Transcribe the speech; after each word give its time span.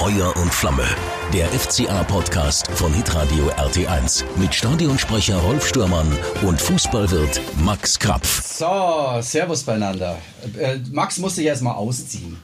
Feuer 0.00 0.34
und 0.38 0.50
Flamme. 0.54 0.86
Der 1.30 1.46
FCA-Podcast 1.48 2.70
von 2.70 2.90
Hitradio 2.94 3.50
RT1 3.50 4.24
mit 4.36 4.54
Stadionsprecher 4.54 5.36
Rolf 5.36 5.68
Stürmann 5.68 6.06
und 6.40 6.58
Fußballwirt 6.58 7.38
Max 7.62 7.98
Krapf. 7.98 8.42
So, 8.42 9.20
Servus 9.20 9.62
beieinander. 9.62 10.16
Äh, 10.58 10.78
Max 10.90 11.18
musste 11.18 11.42
ich 11.42 11.48
erstmal 11.48 11.74
ausziehen. 11.74 12.38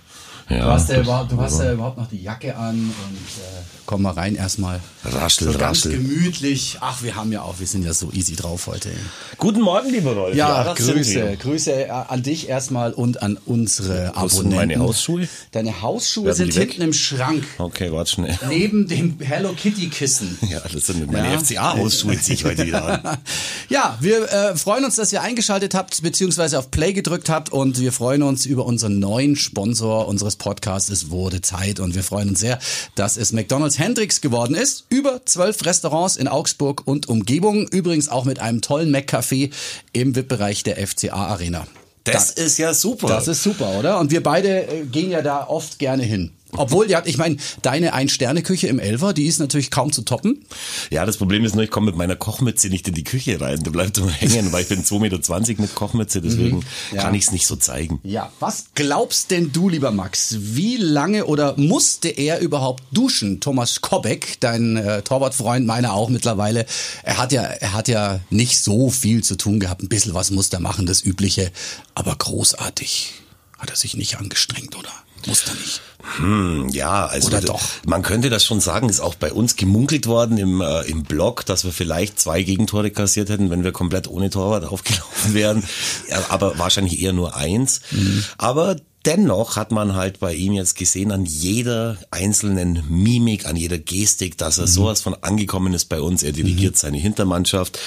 Ja, 0.48 0.58
du 0.58 0.64
hast, 0.70 0.88
ja, 0.90 1.00
überhaupt- 1.00 1.32
du 1.32 1.40
hast 1.40 1.58
ja 1.60 1.72
überhaupt 1.72 1.98
noch 1.98 2.08
die 2.08 2.22
Jacke 2.22 2.54
an 2.56 2.76
und 2.76 2.84
äh, 2.84 3.62
komm 3.84 4.02
mal 4.02 4.12
rein 4.12 4.36
erstmal. 4.36 4.80
Raschel, 5.04 5.50
so 5.52 5.58
ganz 5.58 5.84
raschel. 5.84 5.92
gemütlich. 5.98 6.78
Ach, 6.80 7.02
wir 7.02 7.14
haben 7.16 7.32
ja 7.32 7.42
auch, 7.42 7.58
wir 7.58 7.66
sind 7.66 7.84
ja 7.84 7.92
so 7.92 8.10
easy 8.12 8.36
drauf 8.36 8.66
heute. 8.68 8.90
Guten 9.38 9.60
Morgen, 9.60 9.90
lieber 9.90 10.12
Rolf. 10.14 10.36
Ja, 10.36 10.62
das 10.64 10.78
sind 10.78 10.94
Grüße, 10.96 11.14
wir. 11.14 11.36
Grüße 11.36 11.72
äh, 11.86 11.90
an 11.90 12.22
dich 12.22 12.48
erstmal 12.48 12.92
und 12.92 13.22
an 13.22 13.38
unsere 13.44 14.12
Wo 14.14 14.28
sind 14.28 14.46
Abonnenten. 14.46 14.56
meine 14.56 14.78
Hausschuhe? 14.78 15.28
Deine 15.52 15.82
Hausschuhe 15.82 16.26
Werden 16.26 16.36
sind 16.36 16.54
hinten 16.54 16.82
im 16.82 16.92
Schrank, 16.92 17.44
Okay, 17.58 17.90
warte 17.92 18.12
schnell. 18.12 18.38
neben 18.48 18.86
dem 18.88 19.18
Hello 19.20 19.52
Kitty 19.52 19.88
Kissen. 19.88 20.38
Ja, 20.48 20.60
das 20.72 20.86
sind 20.86 21.10
meine 21.10 21.32
Ja. 21.32 21.38
FCA-Hausschuhe, 21.40 22.20
ziehe 22.20 22.34
ich 22.36 22.44
heute 22.44 22.64
wieder 22.66 23.04
an. 23.04 23.18
Ja, 23.68 23.96
wir 24.00 24.30
äh, 24.32 24.56
freuen 24.56 24.84
uns, 24.84 24.94
dass 24.94 25.12
ihr 25.12 25.22
eingeschaltet 25.22 25.74
habt, 25.74 26.00
beziehungsweise 26.02 26.58
auf 26.60 26.70
Play 26.70 26.92
gedrückt 26.92 27.28
habt 27.28 27.50
und 27.50 27.80
wir 27.80 27.90
freuen 27.92 28.22
uns 28.22 28.46
über 28.46 28.64
unseren 28.64 29.00
neuen 29.00 29.34
Sponsor 29.34 30.06
unseres 30.06 30.35
Podcasts. 30.36 30.90
Es 30.90 31.10
wurde 31.10 31.40
Zeit 31.40 31.80
und 31.80 31.94
wir 31.94 32.02
freuen 32.02 32.30
uns 32.30 32.40
sehr, 32.40 32.58
dass 32.94 33.16
es 33.16 33.32
McDonald's 33.32 33.78
Hendrix 33.78 34.20
geworden 34.20 34.54
ist. 34.54 34.86
Über 34.88 35.24
zwölf 35.26 35.64
Restaurants 35.64 36.16
in 36.16 36.28
Augsburg 36.28 36.86
und 36.86 37.08
Umgebung. 37.08 37.66
Übrigens 37.68 38.08
auch 38.08 38.24
mit 38.24 38.38
einem 38.38 38.60
tollen 38.60 38.90
Mac-Café 38.90 39.50
im 39.92 40.14
VIP-Bereich 40.14 40.62
der 40.62 40.86
FCA 40.86 41.26
Arena. 41.26 41.66
Das 42.04 42.30
ist 42.30 42.58
ja 42.58 42.72
super. 42.72 43.08
Das 43.08 43.26
ist 43.28 43.42
super, 43.42 43.78
oder? 43.78 43.98
Und 43.98 44.10
wir 44.10 44.22
beide 44.22 44.68
äh, 44.68 44.84
gehen 44.84 45.10
ja 45.10 45.22
da 45.22 45.46
oft 45.48 45.78
gerne 45.78 46.04
hin. 46.04 46.32
Obwohl, 46.56 46.90
ja, 46.90 47.02
ich 47.04 47.18
meine, 47.18 47.36
deine 47.62 47.92
Ein-Sterne-Küche 47.94 48.66
im 48.68 48.78
Elfer, 48.78 49.12
die 49.12 49.26
ist 49.26 49.38
natürlich 49.38 49.70
kaum 49.70 49.92
zu 49.92 50.02
toppen. 50.02 50.44
ja, 50.90 51.04
das 51.06 51.16
Problem 51.16 51.44
ist 51.44 51.54
nur, 51.54 51.64
ich 51.64 51.70
komme 51.70 51.86
mit 51.86 51.96
meiner 51.96 52.16
Kochmütze 52.16 52.68
nicht 52.68 52.86
in 52.88 52.94
die 52.94 53.04
Küche 53.04 53.40
rein. 53.40 53.62
Da 53.62 53.70
bleibt 53.70 53.98
immer 53.98 54.10
hängen, 54.10 54.52
weil 54.52 54.62
ich 54.62 54.68
bin 54.68 54.82
2,20 54.84 54.98
Meter 55.48 55.62
mit 55.62 55.74
Kochmütze, 55.74 56.20
deswegen 56.20 56.56
Mhm. 56.58 56.62
Ja. 56.96 57.02
kann 57.02 57.14
ich 57.14 57.24
es 57.24 57.32
nicht 57.32 57.46
so 57.46 57.56
zeigen. 57.56 58.00
Ja, 58.02 58.30
was 58.40 58.66
glaubst 58.74 59.30
denn 59.30 59.52
du, 59.52 59.68
lieber 59.68 59.90
Max? 59.90 60.36
Wie 60.38 60.76
lange 60.76 61.26
oder 61.26 61.54
musste 61.56 62.08
er 62.08 62.40
überhaupt 62.40 62.82
duschen? 62.92 63.40
Thomas 63.40 63.80
Kobeck, 63.80 64.36
dein 64.40 64.76
äh, 64.76 65.02
Torwartfreund, 65.02 65.66
meiner 65.66 65.92
auch 65.92 66.08
mittlerweile. 66.08 66.66
Er 67.02 67.18
hat 67.18 67.32
ja, 67.32 67.42
er 67.42 67.72
hat 67.72 67.88
ja 67.88 68.20
nicht 68.30 68.60
so 68.60 68.90
viel 68.90 69.22
zu 69.24 69.36
tun 69.36 69.60
gehabt. 69.60 69.82
Ein 69.82 69.88
bisschen 69.88 70.14
was 70.14 70.30
musste 70.30 70.56
er 70.56 70.60
machen, 70.60 70.86
das 70.86 71.04
Übliche. 71.04 71.50
Aber 71.94 72.14
großartig 72.16 73.14
hat 73.58 73.70
er 73.70 73.76
sich 73.76 73.96
nicht 73.96 74.18
angestrengt, 74.18 74.76
oder? 74.76 74.90
Musste 75.26 75.50
er 75.50 75.56
nicht. 75.56 75.80
Hm, 76.18 76.68
ja, 76.68 77.06
also 77.06 77.28
Oder 77.28 77.40
doch? 77.40 77.60
man 77.84 78.02
könnte 78.02 78.30
das 78.30 78.44
schon 78.44 78.60
sagen, 78.60 78.88
ist 78.88 79.00
auch 79.00 79.16
bei 79.16 79.32
uns 79.32 79.56
gemunkelt 79.56 80.06
worden 80.06 80.38
im, 80.38 80.60
äh, 80.60 80.82
im 80.82 81.02
Blog, 81.02 81.44
dass 81.46 81.64
wir 81.64 81.72
vielleicht 81.72 82.20
zwei 82.20 82.42
Gegentore 82.42 82.90
kassiert 82.90 83.28
hätten, 83.28 83.50
wenn 83.50 83.64
wir 83.64 83.72
komplett 83.72 84.08
ohne 84.08 84.30
Torwart 84.30 84.64
aufgelaufen 84.72 85.34
wären. 85.34 85.64
Aber 86.28 86.58
wahrscheinlich 86.58 87.00
eher 87.00 87.12
nur 87.12 87.36
eins. 87.36 87.80
Mhm. 87.90 88.24
Aber 88.38 88.76
dennoch 89.06 89.56
hat 89.56 89.70
man 89.70 89.94
halt 89.94 90.20
bei 90.20 90.34
ihm 90.34 90.52
jetzt 90.52 90.74
gesehen 90.76 91.12
an 91.12 91.24
jeder 91.24 91.96
einzelnen 92.10 92.82
Mimik, 92.88 93.46
an 93.46 93.56
jeder 93.56 93.78
Gestik, 93.78 94.36
dass 94.36 94.58
er 94.58 94.64
Mhm. 94.64 94.70
sowas 94.70 95.00
von 95.00 95.14
angekommen 95.22 95.72
ist 95.74 95.86
bei 95.86 96.00
uns. 96.00 96.22
Er 96.22 96.32
dirigiert 96.32 96.76
seine 96.76 96.98
Hintermannschaft. 96.98 97.78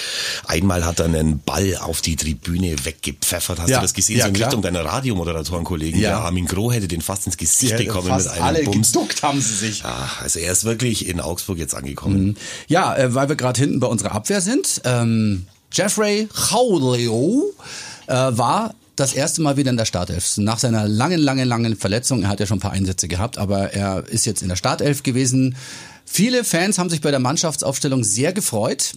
Einmal 0.47 0.85
hat 0.85 0.99
er 0.99 1.05
einen 1.05 1.39
Ball 1.39 1.75
auf 1.81 2.01
die 2.01 2.15
Tribüne 2.15 2.75
weggepfeffert. 2.85 3.59
Hast 3.59 3.69
Ja, 3.69 3.77
du 3.77 3.81
das 3.83 3.93
gesehen? 3.93 4.17
ja, 4.17 4.23
so 4.23 4.29
in 4.29 4.33
klar. 4.35 4.47
Richtung 4.49 4.61
deiner 4.61 4.85
Radiomoderatorenkollegen. 4.85 5.99
Ja. 5.99 6.09
Der 6.09 6.19
Armin 6.19 6.45
Groh 6.45 6.71
hätte 6.71 6.87
den 6.87 7.01
fast 7.01 7.25
ins 7.25 7.37
Gesicht 7.37 7.77
bekommen 7.77 8.07
Fast 8.07 8.25
mit 8.27 8.35
einem 8.35 8.43
alle 8.43 8.63
Bums. 8.63 8.91
geduckt 8.93 9.21
haben 9.21 9.41
sie 9.41 9.55
sich. 9.55 9.83
Ah, 9.85 10.09
also 10.21 10.39
er 10.39 10.51
ist 10.51 10.63
wirklich 10.63 11.07
in 11.07 11.19
Augsburg 11.19 11.57
jetzt 11.57 11.75
angekommen. 11.75 12.37
Ja, 12.67 12.95
äh, 12.95 13.13
weil 13.13 13.27
wir 13.29 13.35
gerade 13.35 13.59
hinten 13.59 13.79
bei 13.79 13.87
unserer 13.87 14.13
Abwehr 14.13 14.41
sind. 14.41 14.81
Ähm, 14.85 15.47
Jeffrey 15.71 16.27
Chauleo 16.33 17.53
äh, 18.07 18.13
war 18.13 18.73
das 18.99 19.13
erste 19.13 19.41
Mal 19.41 19.57
wieder 19.57 19.71
in 19.71 19.77
der 19.77 19.85
Startelf. 19.85 20.37
Nach 20.37 20.59
seiner 20.59 20.87
langen, 20.87 21.19
langen, 21.19 21.47
langen 21.47 21.75
Verletzung, 21.75 22.23
er 22.23 22.29
hat 22.29 22.39
ja 22.39 22.45
schon 22.45 22.57
ein 22.57 22.61
paar 22.61 22.71
Einsätze 22.71 23.07
gehabt, 23.07 23.37
aber 23.37 23.73
er 23.73 24.07
ist 24.07 24.25
jetzt 24.25 24.41
in 24.41 24.49
der 24.49 24.55
Startelf 24.55 25.03
gewesen. 25.03 25.55
Viele 26.05 26.43
Fans 26.43 26.77
haben 26.77 26.89
sich 26.89 27.01
bei 27.01 27.11
der 27.11 27.19
Mannschaftsaufstellung 27.19 28.03
sehr 28.03 28.33
gefreut 28.33 28.95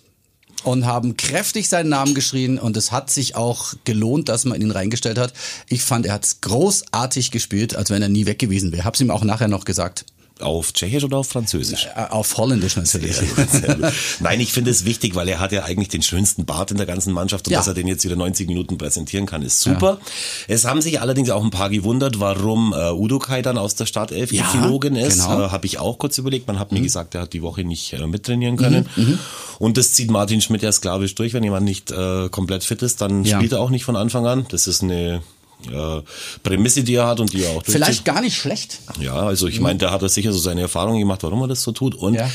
und 0.65 0.87
haben 0.87 1.17
kräftig 1.17 1.69
seinen 1.69 1.91
Namen 1.91 2.15
geschrien 2.15 2.59
und 2.59 2.77
es 2.77 2.91
hat 2.91 3.11
sich 3.11 3.37
auch 3.37 3.75
gelohnt, 3.85 4.29
dass 4.29 4.45
man 4.45 4.61
ihn 4.61 4.71
reingestellt 4.71 5.19
hat. 5.19 5.33
Ich 5.69 5.83
fand, 5.83 6.07
er 6.07 6.15
hat 6.15 6.25
es 6.25 6.41
großartig 6.41 7.31
gespielt, 7.31 7.77
als 7.77 7.91
wenn 7.91 8.03
er 8.03 8.09
nie 8.09 8.27
weg 8.27 8.39
gewesen 8.39 8.73
wäre. 8.73 8.85
Hab's 8.85 9.01
ihm 9.01 9.11
auch 9.11 9.25
nachher 9.25 9.49
noch 9.49 9.65
gesagt. 9.65 10.05
Auf 10.43 10.73
Tschechisch 10.73 11.05
oder 11.05 11.19
auf 11.19 11.29
Französisch? 11.29 11.87
Äh, 11.95 12.09
Auf 12.11 12.37
Holländisch 12.37 12.77
natürlich. 12.77 13.17
Nein, 14.21 14.41
ich 14.41 14.53
finde 14.53 14.71
es 14.71 14.85
wichtig, 14.85 15.15
weil 15.15 15.29
er 15.29 15.41
hat 15.41 15.53
ja 15.53 15.65
eigentlich 15.65 15.89
den 15.89 16.03
schönsten 16.03 16.45
Bart 16.45 16.71
in 16.71 16.77
der 16.77 16.87
ganzen 16.87 17.13
Mannschaft 17.13 17.47
und 17.47 17.53
Ja. 17.53 17.59
dass 17.61 17.69
er 17.69 17.75
den 17.75 17.87
jetzt 17.89 18.05
wieder 18.05 18.17
90 18.17 18.47
Minuten 18.49 18.79
präsentieren 18.79 19.27
kann, 19.27 19.43
ist 19.43 19.61
super. 19.61 19.99
Es 20.49 20.65
haben 20.65 20.81
sich 20.83 21.01
allerdings 21.01 21.31
auch 21.31 21.43
ein 21.45 21.51
paar 21.51 21.71
gewundert, 21.71 22.21
warum 22.21 22.73
äh, 22.77 22.91
Udokai 22.91 23.43
dann 23.43 23.59
aus 23.59 23.75
der 23.75 23.87
Startelf 23.87 24.33
Ja, 24.33 24.43
geflogen 24.51 24.97
ist. 24.97 25.23
genau. 25.25 25.45
Äh, 25.47 25.49
Habe 25.51 25.67
ich 25.67 25.79
auch 25.79 25.99
kurz 25.99 26.19
überlegt. 26.19 26.47
Man 26.47 26.59
hat 26.59 26.73
mir 26.73 26.81
gesagt, 26.81 27.15
er 27.15 27.23
hat 27.23 27.33
die 27.33 27.43
Woche 27.43 27.65
nicht 27.65 27.93
äh, 27.93 28.07
mittrainieren 28.07 28.57
können. 28.57 28.89
Und 29.59 29.77
das 29.77 29.93
zieht 29.93 30.11
Martin 30.11 30.41
Schmidt 30.41 30.63
ja 30.63 30.73
sklavisch 30.73 31.15
durch. 31.15 31.33
Wenn 31.35 31.45
jemand 31.45 31.65
nicht 31.65 31.91
äh, 31.91 32.29
komplett 32.31 32.65
fit 32.65 32.83
ist, 32.83 33.01
dann 33.01 33.25
Ja. 33.25 33.37
spielt 33.39 33.53
er 33.53 33.61
auch 33.61 33.71
nicht 33.71 33.85
von 33.85 33.97
Anfang 33.97 34.27
an. 34.27 34.47
Das 34.51 34.67
ist 34.67 34.83
eine 34.83 35.23
äh, 35.71 36.03
Prämisse, 36.43 36.83
die 36.85 36.95
er 36.95 37.07
hat 37.07 37.21
und 37.21 37.33
die 37.33 37.43
er 37.43 37.51
auch 37.51 37.55
durchzieht. 37.63 37.75
Vielleicht 37.75 38.05
gar 38.05 38.21
nicht 38.21 38.37
schlecht. 38.37 38.79
Ja, 39.01 39.15
also 39.15 39.47
ich 39.47 39.61
meine, 39.61 39.79
da 39.79 39.91
hat 39.91 40.03
er 40.03 40.09
sicher 40.09 40.33
so 40.33 40.39
seine 40.39 40.61
Erfahrungen 40.63 40.99
gemacht, 40.99 41.23
warum 41.23 41.41
er 41.43 41.49
das 41.49 41.63
so 41.63 41.73
tut 41.73 41.95
und 41.95 42.15
Ja. 42.15 42.29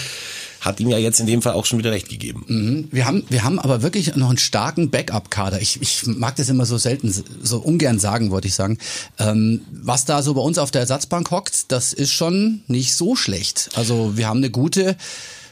hat 0.62 0.80
ihm 0.80 0.90
ja 0.90 0.98
jetzt 0.98 1.20
in 1.20 1.28
dem 1.28 1.42
Fall 1.42 1.54
auch 1.54 1.66
schon 1.66 1.78
wieder 1.80 1.92
recht 1.92 2.10
gegeben. 2.10 2.88
Wir 2.92 3.06
haben, 3.06 3.24
wir 3.30 3.44
haben 3.44 3.60
aber 3.60 3.84
wirklich 3.84 4.16
noch 4.16 4.30
einen 4.30 4.38
starken 4.40 4.90
Backup-Kader. 4.90 5.62
Ich, 5.62 5.82
ich 5.82 6.06
mag 6.08 6.36
das 6.36 6.50
immer 6.50 6.66
so 6.66 6.78
selten, 6.78 7.14
so 7.44 7.60
ungern 7.60 8.00
sagen, 8.00 8.32
wollte 8.32 8.48
ich 8.48 8.56
sagen. 8.56 8.78
Ähm, 9.20 9.62
was 9.72 10.06
da 10.06 10.22
so 10.24 10.34
bei 10.34 10.42
uns 10.42 10.58
auf 10.58 10.72
der 10.72 10.82
Ersatzbank 10.82 11.30
hockt, 11.32 11.72
das 11.72 11.94
ist 11.94 12.12
schon 12.12 12.62
nicht 12.68 12.96
so 12.96 13.16
schlecht. 13.16 13.70
Also 13.76 14.18
wir 14.18 14.28
haben 14.28 14.38
eine 14.38 14.50
gute, 14.50 14.98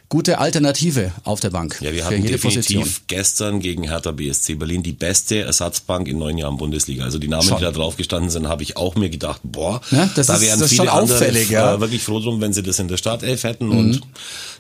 gute 0.10 0.38
Alternative 0.40 1.12
auf 1.24 1.40
der 1.40 1.50
Bank 1.50 1.78
Ja, 1.82 1.92
wir 1.94 2.06
hatten 2.06 2.22
definitiv 2.26 2.42
Position. 2.66 2.90
gestern 3.08 3.60
gegen 3.60 3.84
Hertha 3.84 4.12
BSC 4.12 4.56
Berlin 4.56 4.84
die 4.84 4.92
beste 4.94 5.40
Ersatzbank 5.42 6.08
in 6.08 6.18
neun 6.20 6.38
Jahren 6.38 6.58
Bundesliga. 6.58 7.04
Also 7.04 7.18
die 7.20 7.28
Namen, 7.28 7.44
Schon. 7.48 7.58
die 7.58 7.64
da 7.64 7.72
drauf 7.72 7.98
gestanden 7.98 8.30
sind, 8.30 8.48
habe 8.48 8.64
ich 8.64 8.78
auch 8.78 8.96
mir 8.96 9.10
gedacht, 9.10 9.42
boah, 9.44 9.82
Ja, 9.92 10.10
das 10.16 10.28
da 10.28 10.36
ist- 10.36 10.42
wären 10.42 10.60
das 10.60 10.70
viele 10.70 10.84
schon 10.84 10.90
andere 10.90 11.16
auffällig, 11.18 11.50
ja. 11.50 11.72
Mhm. 11.72 11.78
äh, 11.78 11.82
wirklich 11.82 12.04
froh 12.04 12.20
drum, 12.20 12.40
wenn 12.42 12.54
sie 12.54 12.62
das 12.64 12.80
in 12.80 12.88
der 12.88 12.98
Startelf 12.98 13.44
hätten 13.44 13.70
und 13.70 14.02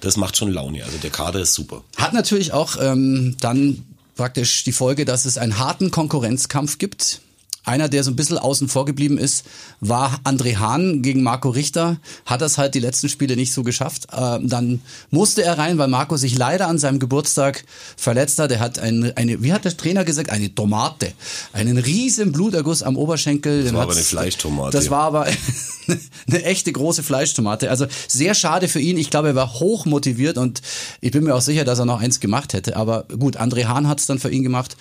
das 0.01 0.17
macht 0.17 0.35
schon 0.37 0.51
Laune. 0.51 0.83
Also 0.83 0.97
der 0.97 1.11
Kader 1.11 1.39
ist 1.41 1.53
super. 1.53 1.83
Hat 1.97 2.13
natürlich 2.13 2.51
auch 2.51 2.77
ähm, 2.81 3.35
dann 3.39 3.83
praktisch 4.15 4.63
die 4.63 4.71
Folge, 4.71 5.05
dass 5.05 5.25
es 5.25 5.37
einen 5.37 5.59
harten 5.59 5.91
Konkurrenzkampf 5.91 6.77
gibt. 6.77 7.21
Einer, 7.65 7.89
der 7.89 8.03
so 8.03 8.11
ein 8.11 8.15
bisschen 8.15 8.37
außen 8.37 8.69
vor 8.69 8.85
geblieben 8.85 9.17
ist, 9.17 9.45
war 9.79 10.19
André 10.23 10.57
Hahn 10.57 11.01
gegen 11.01 11.23
Marco 11.23 11.49
Richter. 11.49 11.97
Hat 12.25 12.41
das 12.41 12.57
halt 12.57 12.75
die 12.75 12.79
letzten 12.79 13.09
Spiele 13.09 13.35
nicht 13.35 13.53
so 13.53 13.63
geschafft. 13.63 14.07
Ähm, 14.15 14.47
dann 14.47 14.81
musste 15.09 15.43
er 15.43 15.57
rein, 15.57 15.77
weil 15.77 15.87
Marco 15.87 16.15
sich 16.15 16.37
leider 16.37 16.67
an 16.67 16.77
seinem 16.77 16.99
Geburtstag 16.99 17.65
verletzt 17.97 18.39
hat. 18.39 18.51
Er 18.51 18.59
hat 18.59 18.79
eine, 18.79 19.17
eine 19.17 19.41
wie 19.41 19.51
hat 19.51 19.65
der 19.65 19.75
Trainer 19.75 20.05
gesagt, 20.05 20.29
eine 20.29 20.53
Tomate. 20.53 21.13
Einen 21.53 21.77
riesen 21.77 22.31
Bluterguss 22.31 22.83
am 22.83 22.97
Oberschenkel. 22.97 23.63
Das 23.63 23.73
war 23.73 23.81
aber 23.81 23.93
eine 23.93 24.01
Fleischtomate. 24.01 24.77
Das 24.77 24.89
war 24.89 25.03
aber 25.03 25.27
eine 26.27 26.43
echte 26.43 26.71
große 26.71 27.03
Fleischtomate. 27.03 27.69
Also 27.69 27.87
sehr 28.07 28.35
schade 28.35 28.67
für 28.67 28.79
ihn. 28.79 28.97
Ich 28.97 29.09
glaube, 29.09 29.29
er 29.29 29.35
war 29.35 29.59
hoch 29.59 29.85
motiviert 29.85 30.37
und 30.37 30.61
ich 31.01 31.11
bin 31.11 31.23
mir 31.23 31.33
auch 31.33 31.41
sicher, 31.41 31.63
dass 31.63 31.79
er 31.79 31.85
noch 31.85 31.99
eins 31.99 32.19
gemacht 32.19 32.53
hätte. 32.53 32.75
Aber 32.77 33.05
gut, 33.19 33.37
André 33.37 33.65
Hahn 33.65 33.87
hat 33.87 33.99
es 33.99 34.05
dann 34.05 34.19
für 34.19 34.29
ihn 34.29 34.43
gemacht. 34.43 34.77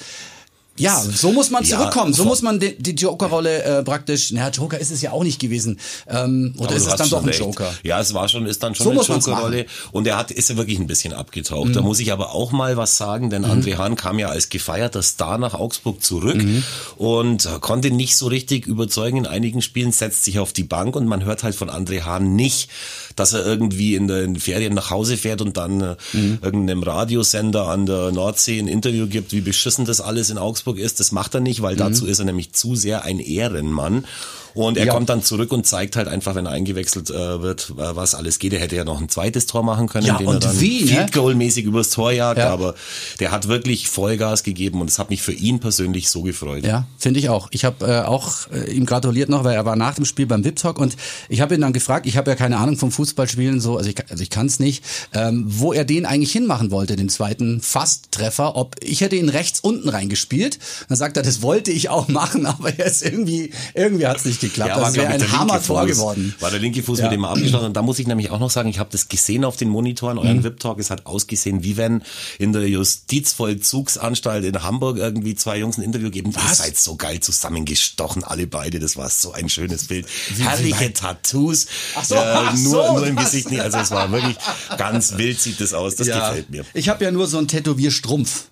Ja, 0.76 1.00
so 1.00 1.30
muss 1.30 1.50
man 1.50 1.62
Ja, 1.64 1.76
zurückkommen. 1.78 2.12
So 2.14 2.24
muss 2.24 2.42
man 2.42 2.58
die, 2.58 2.76
die 2.76 2.92
Joker-Rolle 2.92 3.62
äh, 3.62 3.82
praktisch. 3.84 4.32
Na, 4.32 4.48
Joker 4.50 4.78
ist 4.78 4.90
es 4.90 5.02
ja 5.02 5.12
auch 5.12 5.22
nicht 5.22 5.40
gewesen. 5.40 5.78
Ähm, 6.08 6.52
oder 6.58 6.74
ist 6.74 6.86
es 6.86 6.96
dann 6.96 7.08
doch 7.10 7.20
ein 7.22 7.26
recht. 7.28 7.38
Joker? 7.38 7.72
Ja, 7.84 8.00
es 8.00 8.12
war 8.12 8.28
schon, 8.28 8.44
ist 8.46 8.62
dann 8.62 8.74
schon 8.74 8.84
So 8.84 8.90
eine 8.90 9.00
Jokerrolle. 9.02 9.66
Und 9.92 10.06
er 10.08 10.16
hat, 10.16 10.32
ist 10.32 10.50
ja 10.50 10.56
wirklich 10.56 10.80
ein 10.80 10.88
bisschen 10.88 11.12
abgetaucht. 11.12 11.68
Mhm. 11.68 11.72
Da 11.74 11.80
muss 11.82 12.00
ich 12.00 12.12
aber 12.12 12.34
auch 12.34 12.50
mal 12.50 12.76
was 12.76 12.96
sagen, 12.96 13.30
denn 13.30 13.44
André 13.44 13.76
Hahn 13.78 13.94
kam 13.94 14.18
ja 14.18 14.28
als 14.30 14.48
gefeierter 14.48 15.02
Star 15.02 15.38
nach 15.38 15.54
Augsburg 15.54 16.02
zurück 16.02 16.42
Mhm. 16.42 16.64
und 16.96 17.48
konnte 17.60 17.90
nicht 17.92 18.16
so 18.16 18.26
richtig 18.26 18.66
überzeugen 18.66 19.18
in 19.18 19.26
einigen 19.26 19.62
Spielen, 19.62 19.92
setzt 19.92 20.24
sich 20.24 20.38
auf 20.40 20.52
die 20.52 20.64
Bank 20.64 20.96
und 20.96 21.06
man 21.06 21.24
hört 21.24 21.44
halt 21.44 21.54
von 21.54 21.70
André 21.70 22.02
Hahn 22.02 22.34
nicht, 22.34 22.68
dass 23.14 23.32
er 23.32 23.46
irgendwie 23.46 23.94
in 23.94 24.08
den 24.08 24.36
Ferien 24.40 24.74
nach 24.74 24.90
Hause 24.90 25.16
fährt 25.16 25.40
und 25.40 25.56
dann 25.56 25.80
äh, 25.80 25.96
Mhm. 26.12 26.38
irgendeinem 26.42 26.82
Radiosender 26.82 27.68
an 27.68 27.86
der 27.86 28.10
Nordsee 28.10 28.58
ein 28.58 28.66
Interview 28.68 29.06
gibt, 29.06 29.32
wie 29.32 29.40
beschissen 29.40 29.84
das 29.84 30.00
alles 30.00 30.30
in 30.30 30.38
Augsburg 30.38 30.63
ist. 30.72 31.00
Das 31.00 31.12
macht 31.12 31.34
er 31.34 31.40
nicht, 31.40 31.62
weil 31.62 31.74
Mhm. 31.74 31.78
dazu 31.78 32.06
ist 32.06 32.18
er 32.18 32.24
nämlich 32.24 32.52
zu 32.52 32.74
sehr 32.74 33.04
ein 33.04 33.18
Ehrenmann. 33.20 34.04
Und 34.54 34.76
er 34.78 34.86
Ja. 34.86 34.92
kommt 34.94 35.08
dann 35.08 35.22
zurück 35.22 35.52
und 35.52 35.66
zeigt 35.66 35.96
halt 35.96 36.06
einfach, 36.08 36.34
wenn 36.36 36.46
er 36.46 36.52
eingewechselt 36.52 37.10
äh, 37.10 37.42
wird, 37.42 37.72
was 37.76 38.14
alles 38.14 38.38
geht. 38.38 38.52
Er 38.52 38.60
hätte 38.60 38.76
ja 38.76 38.84
noch 38.84 39.00
ein 39.00 39.08
zweites 39.08 39.46
Tor 39.46 39.62
machen 39.64 39.88
können, 39.88 40.06
Ja, 40.06 40.16
und 40.18 40.44
er 40.44 40.60
wie, 40.60 40.82
ne? 40.82 40.86
Field 40.86 41.12
Goal 41.12 41.34
mäßig 41.34 41.64
übers 41.64 41.90
Tor 41.90 42.12
jagt, 42.12 42.38
Ja. 42.38 42.50
aber 42.50 42.74
der 43.20 43.32
hat 43.32 43.48
wirklich 43.48 43.88
Vollgas 43.88 44.42
gegeben 44.44 44.80
und 44.80 44.88
es 44.90 44.98
hat 44.98 45.10
mich 45.10 45.22
für 45.22 45.32
ihn 45.32 45.58
persönlich 45.60 46.08
so 46.08 46.22
gefreut. 46.22 46.64
Ja, 46.64 46.86
finde 46.98 47.18
ich 47.20 47.28
auch. 47.28 47.48
Ich 47.50 47.64
habe 47.64 47.84
äh, 47.86 48.00
auch 48.06 48.48
äh, 48.52 48.70
ihm 48.72 48.86
gratuliert 48.86 49.28
noch, 49.28 49.42
weil 49.44 49.54
er 49.54 49.64
war 49.64 49.76
nach 49.76 49.94
dem 49.96 50.04
Spiel 50.04 50.26
beim 50.26 50.44
Wiptalk 50.44 50.78
und 50.78 50.96
ich 51.28 51.40
habe 51.40 51.54
ihn 51.56 51.60
dann 51.60 51.72
gefragt, 51.72 52.06
ich 52.06 52.16
habe 52.16 52.30
ja 52.30 52.36
keine 52.36 52.58
Ahnung 52.58 52.76
vom 52.76 52.92
Fußballspielen, 52.92 53.60
so, 53.60 53.76
also 53.76 53.90
ich, 53.90 53.96
also 54.10 54.22
ich 54.22 54.30
kann 54.30 54.46
es 54.46 54.60
nicht, 54.60 54.84
ähm, 55.12 55.44
wo 55.48 55.72
er 55.72 55.84
den 55.84 56.06
eigentlich 56.06 56.32
hinmachen 56.32 56.70
wollte, 56.70 56.94
den 56.96 57.08
zweiten 57.08 57.60
Fast-Treffer, 57.60 58.56
ob 58.56 58.76
ich 58.82 59.00
hätte 59.00 59.16
ihn 59.16 59.28
rechts 59.28 59.60
unten 59.60 59.88
reingespielt. 59.88 60.58
Dann 60.88 60.96
sagt 60.96 61.16
er, 61.16 61.22
das 61.22 61.42
wollte 61.42 61.70
ich 61.72 61.88
auch 61.88 62.08
machen, 62.08 62.46
aber 62.46 62.78
er 62.78 62.86
ist 62.86 63.02
irgendwie, 63.04 63.50
irgendwie 63.74 64.06
hat 64.06 64.18
es 64.18 64.24
nicht 64.24 64.43
geklappt. 64.48 64.70
Ja, 64.70 64.80
das 64.80 64.94
wäre 64.94 65.08
ein 65.08 65.32
Hammer-Tor 65.32 65.86
geworden. 65.86 66.34
War 66.40 66.50
der 66.50 66.60
linke 66.60 66.82
Fuß, 66.82 66.98
Ja. 66.98 67.04
mit 67.06 67.12
dem 67.12 67.24
abgeschlossen. 67.24 67.66
Und 67.66 67.74
da 67.76 67.82
muss 67.82 67.98
ich 67.98 68.06
nämlich 68.06 68.30
auch 68.30 68.38
noch 68.38 68.50
sagen, 68.50 68.68
ich 68.68 68.78
habe 68.78 68.90
das 68.92 69.08
gesehen 69.08 69.44
auf 69.44 69.56
den 69.56 69.68
Monitoren, 69.68 70.18
euren 70.18 70.38
Mhm. 70.38 70.44
VIP-Talk. 70.44 70.78
Es 70.78 70.90
hat 70.90 71.06
ausgesehen, 71.06 71.62
wie 71.64 71.76
wenn 71.76 72.02
in 72.38 72.52
der 72.52 72.68
Justizvollzugsanstalt 72.68 74.44
in 74.44 74.62
Hamburg 74.62 74.98
irgendwie 74.98 75.34
zwei 75.34 75.58
Jungs 75.58 75.78
ein 75.78 75.82
Interview 75.82 76.10
geben. 76.10 76.30
Ihr 76.30 76.36
Was? 76.36 76.58
seid 76.58 76.76
so 76.76 76.96
geil 76.96 77.20
zusammengestochen, 77.20 78.24
alle 78.24 78.46
beide. 78.46 78.78
Das 78.78 78.96
war 78.96 79.08
so 79.10 79.32
ein 79.32 79.48
schönes 79.48 79.86
Bild. 79.86 80.06
Herrliche 80.38 80.92
Tattoos. 80.92 81.66
Ach 81.96 82.04
so, 82.04 82.14
äh, 82.14 82.18
ach 82.18 82.54
nur, 82.56 82.86
so, 82.86 82.92
nur 82.94 83.06
im 83.06 83.16
Gesicht 83.16 83.50
nicht. 83.50 83.60
Also 83.60 83.78
es 83.78 83.90
war 83.90 84.10
wirklich 84.12 84.36
ganz 84.78 85.16
wild 85.16 85.40
sieht 85.40 85.60
das 85.60 85.72
aus. 85.74 85.96
Das 85.96 86.06
gefällt 86.06 86.50
mir. 86.50 86.64
Ich 86.74 86.88
habe 86.88 87.04
ja 87.04 87.10
nur 87.10 87.26
so 87.26 87.38
einen 87.38 87.48
Tätowierstrumpf. 87.48 88.44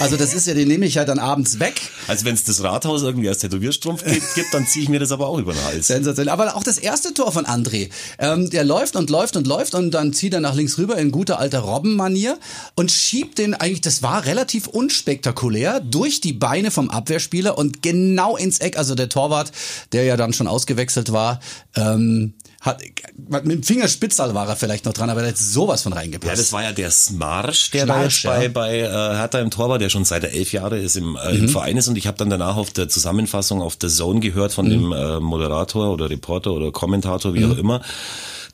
Also 0.00 0.16
das 0.16 0.32
ist 0.32 0.46
ja, 0.46 0.54
den 0.54 0.68
nehme 0.68 0.86
ich 0.86 0.94
ja 0.94 1.04
dann 1.04 1.18
abends 1.18 1.60
weg. 1.60 1.80
Also 2.06 2.24
wenn 2.24 2.34
es 2.34 2.44
das 2.44 2.62
Rathaus 2.62 3.02
irgendwie 3.02 3.28
als 3.28 3.38
Tätowierstrumpf 3.38 4.02
gibt, 4.02 4.34
gibt 4.34 4.54
dann 4.54 4.66
ziehe 4.66 4.84
ich 4.84 4.88
mir 4.88 4.98
das 4.98 5.12
aber 5.12 5.26
auch 5.26 5.38
über 5.38 5.52
den 5.52 5.62
Hals. 5.62 5.88
Sensationell. 5.88 6.32
Aber 6.32 6.56
auch 6.56 6.62
das 6.62 6.78
erste 6.78 7.12
Tor 7.12 7.32
von 7.32 7.44
André. 7.44 7.90
Ähm, 8.18 8.48
der 8.48 8.64
läuft 8.64 8.96
und 8.96 9.10
läuft 9.10 9.36
und 9.36 9.46
läuft 9.46 9.74
und 9.74 9.90
dann 9.90 10.14
zieht 10.14 10.32
er 10.32 10.40
nach 10.40 10.54
links 10.54 10.78
rüber 10.78 10.96
in 10.96 11.10
guter 11.10 11.38
alter 11.38 11.60
Robbenmanier 11.60 12.38
und 12.76 12.90
schiebt 12.90 13.36
den 13.38 13.54
eigentlich, 13.54 13.82
das 13.82 14.02
war 14.02 14.24
relativ 14.24 14.68
unspektakulär, 14.68 15.80
durch 15.80 16.22
die 16.22 16.32
Beine 16.32 16.70
vom 16.70 16.88
Abwehrspieler 16.88 17.58
und 17.58 17.82
genau 17.82 18.38
ins 18.38 18.60
Eck. 18.60 18.78
Also 18.78 18.94
der 18.94 19.10
Torwart, 19.10 19.52
der 19.92 20.04
ja 20.04 20.16
dann 20.16 20.32
schon 20.32 20.46
ausgewechselt 20.46 21.12
war, 21.12 21.40
ähm, 21.76 22.32
hat, 22.60 22.80
mit 23.28 23.44
dem 23.46 23.62
Fingerspitzal 23.62 24.34
war 24.34 24.48
er 24.48 24.56
vielleicht 24.56 24.84
noch 24.84 24.92
dran, 24.92 25.10
aber 25.10 25.20
der 25.20 25.30
hat 25.30 25.38
sowas 25.38 25.82
von 25.82 25.92
reingepasst. 25.92 26.30
Ja, 26.30 26.36
das 26.36 26.52
war 26.52 26.62
ja 26.64 26.72
der 26.72 26.90
Smarsch, 26.90 27.70
der 27.70 27.84
Smarsch, 27.84 28.22
da 28.22 28.34
ja. 28.42 28.48
bei, 28.48 28.48
bei 28.48 28.78
äh, 28.80 29.16
Hertha 29.16 29.38
im 29.38 29.50
Tor 29.50 29.68
war, 29.68 29.78
der 29.78 29.90
schon 29.90 30.04
seit 30.04 30.24
er 30.24 30.32
elf 30.32 30.52
Jahre 30.52 30.78
ist 30.78 30.96
im, 30.96 31.16
äh, 31.16 31.34
Mhm. 31.34 31.44
im 31.44 31.48
Verein 31.50 31.76
ist. 31.76 31.86
Und 31.88 31.96
ich 31.96 32.06
habe 32.08 32.18
dann 32.18 32.30
danach 32.30 32.56
auf 32.56 32.70
der 32.70 32.88
Zusammenfassung 32.88 33.62
auf 33.62 33.76
der 33.76 33.90
Zone 33.90 34.20
gehört 34.20 34.50
Mhm. 34.50 34.54
von 34.54 34.70
dem 34.70 34.92
äh, 34.92 35.20
Moderator 35.20 35.92
oder 35.92 36.10
Reporter 36.10 36.52
oder 36.52 36.72
Kommentator, 36.72 37.32
wie 37.34 37.44
Mhm. 37.44 37.52
auch 37.52 37.58
immer, 37.58 37.80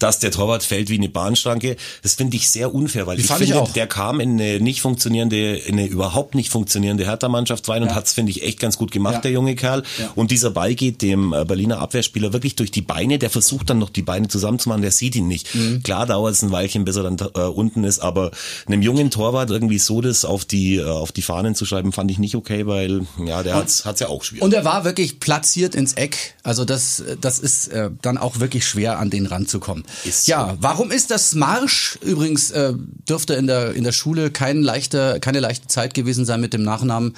dass 0.05 0.19
der 0.19 0.31
Torwart 0.31 0.63
fällt 0.63 0.91
wie 0.91 0.99
eine 0.99 1.09
Bahnschranke. 1.09 1.77
Das 2.03 2.13
finde 2.13 2.37
ich 2.37 2.51
sehr 2.51 2.75
unfair, 2.75 3.07
weil 3.07 3.17
Die 3.17 3.23
ich 3.25 3.31
ich 3.31 3.37
finde, 3.37 3.59
auch. 3.63 3.73
der 3.73 3.87
kam 3.87 4.21
in 4.21 4.33
eine 4.39 4.61
nicht 4.61 4.83
funktionierende, 4.83 5.57
in 5.57 5.79
eine 5.79 5.87
überhaupt 5.89 6.35
nicht 6.35 6.51
funktionierende 6.51 7.07
Hertha-Mannschaft 7.07 7.67
rein 7.71 7.83
und 7.83 7.89
Ja. 7.89 7.95
hat's 7.95 8.13
finde 8.13 8.31
ich, 8.31 8.43
echt 8.43 8.61
ganz 8.61 8.77
gut 8.77 8.91
gemacht, 8.91 9.15
Ja. 9.15 9.21
der 9.23 9.31
junge 9.31 9.55
Kerl. 9.55 9.83
Ja. 9.99 10.13
Und 10.15 10.31
dieser 10.31 10.51
Ball 10.51 10.75
geht 10.75 11.01
dem 11.01 11.33
äh, 11.33 11.47
Berliner 11.47 11.79
Abwehrspieler 11.79 12.35
wirklich 12.35 12.55
durch 12.55 12.71
die 12.71 12.83
Beine. 12.83 13.19
Der 13.19 13.31
versucht 13.31 13.71
dann 13.71 13.79
noch 13.79 13.89
die 13.89 14.03
Beine 14.03 14.29
zusammenzumachen, 14.29 14.83
der 14.83 14.93
sieht 14.93 15.17
ihn 15.17 15.27
nicht. 15.27 15.55
Mhm. 15.55 15.83
Klar 15.83 16.05
dauert 16.05 16.35
es 16.35 16.43
ein 16.43 16.51
Weilchen, 16.53 16.85
bis 16.85 16.97
er 16.97 17.05
dann 17.05 17.17
äh, 17.35 17.41
unten 17.41 17.83
ist, 17.85 18.01
aber 18.01 18.31
einem 18.67 18.83
jungen 18.83 19.11
Torwart 19.11 19.49
irgendwie 19.51 19.79
so 19.79 20.03
das 20.03 20.27
auf 20.27 20.45
die, 20.45 20.77
äh, 20.77 20.85
auf 20.85 21.13
die 21.13 21.23
Fahnen 21.23 21.55
zu 21.55 21.65
schreiben, 21.65 21.93
fand 21.93 22.11
ich 22.11 22.19
nicht 22.19 22.35
okay, 22.35 22.67
weil 22.67 23.07
ja, 23.25 23.43
der 23.43 23.55
hat's, 23.55 23.87
hat's 23.87 24.01
ja 24.01 24.09
auch 24.09 24.23
schwierig. 24.23 24.43
Und 24.45 24.53
er 24.53 24.67
war 24.67 24.85
wirklich 24.85 25.19
platziert 25.19 25.75
ins 25.75 25.95
Eck. 25.95 26.35
Also 26.43 26.67
das, 26.67 27.03
das 27.23 27.39
ist 27.39 27.69
äh, 27.69 27.89
dann 28.03 28.19
auch 28.19 28.39
wirklich 28.41 28.67
schwer, 28.67 28.99
an 28.99 29.09
den 29.09 29.25
ranzukommen. 29.25 29.85
Ist 30.05 30.27
so. 30.27 30.33
ja, 30.33 30.57
warum 30.61 30.91
ist 30.91 31.11
das 31.11 31.35
Marsch? 31.35 31.99
Übrigens 32.03 32.51
äh, 32.51 32.73
dürfte 33.09 33.35
in 33.35 33.47
der 33.47 33.75
in 33.75 33.85
der 33.85 33.93
Schule 33.93 34.31
kein 34.31 34.63
leichter, 34.63 35.21
keine 35.21 35.41
leichte 35.41 35.69
Zeit 35.69 35.95
gewesen 35.95 36.25
sein 36.25 36.41
mit 36.41 36.53
dem 36.53 36.63
Nachnamen. 36.63 37.15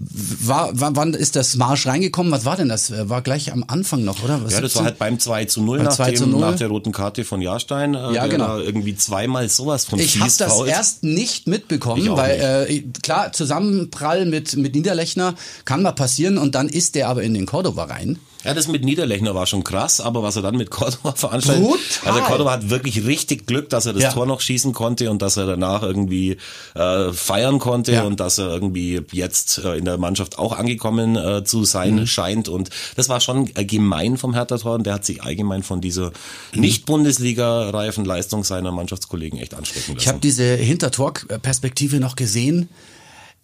War, 0.00 0.70
wann, 0.74 1.14
ist 1.14 1.34
das 1.36 1.56
Marsch 1.56 1.86
reingekommen? 1.86 2.30
Was 2.32 2.44
war 2.44 2.56
denn 2.56 2.68
das? 2.68 2.90
Äh, 2.90 3.08
War 3.08 3.22
gleich 3.22 3.52
am 3.52 3.64
Anfang 3.66 4.04
noch, 4.04 4.22
oder? 4.22 4.44
Was 4.44 4.52
ja, 4.52 4.60
das 4.60 4.76
war 4.76 4.84
halt 4.84 4.98
beim 4.98 5.18
2 5.18 5.46
zu 5.46 5.60
0, 5.62 5.78
Beim 5.78 5.86
nach, 5.86 5.94
2 5.96 6.12
zu 6.12 6.24
dem, 6.24 6.32
0. 6.32 6.40
nach 6.40 6.56
der 6.56 6.68
roten 6.68 6.92
Karte 6.92 7.24
von 7.24 7.40
Jahrstein. 7.42 7.94
Äh, 7.94 8.12
Ja, 8.14 8.26
genau. 8.26 8.58
irgendwie 8.58 8.94
zweimal 8.96 9.48
sowas 9.48 9.84
von 9.86 9.98
Ich 9.98 10.20
habe 10.20 10.30
das 10.38 10.60
erst 10.66 11.02
nicht 11.04 11.46
mitbekommen, 11.48 12.08
weil 12.16 12.66
nicht. 12.68 12.86
Äh, 12.96 13.00
klar 13.02 13.32
Zusammenprall 13.32 14.24
mit 14.26 14.56
mit 14.56 14.74
Niederlechner 14.74 15.34
kann 15.64 15.82
mal 15.82 15.92
passieren 15.92 16.38
und 16.38 16.54
dann 16.54 16.68
ist 16.68 16.94
der 16.94 17.08
aber 17.08 17.22
in 17.22 17.34
den 17.34 17.46
Cordoba 17.46 17.84
rein. 17.84 18.18
Ja, 18.44 18.54
das 18.54 18.68
mit 18.68 18.84
Niederlechner 18.84 19.34
war 19.34 19.46
schon 19.46 19.64
krass, 19.64 20.00
aber 20.00 20.22
was 20.22 20.36
er 20.36 20.42
dann 20.42 20.56
mit 20.56 20.70
Cordoba 20.70 21.12
veranstaltet, 21.16 21.64
Brutal. 21.64 21.80
also 22.04 22.20
Cordoba 22.20 22.52
hat 22.52 22.70
wirklich 22.70 23.04
richtig 23.04 23.46
Glück, 23.48 23.68
dass 23.68 23.84
er 23.86 23.94
das 23.94 24.04
Ja. 24.04 24.12
Tor 24.12 24.26
noch 24.26 24.40
schießen 24.40 24.72
konnte 24.72 25.10
und 25.10 25.22
dass 25.22 25.36
er 25.36 25.46
danach 25.46 25.82
irgendwie 25.82 26.36
äh, 26.76 27.12
feiern 27.12 27.58
konnte 27.58 27.92
Ja. 27.92 28.04
und 28.04 28.20
dass 28.20 28.38
er 28.38 28.48
irgendwie 28.48 29.02
jetzt 29.10 29.58
äh, 29.58 29.76
in 29.76 29.84
der 29.88 29.98
Mannschaft 29.98 30.38
auch 30.38 30.52
angekommen 30.56 31.16
äh, 31.16 31.42
zu 31.44 31.64
sein 31.64 31.94
Mhm. 31.96 32.06
scheint 32.06 32.48
und 32.48 32.70
das 32.96 33.08
war 33.08 33.20
schon 33.20 33.48
äh, 33.56 33.64
gemein 33.64 34.16
vom 34.18 34.34
Hertha-Tor 34.34 34.74
und 34.76 34.84
der 34.86 34.94
hat 34.94 35.04
sich 35.04 35.22
allgemein 35.22 35.62
von 35.62 35.80
dieser 35.80 36.12
Mhm. 36.54 36.60
nicht-Bundesliga-reifen 36.60 38.04
Leistung 38.04 38.44
seiner 38.44 38.70
Mannschaftskollegen 38.72 39.38
echt 39.38 39.54
anstecken 39.54 39.94
lassen. 39.94 40.00
Ich 40.02 40.08
habe 40.08 40.18
diese 40.20 40.44
Hintertor-Perspektive 40.54 42.00
noch 42.00 42.16
gesehen. 42.16 42.68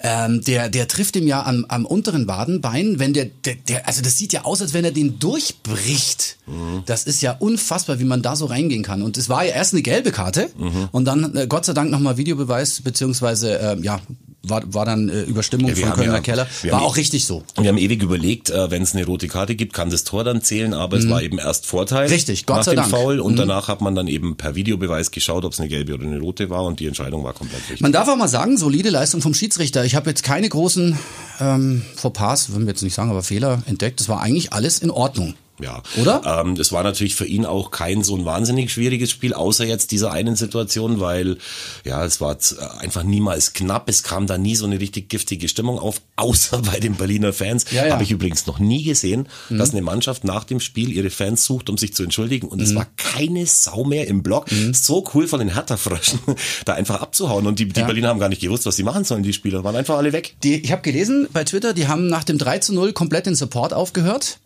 Ähm, 0.00 0.42
der, 0.42 0.68
der 0.68 0.88
trifft 0.88 1.14
ihm 1.16 1.26
ja 1.26 1.44
am, 1.46 1.64
am 1.68 1.86
unteren 1.86 2.26
Wadenbein, 2.26 2.98
wenn 2.98 3.12
der, 3.14 3.26
der, 3.44 3.54
der, 3.54 3.86
also 3.86 4.02
das 4.02 4.18
sieht 4.18 4.32
ja 4.32 4.44
aus, 4.44 4.60
als 4.60 4.74
wenn 4.74 4.84
er 4.84 4.90
den 4.90 5.18
durchbricht. 5.20 6.36
Das 6.84 7.04
ist 7.04 7.22
ja 7.22 7.32
unfassbar, 7.38 8.00
wie 8.00 8.04
man 8.04 8.20
da 8.20 8.34
so 8.36 8.46
reingehen 8.46 8.82
kann. 8.82 9.02
Und 9.02 9.16
es 9.16 9.28
war 9.28 9.44
ja 9.44 9.52
erst 9.54 9.72
eine 9.72 9.82
gelbe 9.82 10.10
Karte 10.10 10.50
und 10.92 11.04
dann 11.06 11.34
äh, 11.36 11.46
Gott 11.46 11.64
sei 11.64 11.72
Dank 11.74 11.90
nochmal 11.90 12.16
Videobeweis, 12.16 12.82
beziehungsweise, 12.82 13.58
äh, 13.58 13.80
ja, 13.82 14.00
war, 14.48 14.62
war 14.72 14.84
dann 14.84 15.08
äh, 15.08 15.22
Überstimmung 15.22 15.68
Ja, 15.68 15.74
von 15.76 15.92
Kölner 15.94 16.14
ja- 16.14 16.20
Keller. 16.20 16.46
War 16.70 16.82
auch 16.82 16.96
richtig 16.96 17.24
so. 17.26 17.42
Wir 17.58 17.68
haben 17.68 17.78
ewig 17.78 18.02
überlegt, 18.02 18.50
äh, 18.50 18.70
wenn 18.70 18.82
es 18.82 18.94
eine 18.94 19.04
rote 19.06 19.28
Karte 19.28 19.54
gibt, 19.54 19.72
kann 19.72 19.90
das 19.90 20.04
Tor 20.04 20.24
dann 20.24 20.42
zählen, 20.42 20.74
aber 20.74 20.96
es 20.96 21.08
war 21.08 21.22
eben 21.22 21.38
erst 21.38 21.66
Vorteil. 21.66 22.06
Mhm. 22.08 22.12
Richtig, 22.12 22.46
Gott 22.46 22.58
nach 22.58 22.64
sei 22.64 22.72
dem 22.72 22.76
Dank. 22.76 22.88
Mhm. 22.88 22.96
Foul 22.96 23.20
und 23.20 23.36
danach 23.36 23.68
hat 23.68 23.80
man 23.80 23.94
dann 23.94 24.08
eben 24.08 24.36
per 24.36 24.54
Videobeweis 24.54 25.10
geschaut, 25.10 25.44
ob 25.44 25.52
es 25.52 25.60
eine 25.60 25.68
gelbe 25.68 25.94
oder 25.94 26.04
eine 26.04 26.20
rote 26.20 26.50
war 26.50 26.64
und 26.64 26.80
die 26.80 26.86
Entscheidung 26.86 27.24
war 27.24 27.32
komplett 27.32 27.60
richtig. 27.62 27.80
Man 27.80 27.92
darf 27.92 28.08
auch 28.08 28.16
mal 28.16 28.28
sagen, 28.28 28.56
solide 28.58 28.90
Leistung 28.90 29.20
vom 29.20 29.34
Schiedsrichter. 29.34 29.84
Ich 29.84 29.94
habe 29.94 30.10
jetzt 30.10 30.22
keine 30.22 30.48
großen 30.48 30.98
ähm, 31.40 31.82
Fauxpas, 31.96 32.50
würden 32.50 32.66
wir 32.66 32.72
jetzt 32.72 32.82
nicht 32.82 32.94
sagen, 32.94 33.10
aber 33.10 33.22
Fehler 33.22 33.62
entdeckt. 33.66 34.00
Das 34.00 34.08
war 34.08 34.20
eigentlich 34.20 34.52
alles 34.52 34.78
in 34.78 34.90
Ordnung. 34.90 35.34
Ja. 35.60 35.82
Oder? 36.00 36.40
Ähm, 36.44 36.54
es 36.54 36.72
war 36.72 36.82
natürlich 36.82 37.14
für 37.14 37.26
ihn 37.26 37.46
auch 37.46 37.70
kein 37.70 38.02
so 38.02 38.16
ein 38.16 38.24
wahnsinnig 38.24 38.72
schwieriges 38.72 39.10
Spiel, 39.12 39.34
außer 39.34 39.64
jetzt 39.64 39.92
dieser 39.92 40.10
einen 40.10 40.34
Situation, 40.34 40.98
weil 40.98 41.38
ja, 41.84 42.04
es 42.04 42.20
war 42.20 42.38
z- 42.40 42.58
einfach 42.58 43.04
niemals 43.04 43.52
knapp. 43.52 43.88
Es 43.88 44.02
kam 44.02 44.26
da 44.26 44.36
nie 44.36 44.56
so 44.56 44.64
eine 44.66 44.80
richtig 44.80 45.08
giftige 45.08 45.48
Stimmung 45.48 45.78
auf, 45.78 46.00
außer 46.16 46.58
bei 46.62 46.80
den 46.80 46.94
Berliner 46.96 47.32
Fans. 47.32 47.66
Ja, 47.70 47.86
ja. 47.86 47.92
Habe 47.92 48.02
ich 48.02 48.10
übrigens 48.10 48.46
noch 48.46 48.58
nie 48.58 48.82
gesehen, 48.82 49.28
dass 49.48 49.70
eine 49.70 49.82
Mannschaft 49.82 50.24
nach 50.24 50.42
dem 50.42 50.58
Spiel 50.58 50.90
ihre 50.92 51.10
Fans 51.10 51.44
sucht, 51.44 51.70
um 51.70 51.78
sich 51.78 51.94
zu 51.94 52.02
entschuldigen. 52.02 52.48
Und 52.48 52.60
es 52.60 52.74
war 52.74 52.86
keine 52.96 53.46
Sau 53.46 53.84
mehr 53.84 54.08
im 54.08 54.22
Block. 54.24 54.46
So 54.72 55.04
cool 55.14 55.28
von 55.28 55.38
den 55.38 55.54
Hertha-Fröschen, 55.54 56.18
da 56.64 56.74
einfach 56.74 57.00
abzuhauen. 57.00 57.46
Und 57.46 57.58
die, 57.60 57.66
die 57.68 57.78
Ja. 57.80 57.86
Berliner 57.86 58.08
haben 58.08 58.18
gar 58.20 58.28
nicht 58.28 58.40
gewusst, 58.42 58.66
was 58.66 58.74
sie 58.76 58.82
machen 58.82 59.04
sollen, 59.04 59.22
die 59.22 59.32
Spieler. 59.32 59.62
Waren 59.62 59.76
einfach 59.76 59.96
alle 59.98 60.12
weg. 60.12 60.34
Die, 60.42 60.56
ich 60.56 60.72
habe 60.72 60.82
gelesen 60.82 61.28
bei 61.32 61.44
Twitter, 61.44 61.74
die 61.74 61.86
haben 61.86 62.08
nach 62.08 62.24
dem 62.24 62.38
3 62.38 62.58
zu 62.58 62.74
0 62.74 62.92
komplett 62.92 63.26
den 63.26 63.36
Support 63.36 63.72
aufgehört. 63.72 64.38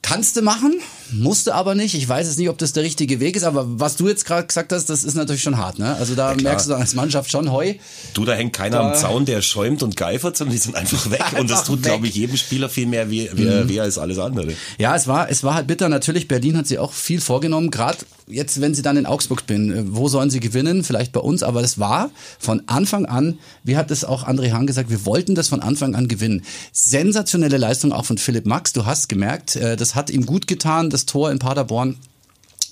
Kannst 0.00 0.36
du 0.36 0.42
machen, 0.42 0.74
musste 1.12 1.54
aber 1.54 1.74
nicht. 1.74 1.94
Ich 1.94 2.08
weiß 2.08 2.26
jetzt 2.28 2.38
nicht, 2.38 2.48
ob 2.48 2.56
das 2.56 2.72
der 2.72 2.82
richtige 2.82 3.20
Weg 3.20 3.36
ist, 3.36 3.42
aber 3.42 3.64
was 3.80 3.96
du 3.96 4.08
jetzt 4.08 4.24
gerade 4.24 4.46
gesagt 4.46 4.72
hast, 4.72 4.86
das 4.88 5.04
ist 5.04 5.14
natürlich 5.14 5.42
schon 5.42 5.58
hart. 5.58 5.78
Ne? 5.78 5.94
Also 5.96 6.14
da 6.14 6.32
klar. 6.32 6.42
merkst 6.42 6.66
du 6.66 6.70
dann 6.70 6.80
als 6.80 6.94
Mannschaft 6.94 7.30
schon 7.30 7.50
Heu. 7.52 7.74
Du, 8.14 8.24
da 8.24 8.32
hängt 8.34 8.52
keiner 8.52 8.78
Da- 8.78 8.92
am 8.92 8.94
Zaun, 8.96 9.24
der 9.26 9.42
schäumt 9.42 9.82
und 9.82 9.96
geifert, 9.96 10.36
sondern 10.36 10.54
die 10.54 10.62
sind 10.62 10.76
einfach 10.76 11.10
weg. 11.10 11.22
und 11.38 11.50
das 11.50 11.60
Einfach 11.60 11.66
tut. 11.66 11.78
Mhm. 11.80 11.82
glaube 11.82 12.06
ich, 12.06 12.14
jedem 12.14 12.36
Spieler 12.36 12.68
viel 12.68 12.86
mehr 12.86 13.10
weh, 13.10 13.28
weh, 13.34 13.68
weh 13.68 13.80
als 13.80 13.98
alles 13.98 14.18
andere. 14.18 14.54
Ja, 14.78 14.94
es 14.96 15.06
war, 15.08 15.28
es 15.30 15.42
war 15.42 15.54
halt 15.54 15.66
bitter. 15.66 15.88
Natürlich, 15.88 16.28
Berlin 16.28 16.56
hat 16.56 16.66
sie 16.68 16.78
auch 16.78 16.92
viel 16.92 17.20
vorgenommen. 17.20 17.70
Gerade 17.70 17.98
jetzt, 18.28 18.60
wenn 18.60 18.74
sie 18.74 18.82
dann 18.82 18.96
in 18.96 19.04
Augsburg 19.06 19.40
spielen, 19.40 19.72
äh, 19.72 19.82
wo 19.88 20.08
sollen 20.08 20.30
sie 20.30 20.40
gewinnen? 20.40 20.84
Vielleicht 20.84 21.12
bei 21.12 21.20
uns. 21.20 21.42
Aber 21.42 21.60
das 21.60 21.78
war 21.78 22.10
von 22.38 22.62
Anfang 22.66 23.04
an, 23.04 23.38
wie 23.64 23.76
hat 23.76 23.90
es 23.90 24.04
auch 24.04 24.26
André 24.26 24.52
Hahn 24.52 24.66
gesagt, 24.66 24.90
wir 24.90 25.04
wollten 25.04 25.34
das 25.34 25.48
von 25.48 25.60
Anfang 25.60 25.94
an 25.94 26.08
gewinnen. 26.08 26.44
Sensationelle 26.72 27.56
Leistung 27.58 27.92
auch 27.92 28.04
von 28.04 28.16
Philipp 28.18 28.46
Max. 28.46 28.72
Du 28.72 28.86
hast 28.86 29.08
gemerkt, 29.08 29.56
äh, 29.56 29.76
das 29.88 29.94
hat 29.94 30.10
ihm 30.10 30.26
gut 30.26 30.46
getan, 30.46 30.90
das 30.90 31.06
Tor 31.06 31.30
in 31.30 31.38
Paderborn. 31.38 31.96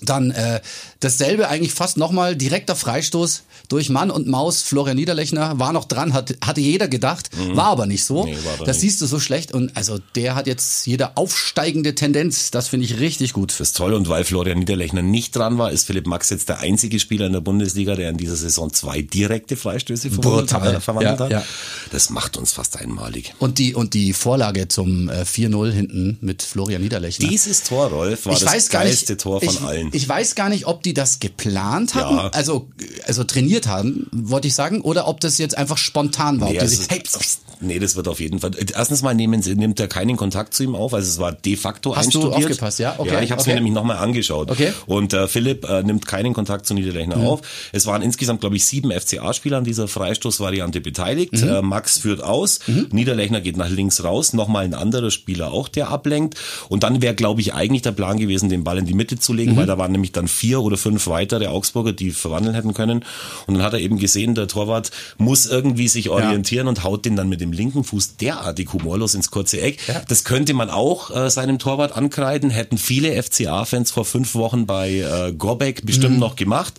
Dann 0.03 0.29
äh, 0.29 0.61
dasselbe 0.99 1.47
eigentlich 1.49 1.73
fast 1.73 1.97
nochmal 1.97 2.35
direkter 2.35 2.75
Freistoß 2.75 3.43
durch 3.69 3.89
Mann 3.89 4.09
und 4.11 4.27
Maus. 4.27 4.61
Florian 4.61 4.95
Niederlechner 4.97 5.59
war 5.59 5.73
noch 5.73 5.85
dran, 5.85 6.13
hat, 6.13 6.35
hatte 6.41 6.61
jeder 6.61 6.87
gedacht, 6.87 7.29
war 7.53 7.65
aber 7.65 7.85
nicht 7.85 8.03
so. 8.05 8.25
Nee, 8.25 8.37
da 8.59 8.65
das 8.65 8.77
nicht. 8.77 8.81
siehst 8.91 9.01
du 9.01 9.05
so 9.05 9.19
schlecht 9.19 9.53
und 9.53 9.75
also 9.75 9.99
der 10.15 10.35
hat 10.35 10.47
jetzt 10.47 10.85
jede 10.87 11.17
aufsteigende 11.17 11.95
Tendenz. 11.95 12.51
Das 12.51 12.67
finde 12.69 12.85
ich 12.85 12.99
richtig 12.99 13.33
gut. 13.33 13.51
Das 13.51 13.59
ist 13.59 13.77
toll 13.77 13.93
und 13.93 14.07
weil 14.09 14.23
Florian 14.23 14.59
Niederlechner 14.59 15.01
nicht 15.01 15.35
dran 15.35 15.57
war, 15.57 15.71
ist 15.71 15.85
Philipp 15.85 16.07
Max 16.07 16.29
jetzt 16.29 16.49
der 16.49 16.59
einzige 16.59 16.99
Spieler 16.99 17.27
in 17.27 17.33
der 17.33 17.41
Bundesliga, 17.41 17.95
der 17.95 18.09
in 18.09 18.17
dieser 18.17 18.35
Saison 18.35 18.71
zwei 18.73 19.01
direkte 19.01 19.57
Freistöße 19.57 20.09
Brutal. 20.09 20.75
äh, 20.75 20.79
verwandelt 20.79 21.19
Ja, 21.19 21.25
hat. 21.25 21.31
ja. 21.31 21.43
Das 21.91 22.09
macht 22.09 22.37
uns 22.37 22.51
fast 22.53 22.77
einmalig. 22.77 23.33
Und 23.39 23.59
die 23.59 23.73
und 23.75 23.93
die 23.93 24.13
Vorlage 24.13 24.67
zum 24.67 25.09
äh, 25.09 25.21
4-0 25.23 25.71
hinten 25.71 26.17
mit 26.21 26.41
Florian 26.43 26.81
Niederlechner. 26.81 27.27
Dieses 27.27 27.63
Tor, 27.63 27.87
Rolf, 27.87 28.25
war 28.25 28.33
ich 28.33 28.39
das 28.39 28.53
weiß 28.53 28.69
gar 28.69 28.83
geilste 28.83 29.13
nicht, 29.13 29.21
Tor 29.21 29.41
von 29.41 29.49
ich, 29.53 29.61
allen. 29.61 29.89
Ich 29.93 30.07
weiß 30.07 30.35
gar 30.35 30.49
nicht, 30.49 30.65
ob 30.67 30.83
die 30.87 30.93
das 30.93 31.19
geplant 31.19 31.93
hatten, 31.95 32.15
Ja. 32.15 32.29
also 32.29 32.67
also 33.05 33.23
trainiert 33.23 33.67
haben, 33.67 34.07
wollte 34.11 34.47
ich 34.47 34.55
sagen, 34.55 34.81
oder 34.81 35.07
ob 35.07 35.19
das 35.19 35.37
jetzt 35.37 35.57
einfach 35.57 35.77
spontan 35.77 36.39
war. 36.41 36.49
Nee, 36.49 36.55
Ob 36.59 36.61
die 36.67 36.67
sich- 36.75 36.87
hey, 36.89 36.99
pst, 37.01 37.19
pst. 37.19 37.39
Nee, 37.59 37.79
das 37.79 37.95
wird 37.95 38.07
auf 38.07 38.19
jeden 38.19 38.39
Fall. 38.39 38.51
Erstens 38.73 39.01
mal 39.01 39.13
nehmen 39.15 39.41
sie, 39.41 39.55
nimmt 39.55 39.79
er 39.79 39.87
keinen 39.87 40.17
Kontakt 40.17 40.53
zu 40.53 40.63
ihm 40.63 40.75
auf, 40.75 40.93
also 40.93 41.07
es 41.07 41.19
war 41.19 41.31
de 41.31 41.55
facto 41.55 41.95
Hast 41.95 42.13
du 42.13 42.19
einstudiert. 42.19 42.49
aufgepasst, 42.51 42.79
ja? 42.79 42.95
Okay, 42.97 43.13
Ja, 43.13 43.21
ich 43.21 43.31
habe 43.31 43.39
es 43.41 43.45
okay. 43.45 43.51
mir 43.51 43.55
nämlich 43.55 43.73
nochmal 43.73 43.97
angeschaut. 43.97 44.51
Okay. 44.51 44.73
Und 44.85 45.13
äh, 45.13 45.27
Philipp 45.27 45.67
äh, 45.69 45.83
nimmt 45.83 46.05
keinen 46.07 46.33
Kontakt 46.33 46.65
zu 46.65 46.73
Niederlechner 46.73 47.17
auf. 47.17 47.41
Es 47.71 47.85
waren 47.85 48.01
insgesamt, 48.01 48.41
glaube 48.41 48.55
ich, 48.55 48.65
sieben 48.65 48.91
FCA-Spieler 48.91 49.57
an 49.57 49.63
dieser 49.63 49.87
Freistoßvariante 49.87 50.81
beteiligt. 50.81 51.33
Mhm. 51.33 51.47
Äh, 51.49 51.61
Max 51.61 51.97
führt 51.99 52.23
aus, 52.23 52.59
Niederlechner 52.91 53.41
geht 53.41 53.57
nach 53.57 53.69
links 53.69 54.03
raus, 54.03 54.33
nochmal 54.33 54.65
ein 54.65 54.73
anderer 54.73 55.11
Spieler 55.11 55.51
auch, 55.51 55.67
der 55.67 55.89
ablenkt. 55.89 56.35
Und 56.69 56.83
dann 56.83 57.01
wäre, 57.01 57.15
glaube 57.15 57.41
ich, 57.41 57.53
eigentlich 57.53 57.81
der 57.81 57.91
Plan 57.91 58.17
gewesen, 58.17 58.49
den 58.49 58.63
Ball 58.63 58.77
in 58.77 58.85
die 58.85 58.93
Mitte 58.93 59.17
zu 59.19 59.33
legen, 59.33 59.53
Mhm. 59.53 59.57
weil 59.57 59.65
da 59.65 59.77
waren 59.77 59.91
nämlich 59.91 60.11
dann 60.11 60.27
vier 60.27 60.61
oder 60.61 60.77
fünf 60.77 61.07
weitere 61.07 61.47
Augsburger, 61.47 61.93
die 61.93 62.11
verwandeln 62.11 62.55
hätten 62.55 62.73
können. 62.73 63.03
Und 63.45 63.55
dann 63.55 63.63
hat 63.63 63.73
er 63.73 63.79
eben 63.79 63.97
gesehen, 63.99 64.35
der 64.35 64.47
Torwart 64.47 64.91
muss 65.17 65.45
irgendwie 65.45 65.87
sich 65.87 66.09
orientieren 66.09 66.67
und 66.67 66.83
haut 66.83 67.05
den 67.05 67.15
dann 67.15 67.29
mit 67.29 67.41
dem 67.41 67.46
linken 67.53 67.83
Fuß 67.83 68.17
derartig 68.17 68.71
humorlos 68.73 69.15
ins 69.15 69.31
kurze 69.31 69.61
Eck. 69.61 69.79
Das 70.07 70.23
könnte 70.23 70.53
man 70.53 70.69
auch 70.69 71.15
äh, 71.15 71.29
seinem 71.29 71.59
Torwart 71.59 71.95
ankreiden, 71.95 72.49
hätten 72.49 72.77
viele 72.77 73.21
FCA-Fans 73.21 73.91
vor 73.91 74.05
fünf 74.05 74.35
Wochen 74.35 74.65
bei 74.65 74.99
äh, 74.99 75.33
Gobek 75.33 75.85
bestimmt 75.85 76.15
Mhm. 76.15 76.19
noch 76.19 76.35
gemacht. 76.35 76.73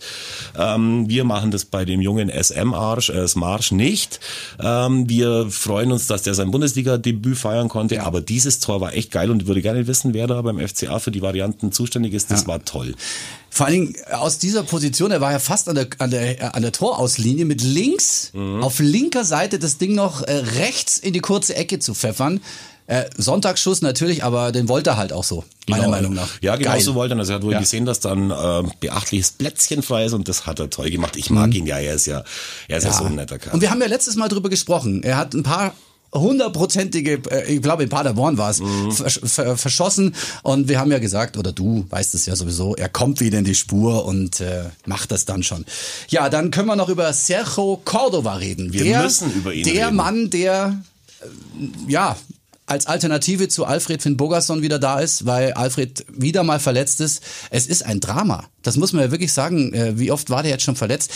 Ähm, 0.56 1.08
wir 1.08 1.24
machen 1.24 1.50
das 1.50 1.64
bei 1.64 1.84
dem 1.84 2.00
jungen 2.00 2.30
SM-Arsch, 2.30 3.10
äh, 3.10 3.26
Smarsch 3.28 3.72
nicht. 3.72 4.20
Ähm, 4.60 5.08
wir 5.08 5.46
freuen 5.50 5.92
uns, 5.92 6.06
dass 6.06 6.22
der 6.22 6.34
sein 6.34 6.50
Bundesliga-Debüt 6.50 7.36
feiern 7.36 7.68
konnte, 7.68 8.02
aber 8.02 8.20
dieses 8.20 8.60
Tor 8.60 8.80
war 8.80 8.94
echt 8.94 9.10
geil 9.10 9.30
und 9.30 9.42
ich 9.42 9.48
würde 9.48 9.62
gerne 9.62 9.86
wissen, 9.86 10.14
wer 10.14 10.26
da 10.26 10.40
beim 10.42 10.58
FCA 10.58 10.98
für 10.98 11.10
die 11.10 11.22
Varianten 11.22 11.72
zuständig 11.72 12.14
ist. 12.14 12.30
Das 12.30 12.46
war 12.46 12.64
toll. 12.64 12.94
Vor 13.50 13.66
allen 13.66 13.74
Dingen 13.86 13.94
aus 14.12 14.38
dieser 14.38 14.62
Position, 14.62 15.10
er 15.10 15.20
war 15.20 15.32
ja 15.32 15.38
fast 15.38 15.68
an 15.68 15.74
der, 15.74 15.88
an 15.98 16.10
der, 16.10 16.40
äh, 16.40 16.44
an 16.52 16.62
der 16.62 16.72
Torauslinie 16.72 17.44
mit 17.44 17.62
links, 17.62 18.30
Mhm. 18.34 18.62
auf 18.62 18.78
linker 18.78 19.24
Seite 19.24 19.58
das 19.58 19.78
Ding 19.78 19.94
noch 19.94 20.22
äh, 20.22 20.32
rechts 20.32 20.98
in 20.98 21.12
die 21.12 21.20
kurze 21.20 21.56
Ecke 21.56 21.78
zu 21.78 21.94
pfeffern. 21.94 22.40
Äh, 22.86 23.04
Sonntagsschuss 23.18 23.82
natürlich, 23.82 24.24
aber 24.24 24.50
den 24.50 24.68
wollte 24.68 24.90
er 24.90 24.96
halt 24.96 25.12
auch 25.12 25.24
so, 25.24 25.44
meiner 25.68 25.82
Genau. 25.84 25.94
Meinung 25.96 26.14
nach. 26.14 26.28
Ja, 26.40 26.56
genau 26.56 26.70
Geil. 26.72 26.80
so 26.80 26.94
wollte 26.94 27.14
er. 27.14 27.18
Also 27.18 27.32
er 27.32 27.36
hat 27.36 27.42
wohl 27.42 27.52
Ja. 27.52 27.58
gesehen, 27.60 27.84
dass 27.84 28.00
dann 28.00 28.30
äh, 28.30 28.62
beachtliches 28.80 29.32
Plätzchen 29.32 29.82
frei 29.82 30.06
ist 30.06 30.14
und 30.14 30.26
das 30.28 30.46
hat 30.46 30.58
er 30.58 30.70
toll 30.70 30.90
gemacht. 30.90 31.16
Ich 31.16 31.28
mag 31.28 31.54
ihn 31.54 31.66
ja, 31.66 31.78
er 31.78 31.94
ist 31.94 32.06
ja, 32.06 32.24
er 32.66 32.78
ist 32.78 32.84
ja, 32.84 32.92
so 32.94 33.04
ein 33.04 33.14
netter 33.16 33.38
Kerl. 33.38 33.52
Und 33.54 33.60
wir 33.60 33.70
haben 33.70 33.80
ja 33.82 33.88
letztes 33.88 34.16
Mal 34.16 34.28
drüber 34.28 34.48
gesprochen. 34.48 35.02
Er 35.02 35.18
hat 35.18 35.34
ein 35.34 35.42
paar 35.42 35.74
hundertprozentige, 36.14 37.20
äh, 37.30 37.52
ich 37.54 37.62
glaube 37.62 37.82
in 37.82 37.88
Paderborn 37.88 38.38
war 38.38 38.50
es, 38.50 38.60
Mhm. 38.60 38.92
versch 38.92 39.20
ver 39.24 39.56
verschossen. 39.56 40.14
Und 40.42 40.68
wir 40.68 40.78
haben 40.80 40.90
ja 40.90 40.98
gesagt, 40.98 41.36
oder 41.36 41.52
du 41.52 41.86
weißt 41.90 42.14
es 42.14 42.26
ja 42.26 42.36
sowieso, 42.36 42.74
er 42.76 42.88
kommt 42.88 43.20
wieder 43.20 43.38
in 43.38 43.44
die 43.44 43.54
Spur 43.54 44.04
und 44.04 44.40
äh, 44.40 44.64
macht 44.86 45.10
das 45.12 45.24
dann 45.24 45.42
schon. 45.42 45.64
Ja, 46.08 46.28
dann 46.28 46.50
können 46.50 46.66
wir 46.68 46.76
noch 46.76 46.88
über 46.88 47.12
Sergio 47.12 47.80
Cordova 47.84 48.34
reden. 48.34 48.72
Wir 48.72 48.84
der, 48.84 49.02
müssen 49.02 49.32
über 49.34 49.52
ihn 49.52 49.64
Der 49.64 49.86
reden. 49.88 49.96
Mann, 49.96 50.30
der, 50.30 50.80
äh, 51.20 51.90
ja, 51.90 52.16
als 52.66 52.84
Alternative 52.86 53.48
zu 53.48 53.64
Alfred 53.64 54.02
Finn 54.02 54.18
Bogerson 54.18 54.60
wieder 54.60 54.78
da 54.78 55.00
ist, 55.00 55.24
weil 55.24 55.52
Alfred 55.54 56.04
wieder 56.12 56.42
mal 56.42 56.60
verletzt 56.60 57.00
ist. 57.00 57.22
Es 57.50 57.66
ist 57.66 57.82
ein 57.84 57.98
Drama. 58.00 58.44
Das 58.62 58.76
muss 58.76 58.92
man 58.92 59.02
ja 59.04 59.10
wirklich 59.10 59.32
sagen. 59.32 59.72
Äh, 59.72 59.98
Wie 59.98 60.10
oft 60.10 60.28
war 60.28 60.42
der 60.42 60.52
jetzt 60.52 60.64
schon 60.64 60.76
verletzt? 60.76 61.10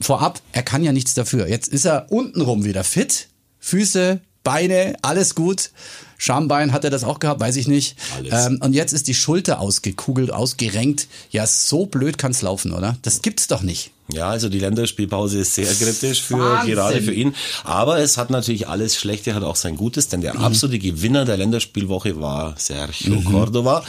vorab, 0.00 0.40
er 0.52 0.64
kann 0.64 0.82
ja 0.82 0.92
nichts 0.92 1.14
dafür. 1.14 1.48
Jetzt 1.48 1.68
ist 1.68 1.84
er 1.86 2.10
untenrum 2.10 2.64
wieder 2.64 2.82
fit. 2.82 3.28
Füße, 3.68 4.20
Beine, 4.42 4.94
alles 5.00 5.34
gut. 5.34 5.70
Schambein 6.18 6.72
hat 6.72 6.84
er 6.84 6.90
das 6.90 7.02
auch 7.02 7.18
gehabt, 7.18 7.40
weiß 7.40 7.56
ich 7.56 7.66
nicht. 7.66 7.96
Ähm, 8.30 8.58
und 8.62 8.74
jetzt 8.74 8.92
ist 8.92 9.08
die 9.08 9.14
Schulter 9.14 9.58
ausgekugelt, 9.58 10.30
ausgerenkt. 10.30 11.08
Ja, 11.30 11.46
so 11.46 11.86
blöd 11.86 12.18
kann's 12.18 12.42
laufen, 12.42 12.72
oder? 12.74 12.98
Das 13.00 13.22
gibt's 13.22 13.46
doch 13.46 13.62
nicht. 13.62 13.90
Ja, 14.12 14.28
also 14.28 14.50
die 14.50 14.58
Länderspielpause 14.58 15.38
ist 15.38 15.54
sehr 15.54 15.72
kritisch 15.72 16.22
für 16.22 16.38
Wahnsinn. 16.38 16.74
gerade 16.74 17.00
für 17.00 17.14
ihn. 17.14 17.34
Aber 17.64 17.98
es 18.00 18.18
hat 18.18 18.28
natürlich 18.28 18.68
alles 18.68 18.96
Schlechte, 18.96 19.34
hat 19.34 19.42
auch 19.42 19.56
sein 19.56 19.76
Gutes, 19.76 20.08
denn 20.08 20.20
Mhm. 20.20 20.24
der 20.24 20.38
absolute 20.40 20.78
Gewinner 20.78 21.24
der 21.24 21.38
Länderspielwoche 21.38 22.20
war 22.20 22.54
Sergio 22.58 23.22
Cordova. 23.22 23.82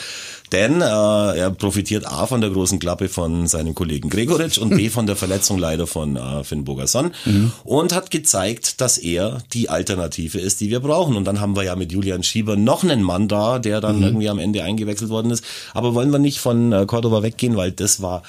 Denn 0.52 0.82
äh, 0.82 0.86
er 0.86 1.52
profitiert 1.52 2.06
A 2.06 2.28
von 2.28 2.42
der 2.42 2.50
großen 2.50 2.80
Klappe 2.80 3.10
von 3.10 3.48
seinem 3.48 3.75
Kollegen 3.75 4.10
Gregoritsch 4.10 4.58
und 4.58 4.70
B 4.70 4.90
von 4.90 5.06
der 5.08 5.16
Verletzung 5.16 5.58
leider 5.58 5.88
von 5.88 6.16
äh, 6.16 6.44
Finn 6.44 6.64
Bogerson 6.64 7.12
und 7.64 7.94
hat 7.94 8.12
gezeigt, 8.12 8.82
dass 8.82 8.98
er 8.98 9.40
die 9.54 9.70
Alternative 9.70 10.40
ist, 10.40 10.62
die 10.62 10.70
wir 10.70 10.80
brauchen. 10.80 11.16
Und 11.16 11.25
dann 11.25 11.40
haben 11.40 11.56
wir 11.56 11.64
ja 11.64 11.75
mit 11.75 11.92
Julian 11.92 12.24
Schieber 12.24 12.56
noch 12.56 12.84
einen 12.84 13.02
Mann 13.02 13.28
da, 13.28 13.60
der 13.60 13.82
dann 13.82 14.02
irgendwie 14.02 14.30
am 14.30 14.40
Ende 14.40 14.64
eingewechselt 14.64 15.10
worden 15.10 15.32
ist. 15.32 15.44
Aber 15.74 15.94
wollen 15.94 16.12
wir 16.12 16.20
nicht 16.20 16.40
von 16.40 16.72
äh, 16.72 16.86
Cordova 16.86 17.24
weggehen, 17.24 17.56
weil 17.58 17.72
das 17.72 18.02
war 18.02 18.24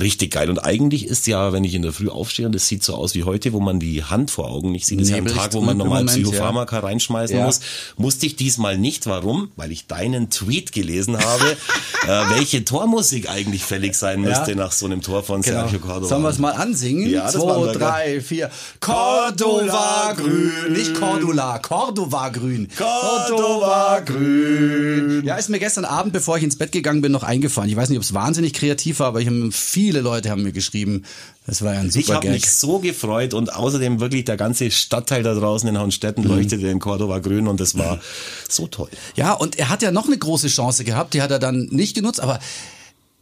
richtig 0.00 0.32
geil. 0.32 0.50
Und 0.50 0.58
eigentlich 0.58 1.06
ist 1.06 1.26
ja, 1.26 1.52
wenn 1.52 1.64
ich 1.64 1.74
in 1.74 1.82
der 1.82 1.92
Früh 1.92 2.08
aufstehe 2.08 2.46
und 2.46 2.54
es 2.54 2.66
sieht 2.68 2.82
so 2.82 2.94
aus 2.94 3.14
wie 3.14 3.24
heute, 3.24 3.52
wo 3.52 3.60
man 3.60 3.80
die 3.80 4.04
Hand 4.04 4.30
vor 4.30 4.50
Augen 4.50 4.72
nicht 4.72 4.86
sieht, 4.86 5.00
das 5.00 5.08
ist 5.08 5.12
ja 5.12 5.18
ein 5.18 5.26
Tag, 5.26 5.54
wo 5.54 5.60
man 5.60 5.76
normal 5.76 6.04
Moment, 6.04 6.16
ja. 6.18 6.24
Psychopharmaka 6.24 6.78
reinschmeißen 6.80 7.36
Ja. 7.38 7.46
muss, 7.46 7.60
musste 7.96 8.26
ich 8.26 8.36
diesmal 8.36 8.78
nicht. 8.78 9.06
Warum? 9.06 9.50
Weil 9.56 9.72
ich 9.72 9.86
deinen 9.86 10.30
Tweet 10.30 10.72
gelesen 10.72 11.18
habe, 11.18 11.56
äh, 12.06 12.36
welche 12.36 12.64
Tormusik 12.64 13.28
eigentlich 13.30 13.62
fällig 13.64 13.94
sein 13.94 14.20
müsste 14.20 14.50
Ja. 14.52 14.56
nach 14.56 14.72
so 14.72 14.86
einem 14.86 15.02
Tor 15.02 15.22
von 15.22 15.42
Sergio 15.42 15.78
Cordova. 15.78 15.96
Genau. 15.98 16.08
Sollen 16.08 16.22
wir 16.22 16.30
es 16.30 16.38
mal 16.38 16.52
ansingen? 16.52 17.08
Ja, 17.10 17.24
das 17.24 17.34
Zwei, 17.34 17.72
drei, 17.72 18.20
vier. 18.20 18.50
Cordova 18.80 20.12
grün. 20.16 20.52
Nicht 20.72 20.94
Cordula, 20.94 21.58
Cordova 21.58 22.28
grün. 22.30 22.68
Cordova 22.76 24.00
grün. 24.00 25.22
Ja, 25.24 25.36
ist 25.36 25.48
mir 25.48 25.58
gestern 25.58 25.84
Abend, 25.84 26.12
bevor 26.12 26.36
ich 26.38 26.42
ins 26.44 26.56
Bett 26.56 26.72
gegangen 26.72 27.02
bin, 27.02 27.12
noch 27.12 27.22
eingefallen. 27.22 27.70
Ich 27.70 27.76
weiß 27.76 27.88
nicht, 27.88 27.98
ob 27.98 28.04
es 28.04 28.14
wahnsinnig 28.14 28.52
kreativ 28.52 29.00
war, 29.00 29.08
aber 29.08 29.20
ich 29.20 29.26
habe 29.26 29.50
viele 29.76 30.00
Leute 30.00 30.30
haben 30.30 30.42
mir 30.42 30.52
geschrieben. 30.52 31.02
Das 31.46 31.60
war 31.60 31.74
ja 31.74 31.80
ein 31.80 31.88
Ich 31.88 31.92
super 32.06 32.14
habe 32.14 32.26
Gag. 32.28 32.32
mich 32.36 32.50
so 32.50 32.78
gefreut 32.78 33.34
und 33.34 33.54
außerdem 33.54 34.00
wirklich 34.00 34.24
der 34.24 34.38
ganze 34.38 34.70
Stadtteil 34.70 35.22
da 35.22 35.34
draußen 35.34 35.68
in 35.68 35.78
Hohenstetten 35.78 36.24
Mhm. 36.24 36.30
leuchtete 36.30 36.66
in 36.68 36.78
Cordova 36.78 37.18
grün 37.18 37.46
und 37.46 37.60
das 37.60 37.76
war 37.76 38.00
so 38.48 38.66
toll. 38.68 38.88
Ja, 39.16 39.34
und 39.34 39.58
er 39.58 39.68
hat 39.68 39.82
ja 39.82 39.90
noch 39.90 40.06
eine 40.06 40.16
große 40.16 40.48
Chance 40.48 40.82
gehabt, 40.84 41.12
die 41.12 41.20
hat 41.20 41.30
er 41.30 41.38
dann 41.38 41.68
nicht 41.70 41.94
genutzt, 41.94 42.20
aber 42.20 42.40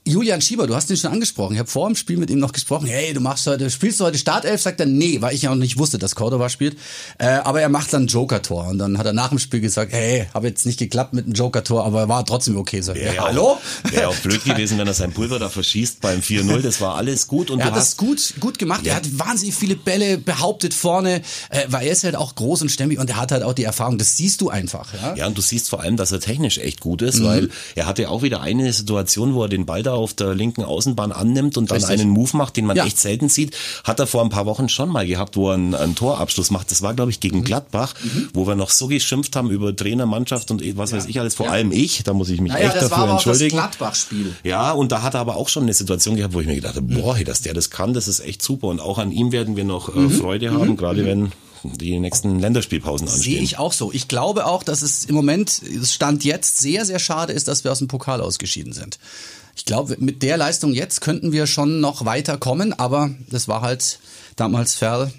Julian 0.07 0.43
Schieber, 0.43 0.67
du 0.67 0.75
hast 0.75 0.91
ihn 0.91 0.99
schon 0.99 1.13
angesprochen. 1.13 1.55
Ich 1.55 1.59
habe 1.59 1.71
vor 1.71 1.87
dem 1.89 1.97
Spiel 1.97 2.19
mit 2.19 2.29
ihm 2.29 2.39
noch 2.39 2.53
gesprochen. 2.53 2.85
Hey, 2.87 3.15
du 3.15 3.21
machst 3.21 3.47
heute, 3.47 3.71
spielst 3.71 4.01
du 4.01 4.05
heute 4.05 4.19
Startelf? 4.19 4.61
Sagt 4.61 4.79
er, 4.79 4.85
nee, 4.85 5.23
weil 5.23 5.35
ich 5.35 5.41
ja 5.41 5.49
noch 5.49 5.57
nicht 5.57 5.79
wusste, 5.79 5.97
dass 5.97 6.15
Cordova 6.15 6.51
spielt. 6.51 6.77
Äh, 7.17 7.25
aber 7.43 7.63
er 7.63 7.71
macht 7.71 7.91
dann 7.95 8.07
Joker-Tor. 8.07 8.67
Und 8.67 8.77
dann 8.77 8.99
hat 8.99 9.07
er 9.07 9.15
nach 9.15 9.31
dem 9.31 9.39
Spiel 9.39 9.61
gesagt, 9.63 9.95
hey, 9.95 10.27
habe 10.35 10.47
jetzt 10.49 10.67
nicht 10.67 10.79
geklappt 10.79 11.15
mit 11.15 11.25
einem 11.25 11.33
Joker-Tor, 11.33 11.87
aber 11.87 12.07
war 12.11 12.27
trotzdem 12.27 12.59
okay. 12.59 12.83
So, 12.83 12.93
ja, 12.93 13.15
Wäre 13.15 13.19
hallo? 13.25 13.53
Auch, 13.53 13.61
wäre 13.93 14.09
auch 14.09 14.17
blöd 14.17 14.45
gewesen, 14.45 14.77
wenn 14.77 14.87
er 14.87 14.93
sein 14.93 15.11
Pulver 15.13 15.39
da 15.39 15.49
verschießt 15.49 16.03
beim 16.03 16.21
4-0. 16.21 16.61
Das 16.61 16.83
war 16.83 16.97
alles 16.97 17.27
gut 17.27 17.51
und 17.51 17.61
Er 17.61 17.67
hat 17.67 17.77
das 17.77 17.97
gut, 17.97 18.35
gut 18.41 18.59
gemacht. 18.59 18.87
Er 18.87 18.97
hat 18.97 19.19
wahnsinnig 19.19 19.55
viele 19.55 19.75
Bälle 19.75 20.19
behauptet 20.19 20.75
vorne, 20.75 21.23
äh, 21.49 21.63
weil 21.69 21.87
er 21.87 21.93
ist 21.95 22.05
halt 22.05 22.17
auch 22.17 22.35
groß 22.35 22.61
und 22.61 22.69
stämmig 22.71 22.99
und 22.99 23.09
er 23.09 23.17
hat 23.17 23.33
halt 23.33 23.43
auch 23.43 23.55
die 23.55 23.65
Erfahrung. 23.65 23.97
Das 23.97 24.19
siehst 24.19 24.43
du 24.43 24.51
einfach. 24.51 24.93
Ja? 24.93 25.15
Ja, 25.17 25.27
und 25.29 25.39
du 25.39 25.41
siehst 25.41 25.71
vor 25.71 25.81
allem, 25.81 25.97
dass 25.97 26.13
er 26.13 26.21
technisch 26.21 26.59
echt 26.59 26.81
gut 26.81 27.01
ist, 27.01 27.21
Mhm. 27.21 27.25
weil 27.25 27.51
er 27.75 27.87
hatte 27.87 28.11
auch 28.11 28.21
wieder 28.21 28.43
eine 28.43 28.71
Situation, 28.75 29.33
wo 29.33 29.45
er 29.45 29.49
den 29.49 29.65
Ball 29.65 29.83
da 29.83 29.94
auf 29.95 30.15
der 30.15 30.35
linken 30.35 30.63
Außenbahn 30.65 31.13
annimmt 31.13 31.57
und 31.57 31.71
dann 31.71 31.77
Richtig. 31.79 32.01
einen 32.01 32.11
Move 32.11 32.37
macht, 32.37 32.57
den 32.57 32.67
man 32.67 32.77
Ja. 32.77 32.85
echt 32.87 32.99
selten 32.99 33.29
sieht. 33.29 33.55
Hat 33.85 33.99
er 34.01 34.07
vor 34.07 34.23
ein 34.23 34.29
paar 34.31 34.47
Wochen 34.47 34.69
schon 34.69 34.89
mal 34.89 35.07
gehabt, 35.07 35.37
wo 35.37 35.49
er 35.51 35.55
einen, 35.55 35.75
einen 35.75 35.95
Torabschluss 35.95 36.51
macht. 36.51 36.71
Das 36.71 36.83
war, 36.83 36.95
glaube 36.95 37.11
ich, 37.11 37.17
Mhm. 37.19 37.21
gegen 37.21 37.45
Gladbach, 37.45 37.95
wo 38.33 38.47
wir 38.47 38.55
noch 38.55 38.71
so 38.71 38.87
geschimpft 38.89 39.37
haben 39.37 39.51
über 39.51 39.75
Trainer, 39.75 40.07
Mannschaft 40.07 40.51
und 40.51 40.63
was 40.77 40.93
weiß 40.93 41.07
ich 41.07 41.21
alles. 41.21 41.35
Vor 41.35 41.51
allem 41.51 41.73
ich, 41.73 42.03
da 42.05 42.13
muss 42.13 42.29
ich 42.29 42.41
mich 42.41 42.53
Naja, 42.53 42.67
echt 42.69 42.77
das 42.77 42.91
war 42.91 42.99
dafür 43.01 43.13
entschuldigen. 43.15 43.57
Gladbach-Spiel. 43.57 44.35
Ja, 44.45 44.73
und 44.73 44.93
da 44.93 45.03
hat 45.03 45.15
er 45.15 45.21
aber 45.21 45.37
auch 45.37 45.49
schon 45.49 45.63
eine 45.65 45.75
Situation 45.75 46.17
gehabt, 46.17 46.35
wo 46.35 46.41
ich 46.41 46.47
mir 46.47 46.55
gedacht 46.57 46.77
habe, 46.77 46.87
boah, 46.95 47.17
hey, 47.17 47.25
dass 47.25 47.41
der 47.43 47.55
das 47.55 47.71
kann, 47.71 47.95
das 47.95 48.09
ist 48.09 48.21
echt 48.21 48.43
super. 48.43 48.69
Und 48.69 48.81
auch 48.81 48.99
an 48.99 49.13
ihm 49.13 49.33
werden 49.33 49.57
wir 49.57 49.65
noch 49.65 49.95
Mhm. 49.95 50.07
äh, 50.07 50.11
Freude 50.11 50.53
haben, 50.53 50.77
gerade 50.77 51.05
wenn 51.05 51.33
die 51.63 51.99
nächsten 51.99 52.39
Länderspielpausen 52.41 53.07
Sehe 53.09 53.15
anstehen. 53.17 53.43
ich 53.45 53.59
auch 53.59 53.73
so. 53.73 53.91
Ich 53.91 54.07
glaube 54.07 54.45
auch, 54.47 54.63
dass 54.63 54.83
es 54.83 55.07
im 55.07 55.15
Moment, 55.15 55.63
es 55.63 55.95
Stand 55.95 56.23
jetzt, 56.23 56.59
sehr, 56.59 56.85
sehr 56.85 56.99
schade 56.99 57.33
ist, 57.33 57.49
dass 57.49 57.65
wir 57.65 57.73
aus 57.73 57.79
dem 57.79 57.89
Pokal 57.89 58.21
ausgeschieden 58.21 58.75
sind. 58.75 58.99
Ich 59.57 59.65
glaube, 59.65 59.97
mit 59.99 60.23
der 60.23 60.37
Leistung 60.37 60.73
jetzt 60.73 61.01
könnten 61.01 61.33
wir 61.33 61.47
schon 61.47 61.81
noch 61.81 62.05
weiterkommen, 62.05 62.73
aber 62.73 63.11
das 63.31 63.49
war 63.49 63.63
halt 63.63 63.99
damals 64.37 64.75
Ferl 64.75 65.13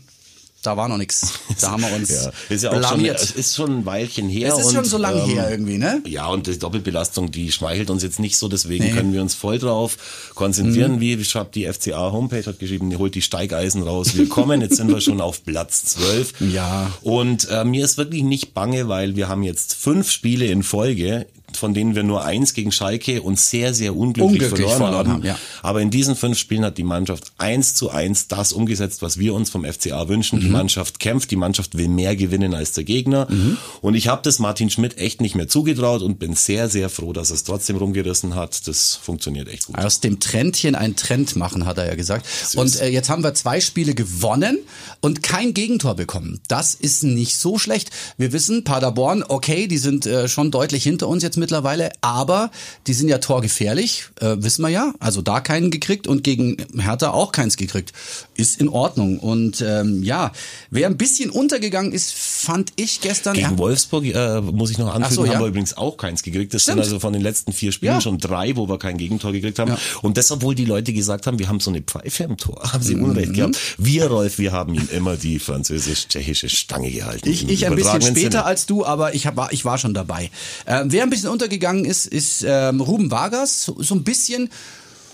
da 0.65 0.77
war 0.77 0.87
noch 0.87 0.97
nichts. 0.97 1.33
Da 1.61 1.71
haben 1.71 1.83
wir 1.83 1.93
uns 1.93 2.09
ja, 2.09 2.31
ist 2.49 2.63
ja 2.63 2.71
auch 2.71 2.77
blamiert. 2.77 3.19
schon, 3.19 3.29
es 3.29 3.35
ist 3.35 3.55
schon 3.55 3.79
ein 3.79 3.85
Weilchen 3.85 4.27
her. 4.27 4.53
Es 4.53 4.65
ist 4.65 4.71
schon 4.71 4.79
und, 4.79 4.85
so 4.85 4.97
lange 4.97 5.21
ähm, 5.21 5.29
her 5.29 5.49
irgendwie, 5.49 5.77
ne? 5.77 6.01
Ja, 6.05 6.27
und 6.27 6.47
die 6.47 6.59
Doppelbelastung, 6.59 7.31
die 7.31 7.51
schmeichelt 7.51 7.89
uns 7.89 8.03
jetzt 8.03 8.19
nicht 8.19 8.37
so, 8.37 8.49
deswegen 8.49 8.83
Nee. 8.83 8.91
können 8.91 9.13
wir 9.13 9.21
uns 9.21 9.35
voll 9.35 9.57
drauf 9.57 10.31
konzentrieren. 10.35 10.99
Wie 10.99 11.23
schreibt 11.23 11.55
die 11.55 11.65
FCA 11.71 12.11
Homepage, 12.11 12.45
hat 12.45 12.59
geschrieben, 12.59 12.95
holt 12.97 13.15
die 13.15 13.21
Steigeisen 13.21 13.83
raus, 13.83 14.15
wir 14.15 14.27
kommen, 14.27 14.61
jetzt 14.61 14.75
sind 14.75 14.89
wir 14.89 15.01
schon 15.01 15.21
auf 15.21 15.43
Platz 15.45 15.85
12. 15.85 16.33
Ja. 16.55 16.91
Und 17.01 17.49
äh, 17.49 17.63
mir 17.65 17.83
ist 17.83 17.97
wirklich 17.97 18.23
nicht 18.23 18.53
bange, 18.53 18.87
weil 18.87 19.15
wir 19.15 19.27
haben 19.27 19.43
jetzt 19.43 19.73
fünf 19.73 20.11
Spiele 20.11 20.45
in 20.45 20.63
Folge, 20.63 21.25
von 21.55 21.73
denen 21.73 21.95
wir 21.95 22.03
nur 22.03 22.23
eins 22.23 22.53
gegen 22.53 22.71
Schalke 22.71 23.21
und 23.21 23.39
sehr, 23.39 23.73
sehr 23.73 23.95
unglücklich, 23.95 24.41
Unglücklich 24.41 24.67
verloren, 24.67 24.77
verloren 24.77 25.11
haben. 25.11 25.23
ja. 25.23 25.37
Aber 25.61 25.81
in 25.81 25.89
diesen 25.89 26.15
fünf 26.15 26.37
Spielen 26.37 26.63
hat 26.65 26.77
die 26.77 26.83
Mannschaft 26.83 27.31
eins 27.37 27.73
zu 27.73 27.89
eins 27.89 28.27
das 28.27 28.53
umgesetzt, 28.53 29.01
was 29.01 29.17
wir 29.19 29.33
uns 29.33 29.49
vom 29.49 29.65
FCA 29.65 30.07
wünschen. 30.07 30.39
Mhm. 30.39 30.43
Die 30.43 30.49
Mannschaft 30.49 30.99
kämpft, 30.99 31.31
die 31.31 31.35
Mannschaft 31.35 31.77
will 31.77 31.87
mehr 31.87 32.15
gewinnen 32.15 32.53
als 32.53 32.71
der 32.73 32.83
Gegner. 32.83 33.27
Mhm. 33.29 33.57
Und 33.81 33.95
ich 33.95 34.07
habe 34.07 34.21
das 34.23 34.39
Martin 34.39 34.69
Schmidt 34.69 34.97
echt 34.97 35.21
nicht 35.21 35.35
mehr 35.35 35.47
zugetraut 35.47 36.01
und 36.01 36.19
bin 36.19 36.35
sehr, 36.35 36.69
sehr 36.69 36.89
froh, 36.89 37.13
dass 37.13 37.29
er 37.31 37.35
es 37.35 37.43
trotzdem 37.43 37.77
rumgerissen 37.77 38.35
hat. 38.35 38.67
Das 38.67 38.95
funktioniert 38.95 39.47
echt 39.49 39.65
gut. 39.65 39.77
Aus 39.77 39.99
dem 39.99 40.19
Trendchen 40.19 40.75
ein 40.75 40.95
Trend 40.95 41.35
machen, 41.35 41.65
hat 41.65 41.77
er 41.77 41.87
ja 41.87 41.95
gesagt. 41.95 42.25
So 42.27 42.61
und 42.61 42.79
äh, 42.79 42.87
jetzt 42.89 43.09
haben 43.09 43.23
wir 43.23 43.33
zwei 43.33 43.59
Spiele 43.61 43.95
gewonnen 43.95 44.59
und 45.01 45.23
kein 45.23 45.53
Gegentor 45.53 45.95
bekommen. 45.95 46.39
Das 46.47 46.75
ist 46.75 47.03
nicht 47.03 47.37
so 47.37 47.57
schlecht. 47.57 47.89
Wir 48.17 48.31
wissen, 48.33 48.63
Paderborn, 48.63 49.23
okay, 49.27 49.67
die 49.67 49.77
sind 49.77 50.05
äh, 50.05 50.27
schon 50.27 50.51
deutlich 50.51 50.83
hinter 50.83 51.07
uns 51.07 51.23
jetzt 51.23 51.37
mittlerweile, 51.45 51.91
aber 52.01 52.49
die 52.87 52.93
sind 52.93 53.07
ja 53.07 53.19
torgefährlich, 53.19 54.05
äh, 54.19 54.35
wissen 54.39 54.63
wir 54.63 54.69
ja. 54.69 54.93
Also 54.99 55.21
da 55.21 55.39
keinen 55.41 55.69
gekriegt 55.69 56.07
und 56.07 56.23
gegen 56.23 56.57
Hertha 56.79 57.11
auch 57.11 57.31
keins 57.31 57.55
gekriegt. 57.55 57.93
Ist 58.35 58.59
in 58.59 58.67
Ordnung. 58.67 59.19
Und 59.19 59.61
ähm, 59.61 60.01
ja, 60.01 60.31
wer 60.71 60.87
ein 60.87 60.97
bisschen 60.97 61.29
untergegangen 61.29 61.91
ist, 61.91 62.13
fand 62.15 62.73
ich 62.77 62.99
gestern. 63.01 63.35
Gegen 63.35 63.51
ja, 63.51 63.57
Wolfsburg 63.57 64.05
äh, 64.05 64.41
muss 64.41 64.71
ich 64.71 64.77
noch 64.79 64.93
anfügen, 64.93 65.13
so, 65.15 65.21
haben 65.27 65.33
ja. 65.33 65.39
wir 65.39 65.47
übrigens 65.47 65.77
auch 65.77 65.97
keins 65.97 66.23
gekriegt. 66.23 66.53
Das 66.53 66.63
Stimmt. 66.63 66.77
sind 66.77 66.83
also 66.85 66.99
von 66.99 67.13
den 67.13 67.21
letzten 67.21 67.53
vier 67.53 67.71
Spielen 67.71 67.93
Ja. 67.93 68.01
schon 68.01 68.17
drei, 68.17 68.55
wo 68.55 68.67
wir 68.67 68.79
kein 68.79 68.97
Gegentor 68.97 69.31
gekriegt 69.31 69.59
haben. 69.59 69.75
Und 70.01 70.17
das, 70.17 70.31
obwohl 70.31 70.55
die 70.55 70.65
Leute 70.65 70.91
gesagt 70.93 71.27
haben, 71.27 71.37
wir 71.37 71.47
haben 71.47 71.59
so 71.59 71.69
eine 71.69 71.81
Pfeife 71.81 72.23
im 72.23 72.37
Tor, 72.37 72.61
haben 72.73 72.79
Mhm. 72.81 72.83
sie 72.83 72.95
Unrecht 72.95 73.33
gehabt. 73.33 73.57
Wir, 73.77 74.07
Rolf, 74.07 74.39
wir 74.39 74.51
haben 74.51 74.73
ihm 74.73 74.87
immer 74.91 75.15
die 75.15 75.37
französisch-tschechische 75.39 76.49
Stange 76.49 76.89
gehalten. 76.91 77.29
Ich, 77.29 77.47
ich 77.47 77.65
ein 77.67 77.75
bisschen 77.75 78.01
später 78.01 78.19
Sinne. 78.39 78.45
als 78.45 78.65
du, 78.65 78.85
aber 78.85 79.13
ich, 79.13 79.27
hab, 79.27 79.35
war- 79.35 79.53
ich 79.53 79.63
war 79.65 79.77
schon 79.77 79.93
dabei. 79.93 80.31
Ähm, 80.65 80.91
wer 80.91 81.03
ein 81.03 81.09
bisschen 81.09 81.29
untergegangen 81.35 81.85
ist, 81.85 82.07
ist 82.07 82.43
ähm, 82.47 82.81
Ruben 82.81 83.11
Vargas. 83.11 83.63
So, 83.65 83.75
so 83.81 83.93
ein 83.95 84.03
bisschen 84.03 84.49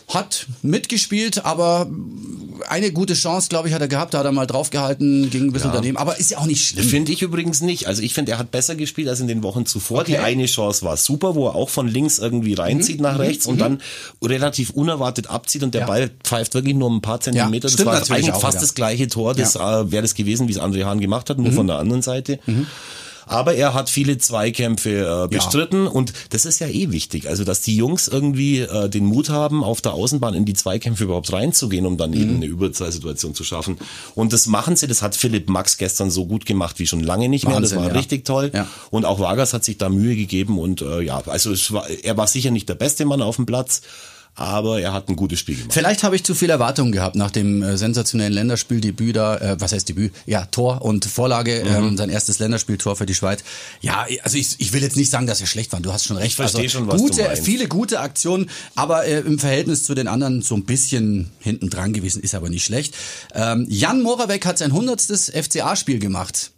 hat 0.08 0.48
mitgespielt, 0.62 1.46
aber 1.46 1.90
eine 2.68 2.92
gute 2.92 3.14
Chance, 3.14 3.48
glaube 3.48 3.70
ich, 3.70 3.74
hat 3.74 3.80
er 3.80 3.88
gehabt. 3.88 4.14
Da 4.14 4.18
hat 4.20 4.26
er 4.26 4.34
mal 4.34 4.46
draufgehalten, 4.46 5.30
ging 5.30 5.46
ein 5.46 5.52
bisschen 5.54 5.70
Ja. 5.70 5.76
daneben. 5.78 5.96
Aber 5.96 6.18
ist 6.20 6.32
ja 6.32 6.38
auch 6.40 6.46
nicht 6.48 6.68
schlimm. 6.68 6.86
Finde 6.86 7.14
ich 7.14 7.22
übrigens 7.22 7.62
nicht. 7.62 7.88
Also 7.88 8.02
ich 8.02 8.14
finde, 8.14 8.34
er 8.34 8.38
hat 8.38 8.52
besser 8.52 8.76
gespielt 8.76 9.08
als 9.08 9.22
in 9.22 9.28
den 9.30 9.42
Wochen 9.42 9.66
zuvor. 9.66 10.02
Okay. 10.02 10.12
Die 10.12 10.18
eine 10.18 10.48
Chance 10.48 10.84
war 10.84 10.98
super, 10.98 11.36
wo 11.36 11.48
er 11.48 11.56
auch 11.56 11.70
von 11.70 11.88
links 11.88 12.20
irgendwie 12.20 12.56
reinzieht 12.56 13.00
nach 13.00 13.20
rechts 13.20 13.46
und 13.46 13.62
dann 13.62 13.80
relativ 14.22 14.72
unerwartet 14.72 15.28
abzieht 15.28 15.64
und 15.64 15.74
der 15.74 15.82
Ja. 15.82 15.88
Ball 15.88 16.12
pfeift 16.26 16.56
wirklich 16.56 16.76
nur 16.76 16.90
ein 16.92 17.00
paar 17.02 17.22
Zentimeter. 17.22 17.68
das 17.68 17.74
stimmt 17.74 17.88
war 17.88 17.96
eigentlich 18.12 18.34
auch 18.34 18.42
fast 18.42 18.62
das 18.62 18.74
gleiche 18.74 19.08
Tor. 19.08 19.34
Das 19.34 19.56
äh, 19.56 19.60
wäre 19.92 20.02
das 20.02 20.14
gewesen, 20.14 20.50
wie 20.50 20.52
es 20.52 20.60
André 20.60 20.84
Hahn 20.84 21.00
gemacht 21.00 21.30
hat, 21.30 21.38
nur 21.38 21.54
von 21.54 21.68
der 21.68 21.78
anderen 21.78 22.02
Seite. 22.02 22.38
Aber 23.26 23.56
er 23.56 23.74
hat 23.74 23.90
viele 23.90 24.18
Zweikämpfe 24.18 25.26
äh, 25.26 25.28
bestritten 25.28 25.88
und 25.88 26.14
das 26.30 26.46
ist 26.46 26.60
ja 26.60 26.68
eh 26.68 26.92
wichtig. 26.92 27.30
Also, 27.30 27.44
dass 27.44 27.62
die 27.62 27.76
Jungs 27.76 28.08
irgendwie 28.08 28.60
äh, 28.60 28.90
den 28.90 29.06
Mut 29.06 29.30
haben, 29.30 29.64
auf 29.64 29.82
der 29.82 29.94
Außenbahn 29.94 30.34
in 30.34 30.46
die 30.46 30.54
Zweikämpfe 30.54 31.06
überhaupt 31.06 31.32
reinzugehen, 31.32 31.86
um 31.86 31.98
dann 31.98 32.14
eben 32.14 32.36
eine 32.36 32.46
Überzahlsituation 32.46 33.36
zu 33.36 33.44
schaffen. 33.44 33.78
Und 34.16 34.34
das 34.34 34.48
machen 34.48 34.76
sie, 34.76 34.88
das 34.88 35.02
hat 35.02 35.16
Philipp 35.16 35.50
Max 35.50 35.78
gestern 35.78 36.12
so 36.12 36.26
gut 36.26 36.46
gemacht 36.46 36.80
wie 36.80 36.88
schon 36.88 37.02
lange 37.02 37.30
nicht 37.30 37.46
mehr. 37.46 37.56
Wahnsinn, 37.56 37.78
das 37.78 37.86
war 37.86 37.94
ja. 37.94 37.98
richtig 37.98 38.26
toll. 38.26 38.52
Ja. 38.54 38.68
Und 38.90 39.06
auch 39.06 39.20
Vargas 39.20 39.54
hat 39.54 39.64
sich 39.64 39.78
da 39.78 39.90
Mühe 39.90 40.16
gegeben 40.16 40.60
und 40.60 40.82
äh, 40.82 41.02
ja, 41.02 41.22
also 41.26 41.52
es 41.52 41.72
war, 41.72 41.90
er 41.90 42.18
war 42.18 42.28
sicher 42.28 42.52
nicht 42.52 42.70
der 42.70 42.76
beste 42.76 43.06
Mann 43.06 43.22
auf 43.22 43.36
dem 43.36 43.46
Platz, 43.46 43.82
aber 44.36 44.80
er 44.82 44.94
hat 44.94 45.10
ein 45.10 45.16
gutes 45.16 45.40
Spiel 45.40 45.56
gemacht. 45.56 45.74
Vielleicht 45.74 46.04
habe 46.04 46.16
ich 46.16 46.24
zu 46.24 46.34
viel 46.34 46.50
Erwartungen 46.50 46.92
gehabt 46.92 47.16
nach 47.16 47.32
dem 47.32 47.62
äh, 47.62 47.78
sensationellen 47.78 48.34
Länderspieldebüt 48.34 49.16
da, 49.16 49.38
äh, 49.38 49.56
was 49.60 49.72
heißt 49.74 49.90
Debüt? 49.90 50.14
Ja, 50.26 50.46
Tor 50.46 50.82
und 50.82 51.06
Vorlage, 51.06 51.64
Mhm. 51.66 51.76
ähm, 51.90 51.98
sein 51.98 52.10
erstes 52.10 52.40
Länderspieltor 52.40 52.96
für 52.96 53.06
die 53.06 53.14
Schweiz. 53.14 53.44
Ja, 53.82 54.06
also 54.24 54.38
ich, 54.38 54.56
ich 54.60 54.74
will 54.74 54.82
jetzt 54.82 54.96
nicht 54.98 55.12
sagen, 55.12 55.28
dass 55.28 55.42
er 55.42 55.48
schlecht 55.48 55.72
war. 55.74 55.80
Du 55.82 55.92
hast 55.94 56.06
schon 56.06 56.18
recht. 56.18 56.36
verstehe 56.36 56.62
also 56.64 56.78
schon, 56.80 56.88
was 56.88 56.96
du 56.96 57.02
gute, 57.08 57.24
meinst. 57.24 57.44
viele 57.44 57.68
gute 57.68 58.00
Aktionen, 58.00 58.50
aber 58.76 59.06
äh, 59.06 59.20
im 59.20 59.38
Verhältnis 59.38 59.84
zu 59.84 59.94
den 59.96 60.08
anderen 60.08 60.42
so 60.42 60.56
ein 60.56 60.64
bisschen 60.66 61.32
hinten 61.40 61.70
dran 61.70 61.94
gewesen, 61.94 62.24
ist 62.24 62.34
aber 62.34 62.50
nicht 62.50 62.64
schlecht. 62.64 62.96
Ähm, 63.36 63.66
Jan 63.70 64.02
Moravec 64.02 64.46
hat 64.46 64.58
sein 64.58 64.72
hundertstes 64.74 65.30
FCA-Spiel 65.30 66.00
gemacht. 66.00 66.52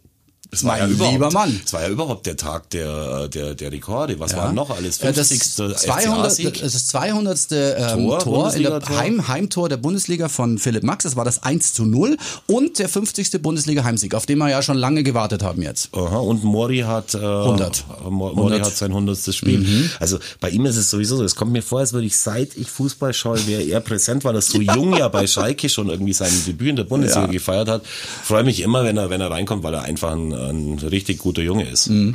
Das 0.54 0.64
war 0.64 0.78
ja 0.78 0.84
Mein 0.84 0.92
überhaupt, 0.94 1.12
lieber 1.14 1.30
Mann. 1.30 1.60
Das 1.62 1.72
war 1.72 1.82
ja 1.82 1.88
überhaupt 1.88 2.26
der 2.26 2.36
Tag 2.36 2.70
der, 2.70 3.28
der, 3.28 3.54
der 3.54 3.72
Rekorde. 3.72 4.18
Was 4.20 4.36
waren 4.36 4.54
noch 4.54 4.70
alles? 4.70 4.98
Äh, 5.00 5.12
Das 5.12 5.28
50. 5.28 5.54
200, 5.76 6.32
FCA-Sieg? 6.32 6.60
das 6.62 6.74
ist 6.74 6.88
200. 6.88 7.38
Ähm, 7.52 8.06
Tor, 8.08 8.18
Tor, 8.20 8.54
in 8.54 8.62
der. 8.62 8.80
Heim, 8.96 9.28
Heimtor 9.28 9.68
der 9.68 9.76
Bundesliga 9.76 10.28
von 10.28 10.58
Philipp 10.58 10.82
Max. 10.82 11.04
Das 11.04 11.16
war 11.16 11.24
das 11.24 11.42
1 11.42 11.72
zu 11.74 11.84
0 11.84 12.16
und 12.46 12.78
der 12.78 12.88
50. 12.88 13.42
Bundesliga-Heimsieg, 13.42 14.14
auf 14.14 14.26
den 14.26 14.38
wir 14.38 14.48
ja 14.50 14.62
schon 14.62 14.76
lange 14.78 15.02
gewartet 15.02 15.42
haben 15.42 15.62
jetzt. 15.62 15.88
Aha, 15.94 16.18
und 16.18 16.44
Mori 16.44 16.80
hat, 16.80 17.14
äh, 17.14 17.18
100. 17.18 17.84
Mo- 18.04 18.10
Mori 18.32 18.36
100. 18.54 18.66
hat 18.66 18.76
sein 18.76 18.92
hundertstes 18.92 19.36
Spiel. 19.36 19.58
Mhm. 19.60 19.90
Also 20.00 20.18
bei 20.40 20.50
ihm 20.50 20.64
ist 20.66 20.76
es 20.76 20.90
sowieso 20.90 21.16
so, 21.16 21.24
es 21.24 21.34
kommt 21.34 21.52
mir 21.52 21.62
vor, 21.62 21.80
als 21.80 21.92
würde 21.92 22.06
ich 22.06 22.16
seit 22.16 22.56
ich 22.56 22.70
Fußball 22.70 23.12
schaue, 23.12 23.46
wäre 23.46 23.62
er 23.62 23.80
präsent, 23.80 24.24
weil 24.24 24.34
er 24.34 24.42
so 24.42 24.60
jung 24.60 24.96
ja 24.96 25.08
bei 25.08 25.26
Schalke 25.26 25.68
schon 25.68 25.88
irgendwie 25.88 26.12
sein 26.12 26.30
Debüt 26.46 26.68
in 26.70 26.76
der 26.76 26.84
Bundesliga 26.84 27.26
Ja. 27.26 27.32
gefeiert 27.32 27.68
hat. 27.68 27.82
Freue 28.22 28.44
mich 28.44 28.60
immer, 28.60 28.84
wenn 28.84 28.96
er, 28.96 29.10
wenn 29.10 29.20
er 29.20 29.30
reinkommt, 29.30 29.62
weil 29.62 29.74
er 29.74 29.82
einfach 29.82 30.12
ein, 30.12 30.32
ein 30.50 30.78
richtig 30.78 31.18
guter 31.18 31.42
Junge 31.42 31.68
ist. 31.68 31.88
Mhm. 31.88 32.14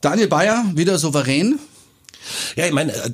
Daniel 0.00 0.28
Bayer, 0.28 0.64
wieder 0.74 0.98
souverän. 0.98 1.58
Ja, 2.54 2.66
ich 2.66 2.72
meine, 2.72 2.92
äh, 2.92 3.10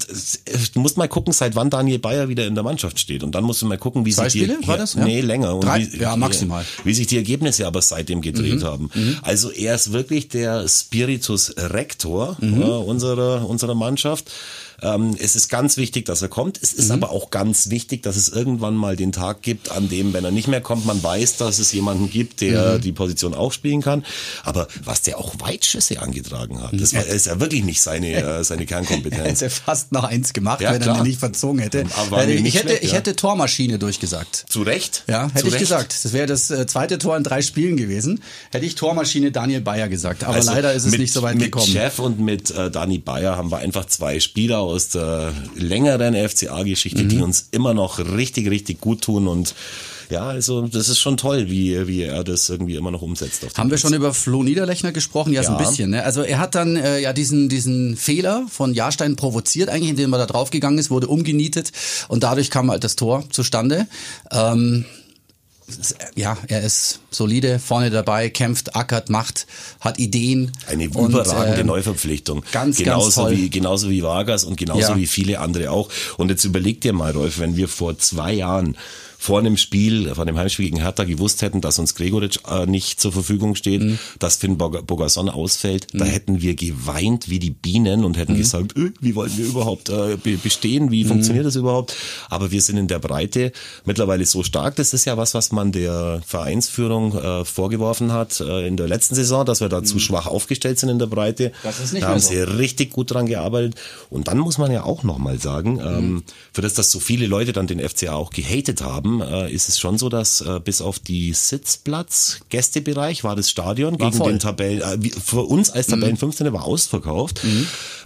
du 0.75 0.81
musst 0.81 0.97
mal 0.97 1.09
gucken, 1.09 1.33
seit 1.33 1.55
wann 1.55 1.71
Daniel 1.71 1.99
Bayer 2.01 2.29
wieder 2.29 2.45
in 2.47 2.55
der 2.55 2.65
Mannschaft 2.65 2.99
steht. 2.99 3.23
Und 3.23 3.35
dann 3.37 3.45
musst 3.45 3.63
du 3.63 3.67
mal 3.67 3.79
gucken, 3.79 4.05
wie 4.05 4.13
Zwei 4.13 4.29
sich 4.29 4.43
die, 4.43 4.49
Spiele, 4.53 4.67
war 4.67 4.77
das, 4.79 4.95
ja? 4.95 5.05
Nee, 5.05 5.21
länger. 5.21 5.55
Und 5.55 5.65
Drei? 5.65 5.87
wie, 5.91 5.99
Ja, 6.01 6.17
maximal. 6.17 6.63
Mhm. 6.65 6.67
Wie 6.85 6.95
sich 6.95 7.07
die 7.07 7.17
Ergebnisse 7.17 7.67
aber 7.67 7.83
seitdem 7.83 8.21
gedreht 8.21 8.65
haben. 8.65 8.91
Also 9.23 9.51
er 9.51 9.77
ist 9.77 9.93
wirklich 9.93 10.29
der 10.29 10.67
Spiritus 10.69 11.55
Rector 11.57 12.37
Mhm. 12.41 12.63
äh, 12.63 12.65
unserer, 12.67 13.49
unserer 13.49 13.75
Mannschaft. 13.77 14.31
Ähm, 14.83 15.17
es 15.19 15.37
ist 15.37 15.49
ganz 15.49 15.77
wichtig, 15.77 16.05
dass 16.05 16.23
er 16.23 16.29
kommt. 16.29 16.59
Es 16.63 16.75
Mhm. 16.75 16.79
ist 16.81 16.91
aber 16.91 17.11
auch 17.11 17.31
ganz 17.31 17.71
wichtig, 17.71 18.03
dass 18.03 18.17
es 18.17 18.29
irgendwann 18.29 18.75
mal 18.75 18.97
den 18.97 19.13
Tag 19.13 19.43
gibt, 19.43 19.71
an 19.71 19.89
dem, 19.89 20.13
wenn 20.13 20.25
er 20.25 20.31
nicht 20.31 20.49
mehr 20.49 20.61
kommt, 20.61 20.85
man 20.87 21.03
weiß, 21.03 21.37
dass 21.39 21.59
es 21.59 21.73
jemanden 21.73 22.11
gibt, 22.11 22.41
der 22.41 22.75
Mhm. 22.77 22.81
die 22.83 22.93
Position 22.93 23.35
auch 23.35 23.53
spielen 23.53 23.81
kann. 23.83 24.05
Aber 24.45 24.69
was 24.85 25.03
der 25.03 25.19
auch 25.19 25.35
Weitschüsse 25.41 26.01
angetragen 26.03 26.63
hat, 26.63 26.73
das 26.79 26.95
war, 26.95 27.05
ist 27.05 27.27
ja 27.27 27.41
wirklich 27.41 27.65
nicht 27.65 27.81
seine, 27.81 28.13
äh, 28.41 28.45
seine 28.45 28.63
Er 28.63 28.67
Kernkompetenz. 28.67 29.41
hätte 29.41 29.51
fast 29.51 29.93
noch 29.93 30.05
eins 30.05 30.33
gemacht, 30.33 30.61
Ja, 30.61 30.73
wenn 30.73 30.83
er 30.83 31.03
nicht 31.03 31.19
verzogen 31.19 31.59
hätte. 31.61 31.85
Aber 31.97 32.27
ich 32.29 32.55
hätte, 32.55 32.69
schlecht, 32.69 32.83
ich 32.85 32.91
ja. 32.91 32.97
hätte 32.99 33.17
Tormaschine 33.17 33.79
durchgesagt. 33.79 34.45
Zu 34.49 34.63
Recht. 34.63 35.05
Ja, 35.07 35.25
hätte 35.29 35.41
Zu 35.41 35.47
ich 35.47 35.53
Recht. 35.55 35.61
gesagt. 35.61 35.95
Das 36.05 36.13
wäre 36.13 36.27
das 36.27 36.51
äh, 36.51 36.67
zweite 36.67 36.99
Tor 36.99 37.17
in 37.17 37.23
drei 37.23 37.43
Spielen 37.43 37.77
gewesen. 37.77 38.21
Hätte 38.51 38.67
ich 38.67 38.75
Tormaschine 38.75 39.33
Daniel 39.33 39.61
Bayer 39.61 39.89
gesagt. 39.89 40.25
Aber 40.25 40.35
Also 40.35 40.51
leider 40.53 40.73
ist 40.75 40.85
es 40.85 40.91
mit, 40.91 41.01
nicht 41.01 41.13
so 41.13 41.23
weit 41.23 41.37
mit 41.37 41.45
gekommen. 41.47 41.67
Chef 41.67 41.99
und 41.99 42.21
mit 42.21 42.51
äh, 42.51 42.71
Dani 42.71 42.99
Bayer 42.99 43.37
haben 43.37 43.51
wir 43.51 43.59
einfach 43.59 43.87
zwei 43.87 44.21
Spieler 44.21 44.66
aus 44.67 44.89
der 44.91 45.33
längeren 45.55 46.15
FCA-Geschichte, 46.15 47.05
Mhm. 47.05 47.09
die 47.09 47.19
uns 47.23 47.49
immer 47.51 47.75
noch 47.75 47.99
richtig, 47.99 48.51
richtig 48.51 48.81
gut 48.81 49.03
tun 49.03 49.27
und 49.29 49.55
ja, 50.09 50.23
also 50.25 50.69
das 50.69 50.89
ist 50.89 51.01
schon 51.01 51.17
toll, 51.17 51.51
wie, 51.51 51.89
wie 51.89 52.03
er 52.03 52.23
das 52.23 52.49
irgendwie 52.49 52.77
immer 52.77 52.93
noch 52.93 53.03
umsetzt. 53.03 53.43
Haben 53.59 53.71
wir 53.71 53.77
Platz. 53.77 53.81
schon 53.81 53.93
über 53.93 54.15
Flo 54.15 54.45
Niederlechner 54.45 54.93
gesprochen? 54.93 55.33
Ja, 55.33 55.43
so 55.43 55.51
ein 55.53 55.59
Ja. 55.61 55.69
bisschen. 55.69 55.91
Ne? 55.91 56.05
Also 56.05 56.23
er 56.23 56.39
hat 56.39 56.55
dann 56.55 56.77
äh, 56.77 57.01
ja 57.01 57.13
diesen 57.13 57.49
diesen 57.49 57.97
Fehler 57.97 58.47
von 58.49 58.73
Jahrstein 58.73 59.17
provoziert, 59.17 59.69
eigentlich, 59.69 59.91
indem 59.91 60.13
er 60.13 60.19
da 60.21 60.27
draufgegangen 60.27 60.79
ist, 60.79 60.91
wurde 60.91 61.09
umgenietet 61.09 61.73
und 62.07 62.23
dadurch 62.23 62.51
kam 62.51 62.71
halt 62.71 62.85
das 62.85 62.95
Tor 62.95 63.25
zustande. 63.31 63.89
Ähm, 64.31 64.85
ja, 66.15 66.37
er 66.49 66.63
ist 66.63 67.01
solide, 67.11 67.59
vorne 67.59 67.91
dabei, 67.91 68.29
kämpft, 68.31 68.77
ackert, 68.77 69.11
macht, 69.11 69.47
hat 69.81 69.99
Ideen. 69.99 70.53
Eine 70.69 70.89
Und, 70.91 71.11
überragende 71.11 71.61
ähm, 71.63 71.67
Neuverpflichtung. 71.67 72.43
ganz, 72.53 72.53
ganz 72.53 72.79
genauso 72.79 73.23
toll. 73.23 73.33
wie 73.37 73.51
genauso 73.51 73.91
wie 73.91 74.03
Vargas 74.03 74.45
und 74.45 74.57
genauso 74.57 74.93
Ja. 74.93 74.97
wie 74.97 75.07
viele 75.07 75.41
andere 75.41 75.71
auch. 75.71 75.89
Und 76.19 76.31
jetzt 76.31 76.45
überleg 76.45 76.81
dir 76.81 76.93
mal, 76.93 77.13
Rolf, 77.13 77.39
wenn 77.39 77.57
wir 77.57 77.69
vor 77.69 77.99
zwei 77.99 78.33
Jahren 78.33 78.77
vor 79.27 79.41
einem 79.41 79.57
Spiel, 79.57 80.15
vor 80.15 80.23
einem 80.25 80.37
Heimspiel 80.39 80.67
gegen 80.67 80.81
Hertha 80.81 81.03
gewusst 81.03 81.43
hätten, 81.43 81.61
dass 81.61 81.81
uns 81.81 81.97
Gregoritsch 81.97 82.39
äh, 82.49 82.65
nicht 82.67 83.01
zur 83.01 83.11
Verfügung 83.13 83.57
steht, 83.57 83.83
Mhm. 83.83 83.99
dass 84.21 84.37
Finn 84.37 84.57
Bog- 84.57 84.87
Bogason 84.87 85.29
ausfällt, 85.29 85.89
da 85.93 86.05
hätten 86.05 86.41
wir 86.43 86.55
geweint 86.55 87.29
wie 87.29 87.41
die 87.41 87.51
Bienen 87.51 88.05
und 88.05 88.13
Mhm. 88.13 88.21
hätten 88.21 88.37
gesagt, 88.37 88.77
äh, 88.77 88.93
wie 89.01 89.17
wollen 89.17 89.37
wir 89.37 89.45
überhaupt 89.47 89.89
äh, 89.89 90.17
be- 90.23 90.37
bestehen, 90.37 90.93
wie 90.93 91.03
funktioniert 91.05 91.45
das 91.45 91.57
überhaupt? 91.57 91.97
Aber 92.31 92.53
wir 92.53 92.63
sind 92.63 92.77
in 92.77 92.87
der 92.87 93.01
Breite 93.01 93.51
mittlerweile 93.85 94.25
so 94.27 94.45
stark, 94.45 94.77
das 94.77 94.95
ist 94.95 95.05
ja 95.07 95.17
was, 95.17 95.35
was 95.35 95.51
man 95.51 95.73
der 95.73 96.23
Vereinsführung 96.25 97.17
äh, 97.19 97.45
vorgeworfen 97.45 98.13
hat 98.13 98.41
äh, 98.41 98.67
in 98.69 98.77
der 98.77 98.87
letzten 98.87 99.17
Saison, 99.17 99.45
dass 99.45 99.61
wir 99.61 99.69
da 99.69 99.83
zu 99.83 99.99
schwach 99.99 100.27
aufgestellt 100.27 100.79
sind 100.79 100.89
in 100.91 100.99
der 101.01 101.07
Breite. 101.07 101.49
Mhm. 101.49 101.53
Das 101.65 101.81
ist 101.81 101.93
nicht 101.93 102.05
da 102.05 102.11
haben 102.11 102.21
so. 102.21 102.29
sie 102.29 102.39
richtig 102.39 102.93
gut 102.93 103.11
dran 103.11 103.27
gearbeitet. 103.27 103.75
Und 104.09 104.29
dann 104.29 104.39
muss 104.39 104.59
man 104.59 104.71
ja 104.71 104.85
auch 104.85 105.03
nochmal 105.03 105.39
sagen, 105.41 105.81
ähm, 105.81 106.23
für 106.53 106.63
das, 106.63 106.75
dass 106.75 106.93
so 106.93 107.01
viele 107.01 107.27
Leute 107.27 107.53
dann 107.53 107.67
den 107.67 107.81
FCA 107.81 108.15
auch 108.15 108.31
gehatet 108.31 108.83
haben, 108.83 109.16
haben, 109.23 109.33
äh, 109.49 109.51
ist 109.53 109.69
es 109.69 109.79
schon 109.79 109.99
so, 109.99 110.09
dass 110.09 110.41
äh, 110.41 110.61
bis 110.63 110.81
auf 110.81 110.99
die 110.99 111.33
Sitzplatz 111.33 112.41
Gästebereich 112.49 113.25
war 113.25 113.37
das 113.37 113.51
Stadion 113.51 113.99
War 113.99 114.11
gegen 114.11 114.19
voll. 114.23 114.33
den 114.33 114.39
Tabellen 114.41 114.81
äh, 114.83 114.97
wie- 115.03 115.11
für 115.11 115.43
uns 115.43 115.71
als 115.71 115.87
Tabellen 115.89 116.17
15. 116.17 116.53
war 116.53 116.65
ausverkauft. 116.65 117.41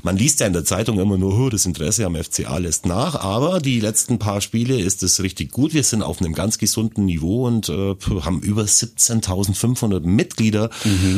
Man 0.02 0.16
liest 0.16 0.40
ja 0.40 0.46
in 0.46 0.52
der 0.52 0.64
Zeitung 0.64 0.98
immer 0.98 1.18
nur, 1.18 1.38
"Oh, 1.38 1.48
das 1.50 1.66
Interesse 1.66 2.06
am 2.06 2.14
FCA 2.16 2.58
lässt 2.58 2.86
nach, 2.86 3.14
aber 3.16 3.60
die 3.60 3.80
letzten 3.80 4.18
paar 4.18 4.40
Spiele 4.40 4.80
ist 4.80 5.02
es 5.02 5.22
richtig 5.22 5.50
gut. 5.52 5.74
Wir 5.74 5.82
sind 5.84 6.02
auf 6.02 6.20
einem 6.20 6.32
ganz 6.32 6.58
gesunden 6.58 7.04
Niveau 7.04 7.46
und 7.46 7.68
äh, 7.68 7.94
haben 8.22 8.40
über 8.40 8.62
17.500 8.62 10.00
Mitglieder. 10.00 10.70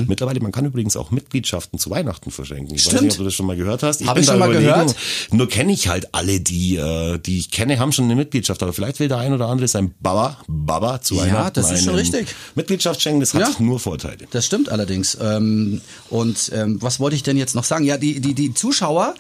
Mittlerweile, 0.07 0.41
man 0.41 0.53
kann 0.53 0.65
übrigens 0.67 0.97
auch 0.97 1.11
Mitgliedschaften 1.11 1.79
zu 1.79 1.91
Weihnachten 1.91 2.31
verschenken. 2.31 2.75
Ich 2.75 2.85
weiß 2.87 2.93
Stimmt. 2.93 3.03
nicht, 3.03 3.13
ob 3.13 3.19
du 3.19 3.25
das 3.25 3.35
schon 3.35 3.47
mal 3.47 3.57
gehört 3.57 3.83
hast. 3.83 4.05
Hab 4.07 4.15
bin 4.15 4.23
ich 4.23 4.29
schon 4.29 4.39
mal 4.39 4.51
überlegen, 4.51 4.73
gehört. 4.73 4.95
Nur 5.31 5.49
kenne 5.49 5.73
ich 5.73 5.89
halt 5.89 6.15
alle, 6.15 6.41
die, 6.41 6.77
äh, 6.77 7.19
die 7.19 7.39
ich 7.39 7.51
kenne, 7.51 7.79
haben 7.79 7.93
schon 7.93 8.07
eine 8.07 8.15
Mitgliedschaft, 8.17 8.63
aber 8.63 8.73
vielleicht 8.73 9.01
will 9.01 9.09
der 9.09 9.19
ein 9.19 9.33
oder 9.33 9.49
andere 9.49 9.69
sein 9.73 9.95
Baba, 10.01 10.39
Baba 10.47 11.01
zu 11.01 11.15
Ja, 11.17 11.23
Weihnachten 11.23 11.55
das 11.55 11.71
ist 11.73 11.85
schon 11.85 11.95
richtig. 11.95 12.29
Mitgliedschaft 12.55 13.01
schenken, 13.03 13.21
das 13.21 13.35
hat 13.35 13.41
Ja. 13.41 13.51
nur 13.59 13.81
Vorteile. 13.81 14.27
Das 14.31 14.47
stimmt 14.47 14.69
allerdings. 14.69 15.17
Ähm, 15.21 15.81
und 16.11 16.51
ähm, 16.55 16.81
was 16.81 17.01
wollte 17.01 17.17
ich 17.17 17.23
denn 17.23 17.37
jetzt 17.37 17.55
noch 17.55 17.65
sagen? 17.65 17.85
Ja, 17.85 17.97
die, 17.97 18.21
die, 18.21 18.35
die 18.35 18.55
Zuschauer 18.55 19.15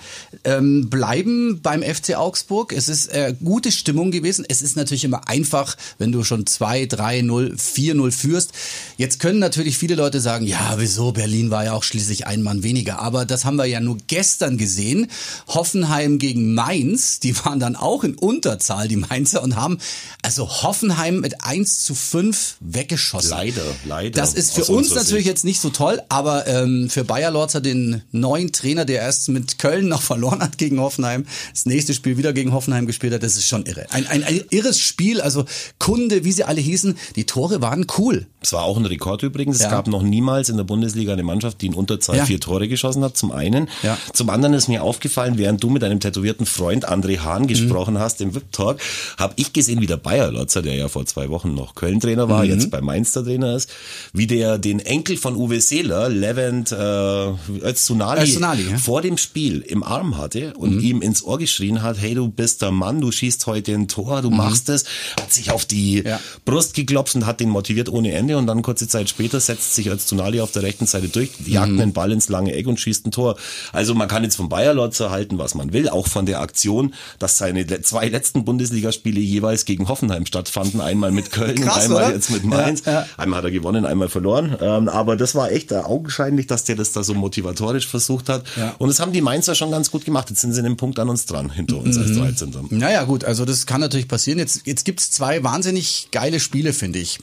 ähm, 0.44 0.88
bleiben 0.90 1.60
beim 1.62 1.82
FC 1.82 2.14
Augsburg. 2.16 2.72
Es 2.72 2.88
ist 2.88 3.08
äh, 3.08 3.34
gute 3.42 3.72
Stimmung 3.72 4.10
gewesen. 4.10 4.44
Es 4.48 4.62
ist 4.62 4.76
natürlich 4.76 5.04
immer 5.04 5.28
einfach, 5.28 5.76
wenn 5.98 6.12
du 6.12 6.22
schon 6.24 6.46
2, 6.46 6.86
3, 6.86 7.22
0, 7.22 7.56
4, 7.56 7.94
0 7.94 8.12
führst. 8.12 8.52
Jetzt 8.96 9.18
können 9.20 9.38
natürlich 9.38 9.78
viele 9.78 9.94
Leute 9.94 10.20
sagen, 10.20 10.46
ja, 10.46 10.74
wieso? 10.76 11.12
Berlin 11.12 11.50
war 11.50 11.64
ja 11.64 11.72
auch 11.72 11.82
schließlich 11.82 12.26
ein 12.26 12.42
Mann 12.42 12.62
weniger. 12.62 13.00
Aber 13.00 13.24
das 13.24 13.44
haben 13.44 13.56
wir 13.56 13.66
ja 13.66 13.80
nur 13.80 13.96
gestern 14.06 14.58
gesehen. 14.58 15.08
Hoffenheim 15.48 16.18
gegen 16.18 16.54
Mainz, 16.54 17.20
die 17.20 17.36
waren 17.44 17.60
dann 17.60 17.76
auch 17.76 18.04
in 18.04 18.14
Unterzahl, 18.14 18.88
die 18.88 18.96
Mainzer, 18.96 19.42
und 19.42 19.56
haben 19.56 19.78
also 20.22 20.41
Hoffenheim 20.48 21.20
mit 21.20 21.44
1 21.44 21.84
zu 21.84 21.94
5 21.94 22.56
weggeschossen. 22.60 23.30
Leider, 23.30 23.62
leider. 23.86 24.20
Das 24.20 24.34
ist 24.34 24.54
für 24.54 24.64
uns 24.64 24.90
natürlich 24.94 25.24
Sicht. 25.24 25.26
jetzt 25.26 25.44
nicht 25.44 25.60
so 25.60 25.70
toll, 25.70 26.00
aber 26.08 26.46
ähm, 26.46 26.88
für 26.90 27.04
Bayer 27.04 27.30
Lorzer 27.30 27.60
den 27.60 28.02
neuen 28.12 28.52
Trainer, 28.52 28.84
der 28.84 29.00
erst 29.02 29.28
mit 29.28 29.58
Köln 29.58 29.88
noch 29.88 30.02
verloren 30.12 30.40
hat 30.40 30.58
gegen 30.58 30.80
Hoffenheim, 30.80 31.26
das 31.52 31.66
nächste 31.66 31.94
Spiel 31.94 32.16
wieder 32.16 32.32
gegen 32.32 32.52
Hoffenheim 32.52 32.86
gespielt 32.86 33.12
hat, 33.14 33.22
das 33.22 33.34
ist 33.36 33.46
schon 33.46 33.66
irre. 33.66 33.86
Ein, 33.90 34.06
ein, 34.06 34.24
ein 34.24 34.42
irres 34.50 34.78
Spiel, 34.78 35.20
also 35.20 35.44
Kunde, 35.78 36.24
wie 36.24 36.32
sie 36.32 36.44
alle 36.44 36.60
hießen, 36.60 36.96
die 37.16 37.24
Tore 37.24 37.60
waren 37.62 37.86
cool. 37.98 38.26
Es 38.40 38.52
war 38.52 38.62
auch 38.64 38.76
ein 38.76 38.86
Rekord 38.86 39.22
übrigens. 39.22 39.60
Ja. 39.60 39.66
Es 39.66 39.70
gab 39.70 39.86
noch 39.86 40.02
niemals 40.02 40.48
in 40.48 40.56
der 40.56 40.64
Bundesliga 40.64 41.12
eine 41.12 41.22
Mannschaft, 41.22 41.60
die 41.60 41.66
in 41.66 41.74
Unterzahl 41.74 42.16
Ja. 42.16 42.26
vier 42.26 42.40
Tore 42.40 42.66
geschossen 42.68 43.04
hat, 43.04 43.16
zum 43.16 43.30
einen. 43.30 43.68
Ja. 43.82 43.96
Zum 44.12 44.30
anderen 44.30 44.54
ist 44.54 44.68
mir 44.68 44.82
aufgefallen, 44.82 45.38
während 45.38 45.62
du 45.62 45.70
mit 45.70 45.82
deinem 45.82 46.00
tätowierten 46.00 46.46
Freund 46.46 46.88
André 46.88 47.12
Mhm. 47.12 47.24
Hahn 47.24 47.46
gesprochen 47.46 47.98
hast 47.98 48.20
im 48.20 48.34
VIP-Talk, 48.34 48.80
habe 49.18 49.34
ich 49.36 49.52
gesehen, 49.52 49.80
wie 49.80 49.86
der 49.86 49.96
Bayer 49.96 50.31
Lotzer, 50.32 50.62
der 50.62 50.74
ja 50.74 50.88
vor 50.88 51.06
zwei 51.06 51.28
Wochen 51.30 51.54
noch 51.54 51.74
Köln-Trainer 51.74 52.26
Mhm. 52.26 52.30
war, 52.30 52.44
jetzt 52.44 52.70
bei 52.70 52.80
Mainz 52.80 53.12
der 53.12 53.24
Trainer 53.24 53.54
ist, 53.56 53.70
wie 54.12 54.26
der 54.26 54.58
den 54.58 54.80
Enkel 54.80 55.16
von 55.16 55.36
Uwe 55.36 55.60
Seeler, 55.60 56.08
Levent 56.08 56.72
äh, 56.72 57.64
Öztunali, 57.64 58.22
Öztunali, 58.22 58.70
ja. 58.70 58.78
vor 58.78 59.02
dem 59.02 59.16
Spiel 59.18 59.60
im 59.60 59.82
Arm 59.82 60.16
hatte 60.18 60.54
und 60.54 60.80
ihm 60.80 61.02
ins 61.02 61.22
Ohr 61.22 61.38
geschrien 61.38 61.82
hat, 61.82 62.00
hey, 62.00 62.14
du 62.14 62.28
bist 62.28 62.62
der 62.62 62.70
Mann, 62.70 63.00
du 63.00 63.12
schießt 63.12 63.46
heute 63.46 63.72
ein 63.74 63.88
Tor, 63.88 64.22
du 64.22 64.30
machst 64.30 64.68
es, 64.68 64.84
hat 65.20 65.32
sich 65.32 65.50
auf 65.50 65.64
die 65.64 66.02
Ja. 66.04 66.20
Brust 66.44 66.74
geklopft 66.74 67.14
und 67.14 67.26
hat 67.26 67.40
den 67.40 67.48
motiviert 67.50 67.88
ohne 67.88 68.12
Ende 68.12 68.36
und 68.38 68.46
dann 68.46 68.62
kurze 68.62 68.88
Zeit 68.88 69.08
später 69.08 69.40
setzt 69.40 69.74
sich 69.74 69.90
als 69.90 70.06
Tonali 70.06 70.40
auf 70.40 70.52
der 70.52 70.62
rechten 70.62 70.86
Seite 70.86 71.08
durch, 71.08 71.30
jagt 71.46 71.68
einen 71.72 71.92
Ball 71.92 72.12
ins 72.12 72.28
lange 72.28 72.52
Eck 72.54 72.66
und 72.66 72.80
schießt 72.80 73.06
ein 73.06 73.10
Tor. 73.10 73.36
Also 73.72 73.94
man 73.94 74.08
kann 74.08 74.22
jetzt 74.24 74.36
vom 74.36 74.48
Bayer 74.48 74.74
Lotzer 74.74 75.10
halten, 75.10 75.38
was 75.38 75.54
man 75.54 75.72
will, 75.72 75.88
auch 75.88 76.06
von 76.08 76.26
der 76.26 76.40
Aktion, 76.40 76.94
dass 77.18 77.38
seine 77.38 77.66
zwei 77.82 78.08
letzten 78.08 78.44
Bundesligaspiele 78.44 79.20
jeweils 79.20 79.64
gegen 79.64 79.88
Hoffenheim 79.88 80.21
stattfanden, 80.26 80.80
einmal 80.80 81.10
mit 81.12 81.30
Köln 81.30 81.56
Krass, 81.56 81.84
einmal 81.84 82.04
oder? 82.04 82.14
jetzt 82.14 82.30
mit 82.30 82.44
Mainz. 82.44 82.82
Ja, 82.84 82.92
ja. 82.92 83.06
Einmal 83.16 83.38
hat 83.38 83.44
er 83.46 83.50
gewonnen, 83.50 83.84
einmal 83.86 84.08
verloren, 84.08 84.56
ähm, 84.60 84.88
aber 84.88 85.16
das 85.16 85.34
war 85.34 85.50
echt 85.50 85.72
augenscheinlich, 85.72 86.46
dass 86.46 86.64
der 86.64 86.76
das 86.76 86.92
da 86.92 87.02
so 87.02 87.14
motivatorisch 87.14 87.86
versucht 87.86 88.28
hat 88.28 88.44
Ja. 88.56 88.74
und 88.78 88.88
das 88.88 89.00
haben 89.00 89.12
die 89.12 89.20
Mainzer 89.20 89.54
schon 89.54 89.70
ganz 89.70 89.90
gut 89.90 90.04
gemacht. 90.04 90.30
Jetzt 90.30 90.40
sind 90.40 90.52
sie 90.52 90.58
in 90.58 90.64
dem 90.64 90.76
Punkt 90.76 90.98
an 90.98 91.08
uns 91.08 91.26
dran, 91.26 91.50
hinter 91.50 91.78
uns 91.78 91.96
Mhm. 91.96 92.02
als 92.22 92.38
13. 92.40 92.66
Naja 92.70 93.04
gut, 93.04 93.24
also 93.24 93.44
das 93.44 93.66
kann 93.66 93.80
natürlich 93.80 94.08
passieren. 94.08 94.38
Jetzt, 94.38 94.62
jetzt 94.66 94.84
gibt's 94.84 95.10
zwei 95.10 95.42
wahnsinnig 95.44 96.08
geile 96.12 96.40
Spiele, 96.40 96.72
finde 96.72 96.98
ich 96.98 97.18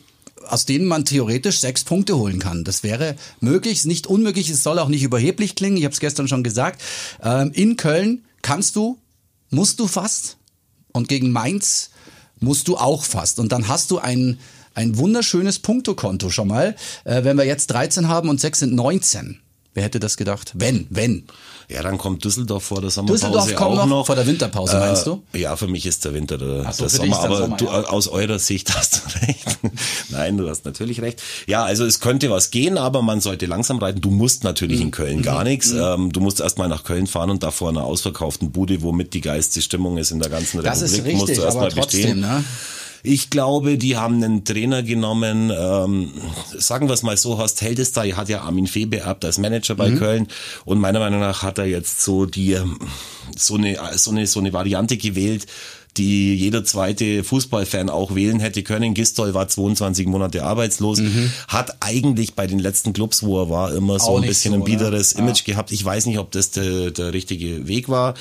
aus 0.47 0.65
denen 0.65 0.85
man 0.87 1.05
theoretisch 1.05 1.59
sechs 1.59 1.83
Punkte 1.83 2.17
holen 2.17 2.39
kann. 2.39 2.63
Das 2.63 2.81
wäre 2.81 3.15
möglich, 3.39 3.85
nicht 3.85 4.07
unmöglich, 4.07 4.49
es 4.49 4.63
soll 4.63 4.79
auch 4.79 4.87
nicht 4.87 5.03
überheblich 5.03 5.53
klingen, 5.53 5.77
ich 5.77 5.83
habe 5.83 5.93
es 5.93 5.99
gestern 5.99 6.27
schon 6.27 6.43
gesagt. 6.43 6.81
Ähm, 7.21 7.51
in 7.53 7.77
Köln 7.77 8.23
kannst 8.41 8.75
du, 8.75 8.97
musst 9.51 9.79
du 9.79 9.85
fast 9.85 10.37
und 10.91 11.07
gegen 11.07 11.31
Mainz 11.31 11.91
musst 12.39 12.67
du 12.67 12.77
auch 12.77 13.03
fast. 13.03 13.39
Und 13.39 13.51
dann 13.51 13.67
hast 13.67 13.91
du 13.91 13.99
ein, 13.99 14.39
ein 14.73 14.97
wunderschönes 14.97 15.59
Punktokonto 15.59 16.29
schon 16.29 16.47
mal, 16.47 16.75
äh, 17.03 17.23
wenn 17.23 17.37
wir 17.37 17.45
jetzt 17.45 17.67
13 17.67 18.07
haben 18.07 18.29
und 18.29 18.39
6 18.39 18.59
sind 18.59 18.75
19. 18.75 19.39
Wer 19.79 19.85
hätte 19.85 20.01
das 20.01 20.17
gedacht? 20.17 20.51
Wenn, 20.55 20.87
wenn. 20.89 21.23
Ja, 21.69 21.81
dann 21.83 21.97
kommt 21.97 22.25
Düsseldorf 22.25 22.65
vor 22.65 22.81
der 22.81 22.89
Sommerpause 22.89 23.21
Düsseldorf 23.27 23.55
kommt 23.55 23.71
auch 23.79 23.85
noch, 23.85 23.99
noch. 23.99 24.05
vor 24.05 24.15
der 24.17 24.27
Winterpause, 24.27 24.77
meinst 24.77 25.07
du? 25.07 25.23
Äh, 25.31 25.37
Ja, 25.39 25.55
für 25.55 25.67
mich 25.67 25.85
ist 25.85 26.03
der 26.03 26.13
Winter 26.13 26.37
der, 26.37 26.69
so, 26.73 26.81
der 26.83 26.89
Sommer, 26.89 27.11
ist 27.17 27.23
aber 27.23 27.37
Sommer, 27.37 27.55
du, 27.57 27.65
ja. 27.65 27.71
aus 27.85 28.09
eurer 28.09 28.39
Sicht 28.39 28.75
hast 28.75 28.95
du 29.05 29.25
recht. 29.27 29.57
Nein, 30.09 30.37
du 30.37 30.49
hast 30.49 30.65
natürlich 30.65 31.01
recht. 31.01 31.21
Ja, 31.47 31.63
also 31.63 31.85
es 31.85 32.01
könnte 32.01 32.29
was 32.29 32.51
gehen, 32.51 32.77
aber 32.77 33.01
man 33.01 33.21
sollte 33.21 33.45
langsam 33.45 33.77
reiten. 33.77 34.01
Du 34.01 34.09
musst 34.11 34.43
natürlich 34.43 34.79
Mhm. 34.79 34.85
in 34.87 34.91
Köln 34.91 35.21
gar 35.21 35.45
nichts. 35.45 35.71
Ähm, 35.71 36.11
du 36.11 36.19
musst 36.19 36.41
erstmal 36.41 36.67
nach 36.67 36.83
Köln 36.83 37.07
fahren 37.07 37.29
und 37.29 37.41
da 37.43 37.51
vor 37.51 37.69
einer 37.69 37.85
ausverkauften 37.85 38.51
Bude, 38.51 38.81
womit 38.81 39.13
die 39.13 39.21
geilste 39.21 39.61
Stimmung 39.61 39.97
ist 39.97 40.11
in 40.11 40.19
der 40.19 40.29
ganzen 40.29 40.61
Das 40.61 40.81
ist 40.81 40.93
Republik, 40.97 41.13
musst 41.17 41.29
richtig, 41.29 41.37
du 41.39 41.45
erstmal 41.45 41.69
bestehen. 41.71 42.19
ne? 42.19 42.43
Ich 43.03 43.29
glaube, 43.29 43.77
die 43.77 43.97
haben 43.97 44.23
einen 44.23 44.43
Trainer 44.43 44.83
genommen, 44.83 45.51
ähm, 45.57 46.11
sagen 46.57 46.87
wir 46.87 46.93
es 46.93 47.03
mal 47.03 47.17
so, 47.17 47.37
Horst 47.37 47.61
Heldester 47.61 48.03
hat 48.15 48.29
ja 48.29 48.41
Armin 48.41 48.67
Fee 48.67 48.85
beerbt 48.85 49.23
als 49.25 49.37
Manager 49.37 49.75
bei 49.75 49.91
Köln 49.91 50.27
und 50.65 50.79
meiner 50.79 50.99
Meinung 50.99 51.19
nach 51.19 51.43
hat 51.43 51.57
er 51.57 51.65
jetzt 51.65 52.01
so 52.01 52.25
die 52.25 52.57
so 53.35 53.55
eine 53.55 53.77
so 53.95 54.11
eine 54.11 54.27
so 54.27 54.39
eine 54.39 54.53
Variante 54.53 54.97
gewählt, 54.97 55.45
die 55.99 56.33
jeder 56.35 56.63
zweite 56.63 57.23
Fußballfan 57.23 57.89
auch 57.89 58.15
wählen 58.15 58.39
hätte 58.39 58.63
können. 58.63 58.93
Gistol 58.93 59.33
war 59.33 59.47
22 59.47 60.07
Monate 60.07 60.43
arbeitslos, 60.43 61.01
hat 61.47 61.77
eigentlich 61.81 62.33
bei 62.33 62.47
den 62.47 62.59
letzten 62.59 62.93
Clubs, 62.93 63.21
wo 63.23 63.41
er 63.41 63.49
war, 63.49 63.73
immer 63.75 63.99
so 63.99 64.07
Auch 64.11 64.21
ein 64.21 64.27
bisschen 64.27 64.53
so, 64.53 64.59
ein 64.59 64.63
biederes 64.63 65.15
ne? 65.15 65.21
Image 65.21 65.43
gehabt. 65.43 65.71
Ich 65.71 65.83
weiß 65.83 66.05
nicht, 66.05 66.17
ob 66.19 66.31
das 66.31 66.51
der, 66.51 66.91
der 66.91 67.13
richtige 67.13 67.67
Weg 67.67 67.89
war. 67.89 68.13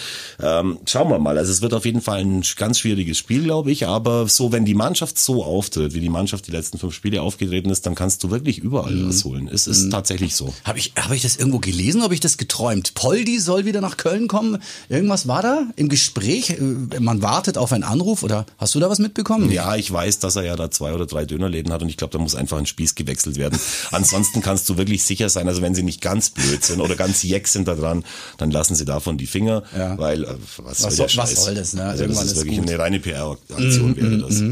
Ähm, 0.42 0.78
schauen 0.86 1.08
wir 1.10 1.18
mal. 1.18 1.38
Also 1.38 1.52
es 1.52 1.62
wird 1.62 1.72
auf 1.72 1.84
jeden 1.84 2.00
Fall 2.00 2.20
ein 2.20 2.42
ganz 2.56 2.80
schwieriges 2.80 3.16
Spiel, 3.16 3.44
glaube 3.44 3.70
ich. 3.70 3.86
Aber 3.86 4.28
so, 4.28 4.50
wenn 4.52 4.64
die 4.64 4.74
Mannschaft 4.74 5.18
so 5.18 5.44
auftritt, 5.44 5.94
wie 5.94 6.00
die 6.00 6.08
Mannschaft 6.08 6.46
die 6.48 6.50
letzten 6.50 6.78
fünf 6.78 6.94
Spiele 6.94 7.22
aufgetreten 7.22 7.70
ist, 7.70 7.86
dann 7.86 7.94
kannst 7.94 8.24
du 8.24 8.30
wirklich 8.30 8.58
überall 8.58 8.92
Mhm. 8.92 9.08
was 9.08 9.24
holen. 9.24 9.48
Es 9.52 9.66
ist 9.68 9.90
tatsächlich 9.90 10.34
so. 10.34 10.52
Habe 10.64 10.78
ich, 10.78 10.92
hab 10.96 11.12
ich 11.12 11.22
das 11.22 11.36
irgendwo 11.36 11.58
gelesen? 11.60 12.02
Habe 12.02 12.14
ich 12.14 12.20
das 12.20 12.36
geträumt? 12.38 12.94
Poldi 12.94 13.38
soll 13.38 13.64
wieder 13.64 13.80
nach 13.80 13.96
Köln 13.96 14.26
kommen? 14.26 14.58
Irgendwas 14.88 15.28
war 15.28 15.42
da 15.42 15.68
im 15.76 15.88
Gespräch? 15.88 16.50
Äh, 16.50 17.00
Man 17.00 17.22
wartet 17.22 17.56
auf 17.58 17.67
einen 17.76 17.84
Anruf 17.84 18.22
oder 18.22 18.46
hast 18.58 18.74
du 18.74 18.80
da 18.80 18.88
was 18.90 18.98
mitbekommen? 18.98 19.50
Ja, 19.50 19.76
ich 19.76 19.92
weiß, 19.92 20.18
dass 20.20 20.36
er 20.36 20.42
ja 20.44 20.56
da 20.56 20.70
zwei 20.70 20.92
oder 20.94 21.06
drei 21.06 21.24
Dönerläden 21.24 21.72
hat 21.72 21.82
und 21.82 21.88
ich 21.88 21.96
glaube, 21.96 22.12
da 22.12 22.18
muss 22.18 22.34
einfach 22.34 22.58
ein 22.58 22.66
Spieß 22.66 22.94
gewechselt 22.94 23.36
werden. 23.36 23.58
Ansonsten 23.90 24.40
kannst 24.42 24.68
du 24.68 24.76
wirklich 24.76 25.04
sicher 25.04 25.28
sein, 25.28 25.48
also 25.48 25.62
wenn 25.62 25.74
sie 25.74 25.82
nicht 25.82 26.00
ganz 26.00 26.30
blöd 26.30 26.64
sind 26.64 26.80
oder 26.80 26.94
ganz 26.96 27.22
jeck 27.22 27.48
sind 27.48 27.68
da 27.68 27.74
dran, 27.74 28.04
dann 28.38 28.50
lassen 28.50 28.74
sie 28.74 28.84
davon 28.84 29.18
die 29.18 29.26
Finger, 29.26 29.62
Ja. 29.76 29.96
weil 29.98 30.24
äh, 30.24 30.34
was, 30.58 30.78
soll 30.78 30.90
soll- 30.90 30.96
der 30.96 31.04
was 31.06 31.12
Scheiß? 31.30 31.44
soll 31.44 31.54
das, 31.54 31.72
ne? 31.74 31.84
Also 31.84 32.04
Irgendwann 32.04 32.22
das 32.24 32.32
ist 32.32 32.38
ist 32.38 32.44
wirklich 32.44 32.58
gut. 32.60 32.68
Eine 32.68 32.78
reine 32.78 33.00
PR-Aktion 33.00 33.96
wäre 33.96 34.18
das. 34.18 34.42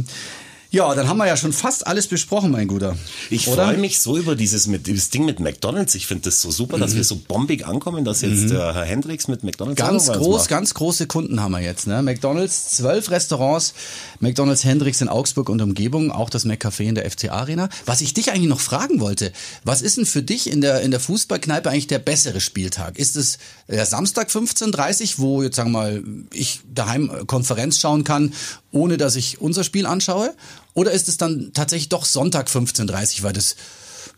Ja, 0.70 0.94
dann 0.94 1.08
haben 1.08 1.18
wir 1.18 1.26
ja 1.26 1.36
schon 1.36 1.52
fast 1.52 1.86
alles 1.86 2.06
besprochen, 2.06 2.50
mein 2.50 2.68
Guter. 2.68 2.96
Ich 3.30 3.46
freue 3.46 3.76
mich 3.76 4.00
so 4.00 4.16
über 4.16 4.34
dieses, 4.34 4.66
mit, 4.66 4.86
dieses 4.86 5.10
Ding 5.10 5.24
mit 5.24 5.40
McDonalds. 5.40 5.94
Ich 5.94 6.06
finde 6.06 6.24
das 6.24 6.42
so 6.42 6.50
super, 6.50 6.76
dass 6.78 6.94
wir 6.94 7.04
so 7.04 7.16
bombig 7.16 7.66
ankommen, 7.66 8.04
dass 8.04 8.20
jetzt 8.22 8.50
der 8.50 8.74
Herr 8.74 8.84
Hendricks 8.84 9.28
mit 9.28 9.44
McDonalds 9.44 9.80
Mhm. 9.80 9.86
Ganz 9.86 10.12
groß, 10.12 10.38
macht. 10.38 10.48
ganz 10.48 10.74
große 10.74 11.06
Kunden 11.06 11.40
haben 11.40 11.52
wir 11.52 11.60
jetzt. 11.60 11.86
Ne? 11.86 12.02
McDonalds, 12.02 12.70
zwölf 12.70 13.10
Restaurants, 13.10 13.74
McDonalds 14.20 14.64
Hendricks 14.64 15.00
in 15.00 15.08
Augsburg 15.08 15.48
und 15.48 15.60
Umgebung, 15.62 16.10
auch 16.10 16.30
das 16.30 16.44
McCafé 16.46 16.84
in 16.84 16.94
der 16.94 17.10
FC 17.10 17.30
Arena. 17.30 17.68
Was 17.84 18.00
ich 18.00 18.14
dich 18.14 18.30
eigentlich 18.30 18.48
noch 18.48 18.60
fragen 18.60 19.00
wollte, 19.00 19.32
was 19.64 19.82
ist 19.82 19.96
denn 19.96 20.06
für 20.06 20.22
dich 20.22 20.50
in 20.50 20.60
der, 20.60 20.80
in 20.82 20.90
der 20.90 21.00
Fußballkneipe 21.00 21.70
eigentlich 21.70 21.86
der 21.86 21.98
bessere 21.98 22.40
Spieltag? 22.40 22.98
Ist 22.98 23.16
es 23.16 23.38
der 23.68 23.86
Samstag 23.86 24.28
15.30 24.28 25.14
wo 25.18 25.42
jetzt 25.42 25.56
sagen 25.56 25.72
wir 25.72 25.78
mal 25.78 26.02
ich 26.32 26.60
daheim 26.74 27.10
äh, 27.10 27.24
Konferenz 27.24 27.78
schauen 27.78 28.04
kann, 28.04 28.32
ohne 28.72 28.96
dass 28.96 29.16
ich 29.16 29.40
unser 29.40 29.64
Spiel 29.64 29.86
anschaue? 29.86 30.34
Oder 30.76 30.92
ist 30.92 31.08
es 31.08 31.16
dann 31.16 31.50
tatsächlich 31.54 31.88
doch 31.88 32.04
Sonntag 32.04 32.48
15.30 32.48 33.22
weil 33.22 33.32
das 33.32 33.56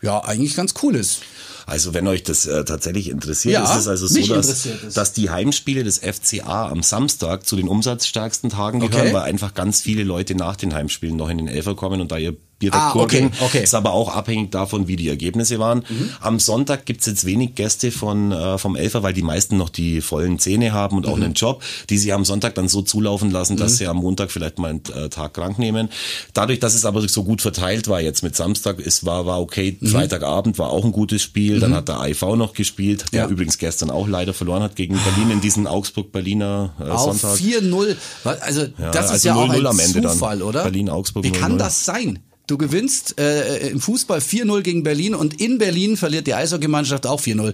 ja 0.01 0.23
eigentlich 0.23 0.55
ganz 0.55 0.73
cool 0.83 0.95
ist? 0.95 1.21
Also 1.65 1.93
wenn 1.93 2.07
euch 2.07 2.23
das 2.23 2.45
äh, 2.47 2.65
tatsächlich 2.65 3.09
interessiert, 3.09 3.53
Ja, 3.53 3.71
ist 3.73 3.81
es 3.81 3.87
also 3.87 4.07
so, 4.07 4.33
dass, 4.33 4.67
dass 4.93 5.13
die 5.13 5.29
Heimspiele 5.29 5.83
des 5.83 5.99
FCA 5.99 6.67
am 6.69 6.83
Samstag 6.83 7.45
zu 7.45 7.55
den 7.55 7.67
umsatzstärksten 7.67 8.49
Tagen 8.49 8.81
Okay. 8.81 8.91
gehören, 8.91 9.13
weil 9.13 9.21
einfach 9.23 9.53
ganz 9.53 9.79
viele 9.81 10.03
Leute 10.03 10.35
nach 10.35 10.55
den 10.55 10.73
Heimspielen 10.73 11.15
noch 11.15 11.29
in 11.29 11.37
den 11.37 11.47
Elfer 11.47 11.75
kommen 11.75 12.01
und 12.01 12.11
da 12.11 12.17
ihr 12.17 12.35
Bierdeck 12.59 12.79
Ah, 12.79 12.93
okay, 12.95 13.29
okay. 13.39 13.63
Ist 13.63 13.73
aber 13.73 13.93
auch 13.93 14.13
abhängig 14.13 14.51
davon, 14.51 14.87
wie 14.87 14.95
die 14.97 15.07
Ergebnisse 15.07 15.59
waren. 15.59 15.79
Mhm. 15.89 16.09
Am 16.19 16.39
Sonntag 16.39 16.85
gibt's 16.85 17.05
jetzt 17.05 17.25
wenig 17.25 17.55
Gäste 17.55 17.89
von 17.91 18.31
äh, 18.33 18.57
vom 18.57 18.75
Elfer, 18.75 19.01
weil 19.01 19.13
die 19.13 19.21
meisten 19.21 19.55
noch 19.57 19.69
die 19.69 20.01
vollen 20.01 20.39
Zähne 20.39 20.73
haben 20.73 20.97
und 20.97 21.07
auch 21.07 21.15
Mhm. 21.15 21.23
einen 21.23 21.33
Job, 21.33 21.63
die 21.89 21.97
sie 21.97 22.11
am 22.13 22.25
Sonntag 22.25 22.55
dann 22.55 22.67
so 22.67 22.81
zulaufen 22.81 23.31
lassen, 23.31 23.55
dass 23.57 23.77
sie 23.77 23.87
am 23.87 23.97
Montag 23.97 24.29
vielleicht 24.31 24.59
mal 24.59 24.71
einen 24.71 24.83
äh, 24.93 25.09
Tag 25.09 25.33
krank 25.35 25.57
nehmen. 25.57 25.89
Dadurch, 26.33 26.59
dass 26.59 26.75
es 26.75 26.83
aber 26.85 27.07
so 27.07 27.23
gut 27.23 27.41
verteilt 27.41 27.87
war 27.87 28.01
jetzt 28.01 28.23
mit 28.23 28.35
Samstag, 28.35 28.79
es 28.85 29.05
war, 29.05 29.25
war 29.25 29.39
okay. 29.41 29.77
Mhm. 29.79 29.87
Freitagabend 29.87 30.59
war 30.59 30.69
auch 30.69 30.83
ein 30.83 30.91
gutes 30.91 31.21
Spiel. 31.21 31.59
Dann 31.61 31.73
hat 31.73 31.87
der 31.87 32.05
IV 32.07 32.21
noch 32.35 32.53
gespielt, 32.53 33.05
der 33.13 33.23
Ja. 33.23 33.27
übrigens 33.29 33.57
gestern 33.57 33.89
auch 33.89 34.07
leider 34.07 34.33
verloren 34.33 34.63
hat 34.63 34.75
gegen 34.75 34.99
Berlin 35.01 35.31
in 35.31 35.41
diesem 35.41 35.65
Augsburg-Berliner 35.65 36.73
äh, 36.79 36.89
Auf 36.89 37.19
Sonntag. 37.19 37.37
4-0. 37.39 37.95
Was- 38.23 38.41
Also 38.41 38.67
das 38.67 39.05
ist 39.05 39.11
also 39.11 39.27
ja 39.29 39.35
auch 39.35 39.47
0-0 39.47 39.59
ein 39.59 39.65
am 39.67 39.79
Ende 39.79 40.01
dann. 40.01 40.11
Zufall, 40.13 40.41
oder? 40.41 40.63
Berlin-Augsburg 40.63 41.23
Wie 41.23 41.31
kann 41.31 41.53
0-0. 41.53 41.57
das 41.57 41.85
sein? 41.85 42.19
Du 42.49 42.57
gewinnst 42.57 43.19
äh, 43.19 43.67
im 43.69 43.79
Fußball 43.79 44.19
4-0 44.19 44.61
gegen 44.61 44.83
Berlin 44.83 45.13
und 45.15 45.39
in 45.39 45.57
Berlin 45.59 45.97
verliert 45.97 46.25
die 46.27 46.33
Eishockeymannschaft 46.33 47.05
auch 47.05 47.21
4-0. 47.21 47.49
Äh, 47.49 47.53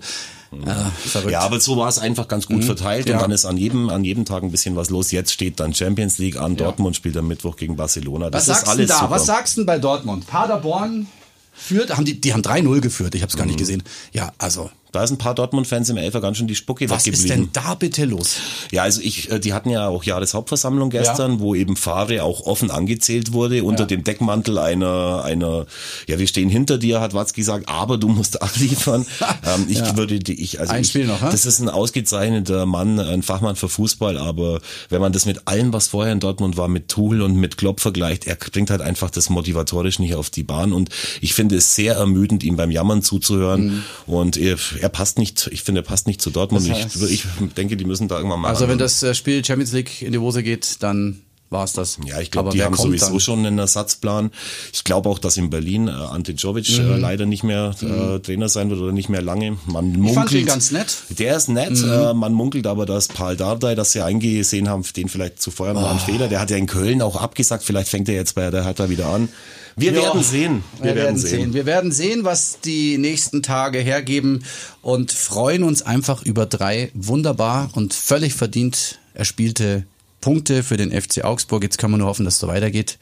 verrückt. 1.10 1.32
Ja, 1.32 1.42
aber 1.42 1.60
so 1.60 1.76
war 1.76 1.90
es 1.90 2.00
einfach 2.00 2.28
ganz 2.30 2.48
gut 2.48 2.64
verteilt 2.64 3.06
Mhm. 3.06 3.12
Ja. 3.12 3.18
und 3.18 3.24
dann 3.24 3.32
ist 3.32 3.44
an 3.46 3.58
jedem, 3.58 3.90
an 3.90 4.06
jedem 4.06 4.24
Tag 4.24 4.44
ein 4.44 4.52
bisschen 4.52 4.76
was 4.78 4.90
los. 4.90 5.12
Jetzt 5.12 5.34
steht 5.34 5.60
dann 5.60 5.74
Champions 5.74 6.18
League 6.18 6.38
an, 6.38 6.56
Dortmund 6.56 6.96
spielt 6.96 7.18
am 7.18 7.28
Mittwoch 7.28 7.58
gegen 7.58 7.76
Barcelona. 7.76 8.30
Das 8.30 8.48
Was 8.48 8.48
ist 8.48 8.48
sagst 8.62 8.68
du 8.68 8.72
alles 8.72 8.90
da? 8.90 9.00
super. 9.00 9.12
Was 9.12 9.26
sagst 9.26 9.58
du 9.58 9.66
bei 9.66 9.80
Dortmund? 9.80 10.28
Paderborn 10.28 11.08
führt, 11.54 11.96
haben 11.98 12.06
die, 12.06 12.22
die 12.22 12.32
haben 12.34 12.42
3-0 12.42 12.80
geführt, 12.80 13.16
ich 13.16 13.22
habe 13.22 13.30
es 13.30 13.36
Mhm. 13.36 13.40
gar 13.40 13.46
nicht 13.48 13.60
gesehen. 13.60 13.84
Ja, 14.14 14.32
also, 14.38 14.70
Da 14.96 15.04
ist 15.04 15.12
ein 15.12 15.18
paar 15.18 15.36
Dortmund-Fans 15.36 15.90
im 15.90 15.98
Elfer 15.98 16.22
ganz 16.22 16.38
schön 16.38 16.48
die 16.48 16.56
Spucke 16.56 16.90
was 16.90 17.06
ist 17.06 17.24
weggeblieben. 17.24 17.50
denn 17.54 17.64
da 17.64 17.76
bitte 17.76 18.06
los? 18.06 18.38
Ja, 18.72 18.84
also 18.84 19.02
ich, 19.02 19.30
äh, 19.30 19.40
die 19.40 19.52
hatten 19.54 19.70
ja 19.70 19.88
auch 19.90 20.06
Jahreshauptversammlung 20.06 20.90
gestern, 20.90 21.40
wo 21.42 21.54
eben 21.54 21.76
Favre 21.76 22.24
auch 22.24 22.46
offen 22.46 22.72
angezählt 22.72 23.34
wurde 23.34 23.64
unter 23.66 23.84
Ja. 23.84 23.88
dem 23.88 24.04
Deckmantel 24.06 24.58
einer, 24.58 25.24
einer, 25.26 25.66
ja, 26.08 26.18
wir 26.18 26.28
stehen 26.28 26.50
hinter 26.50 26.78
dir, 26.78 27.02
hat 27.02 27.14
Watzki 27.14 27.42
gesagt, 27.42 27.68
aber 27.68 27.98
du 27.98 28.08
musst 28.08 28.42
abliefern. 28.42 29.06
ähm, 29.46 29.66
ich 29.68 29.80
Ja. 29.80 29.98
würde, 29.98 30.18
die, 30.20 30.42
ich, 30.42 30.60
also 30.62 30.72
Ein 30.72 30.82
ich, 30.84 30.88
Spiel 30.90 31.06
noch, 31.08 31.22
hä? 31.22 31.28
das 31.30 31.46
ist 31.46 31.60
ein 31.60 31.68
ausgezeichneter 31.70 32.66
Mann, 32.66 33.00
ein 33.00 33.22
Fachmann 33.22 33.56
für 33.58 33.68
Fußball, 33.70 34.18
aber 34.18 34.62
wenn 34.90 35.02
man 35.02 35.12
das 35.12 35.26
mit 35.26 35.48
allem, 35.48 35.74
was 35.74 35.88
vorher 35.90 36.14
in 36.14 36.20
Dortmund 36.20 36.56
war, 36.58 36.68
mit 36.68 36.88
Tuchel 36.88 37.22
und 37.22 37.36
mit 37.36 37.58
Klopp 37.58 37.80
vergleicht, 37.82 38.28
er 38.28 38.36
bringt 38.36 38.70
halt 38.70 38.82
einfach 38.82 39.10
das 39.10 39.30
motivatorisch 39.30 40.00
nicht 40.00 40.16
auf 40.16 40.30
die 40.30 40.44
Bahn 40.44 40.72
und 40.72 40.90
ich 41.22 41.34
finde 41.34 41.56
es 41.58 41.76
sehr 41.76 41.96
ermüdend, 41.96 42.44
ihm 42.44 42.56
beim 42.56 42.72
Jammern 42.72 43.02
zuzuhören 43.02 43.66
Mhm. 43.66 43.84
und 44.08 44.38
er, 44.38 44.58
er 44.86 44.90
passt 44.90 45.18
nicht, 45.18 45.48
ich 45.52 45.64
finde, 45.64 45.82
er 45.82 45.84
passt 45.84 46.08
nicht 46.08 46.22
zu 46.22 46.30
Dortmund. 46.30 46.70
Das 46.70 46.78
heißt- 46.78 47.08
ich, 47.10 47.26
ich 47.26 47.54
denke, 47.56 47.76
die 47.78 47.86
müssen 47.86 48.08
da 48.08 48.18
irgendwann 48.18 48.40
mal 48.42 48.50
Also 48.50 48.66
ran. 48.66 48.72
wenn 48.72 48.78
das 48.78 49.02
äh, 49.04 49.14
Spiel 49.16 49.44
Champions 49.44 49.72
League 49.74 50.02
in 50.02 50.12
die 50.12 50.18
Hose 50.20 50.44
geht, 50.44 50.78
dann 50.82 51.22
war's 51.56 51.74
das. 51.74 51.98
Ja, 52.06 52.20
ich 52.22 52.30
glaube, 52.30 52.52
die 52.52 52.62
haben 52.64 52.76
kommt 52.76 52.88
sowieso 52.90 53.10
dann? 53.12 53.20
schon 53.20 53.40
einen 53.46 53.58
Ersatzplan. 53.58 54.30
Ich 54.74 54.84
glaube 54.84 55.10
auch, 55.10 55.18
dass 55.18 55.38
in 55.38 55.50
Berlin 55.50 55.88
äh, 55.88 55.92
Ante 55.92 56.34
Jovic 56.34 56.70
Mhm. 56.78 56.92
äh, 56.92 56.98
leider 56.98 57.26
nicht 57.26 57.44
mehr 57.44 57.74
äh, 57.82 58.20
Trainer 58.20 58.50
sein 58.50 58.70
wird 58.70 58.80
oder 58.82 58.92
nicht 58.92 59.10
mehr 59.10 59.22
lange. 59.24 59.58
Man 59.66 59.92
Ich 59.92 59.98
munkelt, 59.98 60.16
fand 60.16 60.32
ihn 60.34 60.46
ganz 60.46 60.70
nett. 60.72 60.96
Mhm. 61.10 61.16
Der 61.16 61.38
ist 61.38 61.50
nett. 61.50 61.82
Äh, 61.84 62.14
man 62.14 62.34
munkelt 62.34 62.68
aber, 62.68 62.86
dass 62.86 63.08
Paul 63.08 63.36
Dardai, 63.36 63.74
dass 63.74 63.94
sie 63.94 64.02
eingesehen 64.02 64.70
haben, 64.70 64.84
den 64.96 65.10
vielleicht 65.10 65.42
zu 65.42 65.50
feuern, 65.50 65.76
war 65.78 65.90
ein 65.92 65.98
Ah. 65.98 66.00
Fehler. 66.00 66.28
Der 66.28 66.40
hat 66.40 66.52
ja 66.52 66.58
in 66.58 66.68
Köln 66.68 67.02
auch 67.02 67.16
abgesagt. 67.16 67.64
Vielleicht 67.64 67.90
fängt 67.90 68.08
er 68.10 68.16
jetzt 68.16 68.36
bei 68.36 68.52
der 68.52 68.64
Hertha 68.66 68.90
wieder 68.90 69.08
an. 69.08 69.30
Wir 69.78 69.92
Ja, 69.92 70.04
werden 70.04 70.24
sehen. 70.24 70.64
Wir, 70.82 70.96
werden 70.96 71.18
sehen. 71.18 71.54
Wir 71.54 71.66
werden 71.66 71.92
sehen, 71.92 72.24
was 72.24 72.60
die 72.64 72.98
nächsten 72.98 73.44
Tage 73.44 73.80
hergeben 73.80 74.46
und 74.82 75.12
freuen 75.12 75.64
uns 75.64 75.82
einfach 75.82 76.24
über 76.24 76.46
drei 76.46 76.92
wunderbar 76.94 77.70
und 77.74 77.94
völlig 77.94 78.34
verdient 78.36 79.00
erspielte 79.14 79.86
Punkte 80.26 80.64
für 80.64 80.76
den 80.76 80.90
FC 80.92 81.24
Augsburg. 81.24 81.62
Jetzt 81.62 81.78
kann 81.78 81.92
man 81.92 82.00
nur 82.00 82.10
hoffen, 82.10 82.26
dass 82.26 82.34
es 82.34 82.40
so 82.40 82.48
weitergeht. 82.48 82.98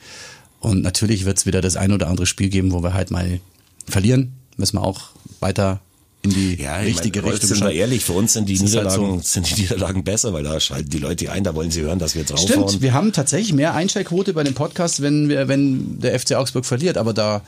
Und 0.59 0.81
natürlich 0.81 1.23
wird 1.23 1.37
es 1.37 1.45
wieder 1.45 1.61
das 1.61 1.77
ein 1.77 1.93
oder 1.93 2.09
andere 2.09 2.25
Spiel 2.25 2.49
geben, 2.49 2.73
wo 2.73 2.83
wir 2.83 2.93
halt 2.93 3.11
mal 3.11 3.39
verlieren. 3.87 4.33
Müssen 4.57 4.75
wir 4.75 4.83
auch 4.83 5.11
weiter 5.39 5.79
in 6.21 6.31
die 6.31 6.61
Ja, 6.61 6.81
ich 6.81 6.95
richtige 6.95 7.21
meine, 7.21 7.33
Richtung 7.33 7.47
sind 7.47 7.61
wir 7.61 7.71
ehrlich, 7.71 8.03
für 8.03 8.11
uns 8.11 8.33
sind 8.33 8.49
die 8.49 8.57
halt 8.57 8.65
Niederlagen, 8.65 9.21
sind 9.21 9.49
die 9.49 9.61
Niederlagen 9.61 10.03
besser, 10.03 10.33
weil 10.33 10.43
da 10.43 10.59
schalten 10.59 10.89
die 10.89 10.97
Leute 10.97 11.31
ein, 11.31 11.45
da 11.45 11.55
wollen 11.55 11.71
sie 11.71 11.79
hören, 11.79 11.97
dass 11.97 12.13
wir 12.13 12.25
draufhauen. 12.25 12.67
Stimmt, 12.67 12.81
wir 12.81 12.91
haben 12.91 13.13
tatsächlich 13.13 13.53
mehr 13.53 13.73
Einschaltquote 13.73 14.33
bei 14.33 14.43
dem 14.43 14.53
Podcast, 14.53 15.01
wenn 15.01 15.29
wir, 15.29 15.47
wenn 15.47 16.01
der 16.01 16.19
FC 16.19 16.33
Augsburg 16.33 16.65
verliert, 16.65 16.97
aber 16.97 17.13
da 17.13 17.41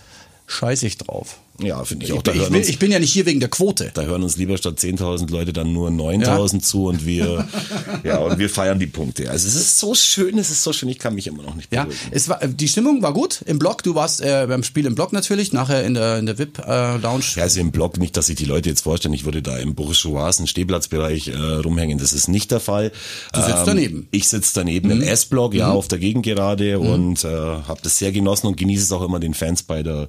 scheiße 0.48 0.88
ich 0.88 0.98
drauf. 0.98 1.38
Ja, 1.62 1.84
finde 1.86 2.06
ich 2.06 2.12
Ich, 2.12 2.18
auch. 2.18 2.22
Da 2.22 2.32
ich, 2.34 2.40
hören 2.40 2.52
will, 2.54 2.60
uns- 2.60 2.70
ich 2.70 2.80
bin 2.80 2.92
ja 2.92 3.00
nicht 3.00 3.14
hier 3.14 3.26
wegen 3.26 3.40
der 3.40 3.50
Quote. 3.50 3.92
Da 3.94 4.02
hören 4.04 4.24
uns 4.24 4.36
lieber 4.38 4.58
statt 4.58 4.78
10.000 4.78 5.32
Leute 5.32 5.54
dann 5.54 5.72
nur 5.72 5.90
9.000 5.90 6.62
zu 6.62 6.86
und 6.88 7.06
wir, 7.06 7.48
ja, 8.04 8.18
und 8.18 8.38
wir 8.40 8.50
feiern 8.50 8.78
die 8.80 8.88
Punkte. 8.88 9.30
Also 9.32 9.48
es 9.48 9.56
ist 9.56 9.80
so 9.80 9.96
schön, 9.96 10.38
es 10.38 10.50
ist 10.50 10.64
so 10.64 10.74
schön, 10.74 10.90
ich 10.90 11.00
kann 11.00 11.16
mich 11.16 11.28
immer 11.28 11.44
noch 11.44 11.56
nicht 11.56 11.72
Ja, 11.74 11.84
beruhigen. 11.86 12.02
es 12.12 12.28
war, 12.28 12.40
die 12.46 12.68
Stimmung 12.68 13.02
war 13.02 13.14
gut 13.14 13.42
im 13.46 13.58
Block. 13.60 13.84
Du 13.84 13.96
warst 13.96 14.22
äh, 14.22 14.46
beim 14.48 14.64
Spiel 14.64 14.86
im 14.86 14.96
Block 14.96 15.14
natürlich, 15.14 15.54
nachher 15.54 15.84
in 15.86 15.94
der, 15.94 16.18
in 16.20 16.26
der 16.26 16.38
VIP-Lounge. 16.38 17.24
Ja, 17.38 17.44
also 17.44 17.60
im 17.62 17.72
Blog 17.72 17.98
nicht, 18.00 18.18
dass 18.18 18.26
sich 18.26 18.36
die 18.36 18.46
Leute 18.46 18.68
jetzt 18.70 18.82
vorstellen, 18.82 19.14
ich 19.14 19.24
würde 19.26 19.42
da 19.42 19.58
im 19.58 19.76
bourgeoisen 19.76 20.48
Stehplatzbereich 20.48 21.30
äh, 21.30 21.36
rumhängen. 21.38 21.98
Das 22.00 22.12
ist 22.14 22.28
nicht 22.28 22.52
der 22.52 22.60
Fall. 22.60 22.92
Du 23.34 23.42
sitzt 23.42 23.64
daneben. 23.66 24.08
Ich 24.12 24.28
sitze 24.28 24.52
daneben 24.56 24.92
im 24.92 25.02
S-Block, 25.02 25.54
ja, 25.54 25.72
auf 25.72 25.88
der 25.88 26.00
Gegengerade 26.00 26.80
und 26.80 27.24
äh, 27.24 27.28
habe 27.28 27.80
das 27.82 27.98
sehr 27.98 28.12
genossen 28.12 28.48
und 28.48 28.58
genieße 28.58 28.84
es 28.84 28.92
auch 28.92 29.02
immer 29.04 29.20
den 29.20 29.34
Fans 29.34 29.64
bei 29.64 29.84
der 29.84 30.08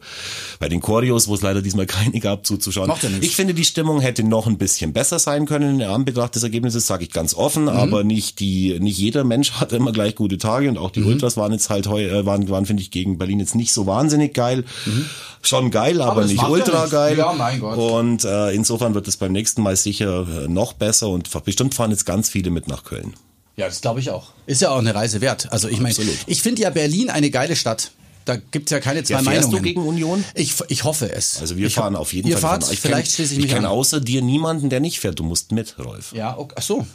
bei 0.59 0.69
den 0.69 0.81
Choreos, 0.81 1.29
wo 1.29 1.36
es 1.37 1.43
leider 1.43 1.63
diesmal 1.63 1.87
keine 1.87 2.19
gab, 2.21 2.45
zuzuschauen. 2.45 2.89
Macht 2.89 3.05
ja 3.05 3.09
nichts. 3.09 3.25
Ich 3.25 3.37
finde, 3.37 3.55
die 3.55 3.65
Stimmung 3.65 4.01
hätte 4.01 4.25
noch 4.25 4.47
ein 4.49 4.59
bisschen 4.59 4.93
besser 4.93 5.19
sein 5.21 5.47
können 5.47 5.81
in 5.81 5.87
Anbetracht 5.87 6.35
des 6.35 6.43
Ergebnisses, 6.43 6.87
sage 6.87 7.05
ich 7.05 7.13
ganz 7.13 7.33
offen, 7.35 7.63
Mhm. 7.65 7.69
aber 7.69 8.03
nicht 8.05 8.41
die 8.41 8.79
nicht 8.81 8.99
jeder 8.99 9.23
Mensch 9.25 9.53
hat 9.61 9.73
immer 9.73 9.93
gleich 9.93 10.15
gute 10.17 10.39
Tage 10.39 10.69
und 10.69 10.77
auch 10.79 10.91
die 10.91 11.01
Mhm. 11.01 11.07
Ultras 11.07 11.37
waren 11.37 11.53
jetzt 11.53 11.71
halt 11.71 11.87
heu, 11.87 12.03
äh, 12.03 12.27
waren, 12.27 12.49
waren 12.49 12.67
finde 12.67 12.83
ich 12.83 12.91
gegen 12.91 13.19
Berlin 13.19 13.39
jetzt 13.41 13.55
nicht 13.55 13.73
so 13.73 13.87
wahnsinnig 13.87 14.35
geil. 14.35 14.65
Schon 15.43 15.71
geil, 15.71 16.01
aber, 16.01 16.15
Mhm. 16.17 16.21
das 16.23 16.31
nicht 16.33 16.43
ja 16.43 16.49
ultra 16.49 16.77
nichts. 16.79 16.91
geil. 16.91 17.19
Ja, 17.19 17.33
mein 17.33 17.61
Gott. 17.61 17.79
Und 17.79 18.25
äh, 18.25 18.51
insofern 18.51 18.95
wird 18.95 19.07
es 19.07 19.17
beim 19.17 19.33
nächsten 19.33 19.63
Mal 19.63 19.77
sicher 19.77 20.27
äh, 20.45 20.49
noch 20.49 20.73
besser 20.73 21.09
und 21.09 21.31
bestimmt 21.45 21.75
fahren 21.75 21.91
jetzt 21.93 22.05
ganz 22.07 22.29
viele 22.29 22.51
mit 22.51 22.67
nach 22.69 22.83
Köln. 22.83 23.15
Ja, 23.57 23.67
das 23.67 23.81
glaube 23.81 24.01
ich 24.01 24.11
auch. 24.11 24.33
Ist 24.47 24.61
ja 24.63 24.71
auch 24.71 24.79
eine 24.79 24.95
Reise 24.95 25.21
wert. 25.21 25.49
Also 25.53 25.69
ich 25.69 25.79
meine, 25.79 25.91
Absolut. 25.95 26.17
ich 26.27 26.43
finde 26.43 26.63
ja 26.63 26.71
Berlin 26.71 27.11
eine 27.11 27.31
geile 27.31 27.57
Stadt. 27.57 27.91
Da 28.27 28.37
gibt's 28.51 28.71
ja 28.73 28.81
keine 28.81 29.03
zwei 29.05 29.15
Ja, 29.15 29.23
fährst 29.23 29.37
Meinungen. 29.49 29.57
du 29.57 29.63
gegen 29.63 29.83
Union? 29.83 30.25
Ich, 30.35 30.53
ich 30.69 30.85
hoffe 30.85 31.11
es. 31.11 31.41
Also 31.41 31.57
wir 31.57 31.69
ich, 31.69 31.75
fahren 31.75 31.97
auf 31.97 32.13
jeden 32.13 32.29
ihr 32.29 32.37
Fall. 32.37 32.61
Fahrt, 32.61 32.73
Ich 32.73 32.81
vielleicht 32.81 33.13
schließe 33.13 33.33
ich 33.33 33.39
Ich 33.39 33.45
mich 33.45 33.53
kenne 33.55 33.69
an. 33.69 33.73
außer 33.73 34.01
dir 34.01 34.21
niemanden, 34.21 34.69
der 34.69 34.81
nicht 34.81 35.01
fährt. 35.01 35.19
Du 35.19 35.25
musst 35.25 35.53
mit, 35.53 35.77
Rolf. 35.79 36.13
Ja, 36.13 36.37
okay. 36.37 36.55
ach 36.59 36.63
so. 36.63 36.87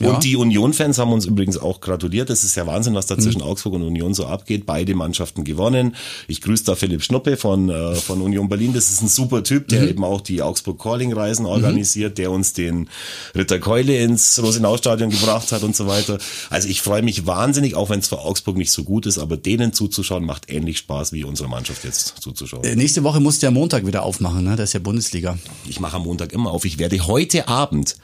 Und 0.00 0.04
Ja. 0.06 0.18
die 0.18 0.36
Union-Fans 0.36 0.98
haben 0.98 1.12
uns 1.12 1.24
übrigens 1.24 1.56
auch 1.56 1.80
gratuliert. 1.80 2.28
Das 2.28 2.44
ist 2.44 2.56
ja 2.56 2.66
Wahnsinn, 2.66 2.94
was 2.94 3.06
da 3.06 3.14
Mhm. 3.16 3.20
zwischen 3.20 3.42
Augsburg 3.42 3.74
und 3.74 3.82
Union 3.82 4.12
so 4.14 4.26
abgeht. 4.26 4.66
Beide 4.66 4.94
Mannschaften 4.94 5.44
gewonnen. 5.44 5.96
Ich 6.28 6.40
grüße 6.42 6.64
da 6.64 6.74
Philipp 6.74 7.02
Schnuppe 7.02 7.36
von, 7.36 7.70
äh, 7.70 7.94
von 7.94 8.20
Union 8.20 8.48
Berlin. 8.48 8.72
Das 8.74 8.90
ist 8.90 9.00
ein 9.00 9.08
super 9.08 9.42
Typ, 9.44 9.68
der 9.68 9.82
Mhm. 9.82 9.88
eben 9.88 10.04
auch 10.04 10.20
die 10.20 10.42
Augsburg-Calling-Reisen 10.42 11.46
organisiert, 11.46 12.18
der 12.18 12.30
uns 12.30 12.52
den 12.52 12.88
Ritter 13.34 13.58
Keule 13.60 13.96
ins 13.98 14.42
Rosenau-Stadion 14.42 15.10
gebracht 15.10 15.52
hat 15.52 15.62
und 15.62 15.76
so 15.76 15.86
weiter. 15.86 16.18
Also 16.50 16.68
ich 16.68 16.82
freue 16.82 17.02
mich 17.02 17.26
wahnsinnig, 17.26 17.74
auch 17.76 17.90
wenn 17.90 18.00
es 18.00 18.08
für 18.08 18.18
Augsburg 18.18 18.56
nicht 18.56 18.72
so 18.72 18.82
gut 18.84 19.06
ist, 19.06 19.18
aber 19.18 19.36
denen 19.36 19.72
zuzuschauen 19.72 20.24
macht 20.24 20.50
ähnlich 20.50 20.78
Spaß 20.80 21.12
wie 21.12 21.24
unserer 21.24 21.48
Mannschaft 21.48 21.84
jetzt 21.84 22.14
zuzuschauen. 22.20 22.64
Äh, 22.64 22.76
Nächste 22.76 23.04
Woche 23.04 23.20
musst 23.20 23.42
du 23.42 23.46
ja 23.46 23.50
Montag 23.50 23.86
wieder 23.86 24.02
aufmachen, 24.02 24.44
ne? 24.44 24.56
Das 24.56 24.70
ist 24.70 24.72
ja 24.74 24.80
Bundesliga. 24.80 25.38
Ich 25.68 25.80
mache 25.80 25.96
am 25.96 26.02
Montag 26.02 26.32
immer 26.32 26.50
auf. 26.50 26.64
Ich 26.64 26.78
werde 26.78 27.06
heute 27.06 27.48
Abend 27.48 27.96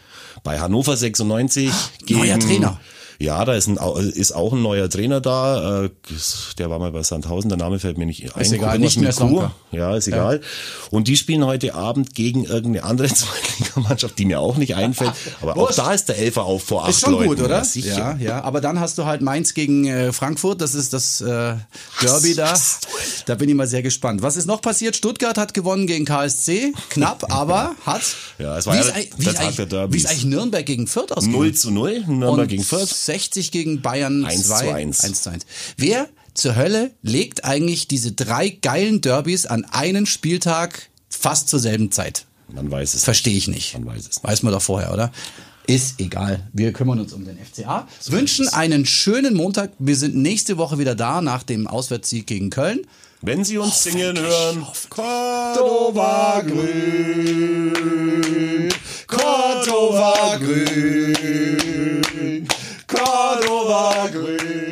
bei 0.45 0.61
Hannover 0.61 0.97
96 0.97 1.71
gegen... 2.07 2.21
Neuer 2.21 2.39
Trainer. 2.39 2.81
Ja, 3.19 3.45
da 3.45 3.55
ist, 3.55 3.67
ein, 3.67 3.77
ist 4.13 4.33
auch 4.33 4.53
ein 4.53 4.61
neuer 4.63 4.91
Trainer 4.91 5.21
da. 5.21 5.85
Äh, 5.85 5.91
Der 6.59 6.69
war 6.71 6.79
mal 6.79 6.93
bei 6.93 7.03
Sandhausen, 7.03 7.49
der 7.49 7.59
Name 7.59 7.79
fällt 7.79 7.97
mir 7.99 8.05
nicht 8.07 8.35
ein. 8.37 8.43
Ist 8.43 8.53
egal, 8.53 8.79
nicht 8.79 8.99
mehr. 9.01 9.13
Sonka. 9.13 9.53
Ja, 9.73 9.97
ist 9.97 10.07
egal. 10.09 10.41
Und 10.91 11.09
die 11.09 11.17
spielen 11.17 11.45
heute 11.47 11.75
Abend 11.75 12.15
gegen 12.15 12.45
irgendeine 12.45 12.85
andere 12.85 13.09
Zweitligamannschaft, 13.15 14.19
die 14.19 14.25
mir 14.27 14.41
auch 14.41 14.57
nicht 14.57 14.75
einfällt. 14.75 15.13
Aber 15.41 15.57
auch 15.57 15.73
da 15.73 15.93
ist 15.93 16.07
der 16.09 16.19
Elfer 16.19 16.45
auf 16.45 16.63
vor 16.65 16.83
acht 16.85 16.91
Ist 16.91 17.01
schon 17.01 17.13
Leuten. 17.13 17.29
gut, 17.29 17.41
oder? 17.41 17.63
Ja. 17.75 17.97
Ja, 17.97 18.17
ja. 18.19 18.45
Aber 18.45 18.61
dann 18.61 18.81
hast 18.81 18.99
du 18.99 19.05
halt 19.07 19.23
Mainz 19.23 19.55
gegen 19.55 19.87
äh, 19.87 20.13
Frankfurt. 20.13 20.61
Das 20.61 20.75
ist 20.75 20.93
das 20.93 21.21
äh, 21.21 21.55
Derby 22.03 22.35
da. 22.35 22.55
Da 23.27 23.35
bin 23.35 23.49
ich 23.49 23.55
mal 23.55 23.67
sehr 23.67 23.83
gespannt. 23.83 24.23
Was 24.23 24.37
ist 24.37 24.47
noch 24.47 24.61
passiert? 24.61 24.95
Stuttgart 24.97 25.39
hat 25.39 25.55
gewonnen 25.55 25.87
gegen 25.87 26.05
KSC. 26.05 26.73
Knapp, 26.91 27.25
aber 27.33 27.75
hat. 27.85 28.03
Ja, 28.39 28.59
es 28.59 28.67
war 28.67 28.75
wie 28.75 28.79
ja 28.79 28.85
ist, 28.85 28.95
der- 28.95 29.33
Tag 29.35 29.41
eigentlich, 29.43 29.57
der 29.57 29.67
Derbys. 29.67 29.95
wie 29.95 29.99
ist 30.05 30.11
eigentlich 30.11 30.25
Nürnberg 30.27 30.67
gegen 30.67 30.87
Fürth 30.87 31.13
ausgegangen? 31.13 31.43
0 31.43 31.55
zu 31.55 31.71
0, 31.71 32.01
Nürnberg 32.07 32.31
Und 32.41 32.49
gegen 32.49 32.63
Fürth. 32.63 33.06
60 33.07 33.51
gegen 33.51 33.83
Bayern 33.83 34.25
1 34.25 34.43
zu 34.43 34.49
2. 34.49 34.75
1. 34.75 35.05
1 35.05 35.23
zu 35.23 35.31
1. 35.31 35.47
Wer 35.77 36.09
zur 36.35 36.57
Hölle 36.57 36.93
legt 37.03 37.45
eigentlich 37.45 37.89
diese 37.89 38.13
drei 38.13 38.51
geilen 38.51 39.01
Derbys 39.01 39.47
an 39.47 39.65
einen 39.65 40.07
Spieltag 40.07 40.91
fast 41.09 41.49
zur 41.49 41.61
selben 41.61 41.91
Zeit? 41.91 42.27
Man 42.53 42.71
weiß 42.71 42.95
es. 42.95 43.05
Verstehe 43.05 43.37
ich 43.37 43.49
nicht. 43.49 43.75
Man 43.75 43.87
weiß 43.87 44.03
es 44.03 44.17
nicht. 44.17 44.25
Weiß 44.25 44.43
man 44.43 44.53
doch 44.53 44.63
vorher, 44.63 44.93
oder? 44.93 45.11
Ist 45.67 45.99
egal. 46.01 46.47
Wir 46.53 46.73
kümmern 46.73 47.01
uns 47.01 47.13
um 47.13 47.25
den 47.25 47.37
FCA. 47.39 47.89
Wünschen 48.07 48.47
einen 48.49 48.87
schönen 48.87 49.35
Montag. 49.35 49.73
Wir 49.81 49.97
sind 49.97 50.15
nächste 50.15 50.59
Woche 50.59 50.79
wieder 50.79 50.95
da 50.95 51.21
nach 51.21 51.43
dem 51.43 51.67
Auswärtssieg 51.67 52.27
gegen 52.27 52.51
Köln. 52.51 52.87
Wenn 53.23 53.45
Sie 53.45 53.59
uns 53.59 53.83
singen 53.83 54.17
hören, 54.17 54.65
Cordova 54.91 56.43
grün, 56.43 57.73
Cordova 59.09 60.37
grün. 60.37 62.03
Karlowa 62.97 64.11
Gry. 64.11 64.66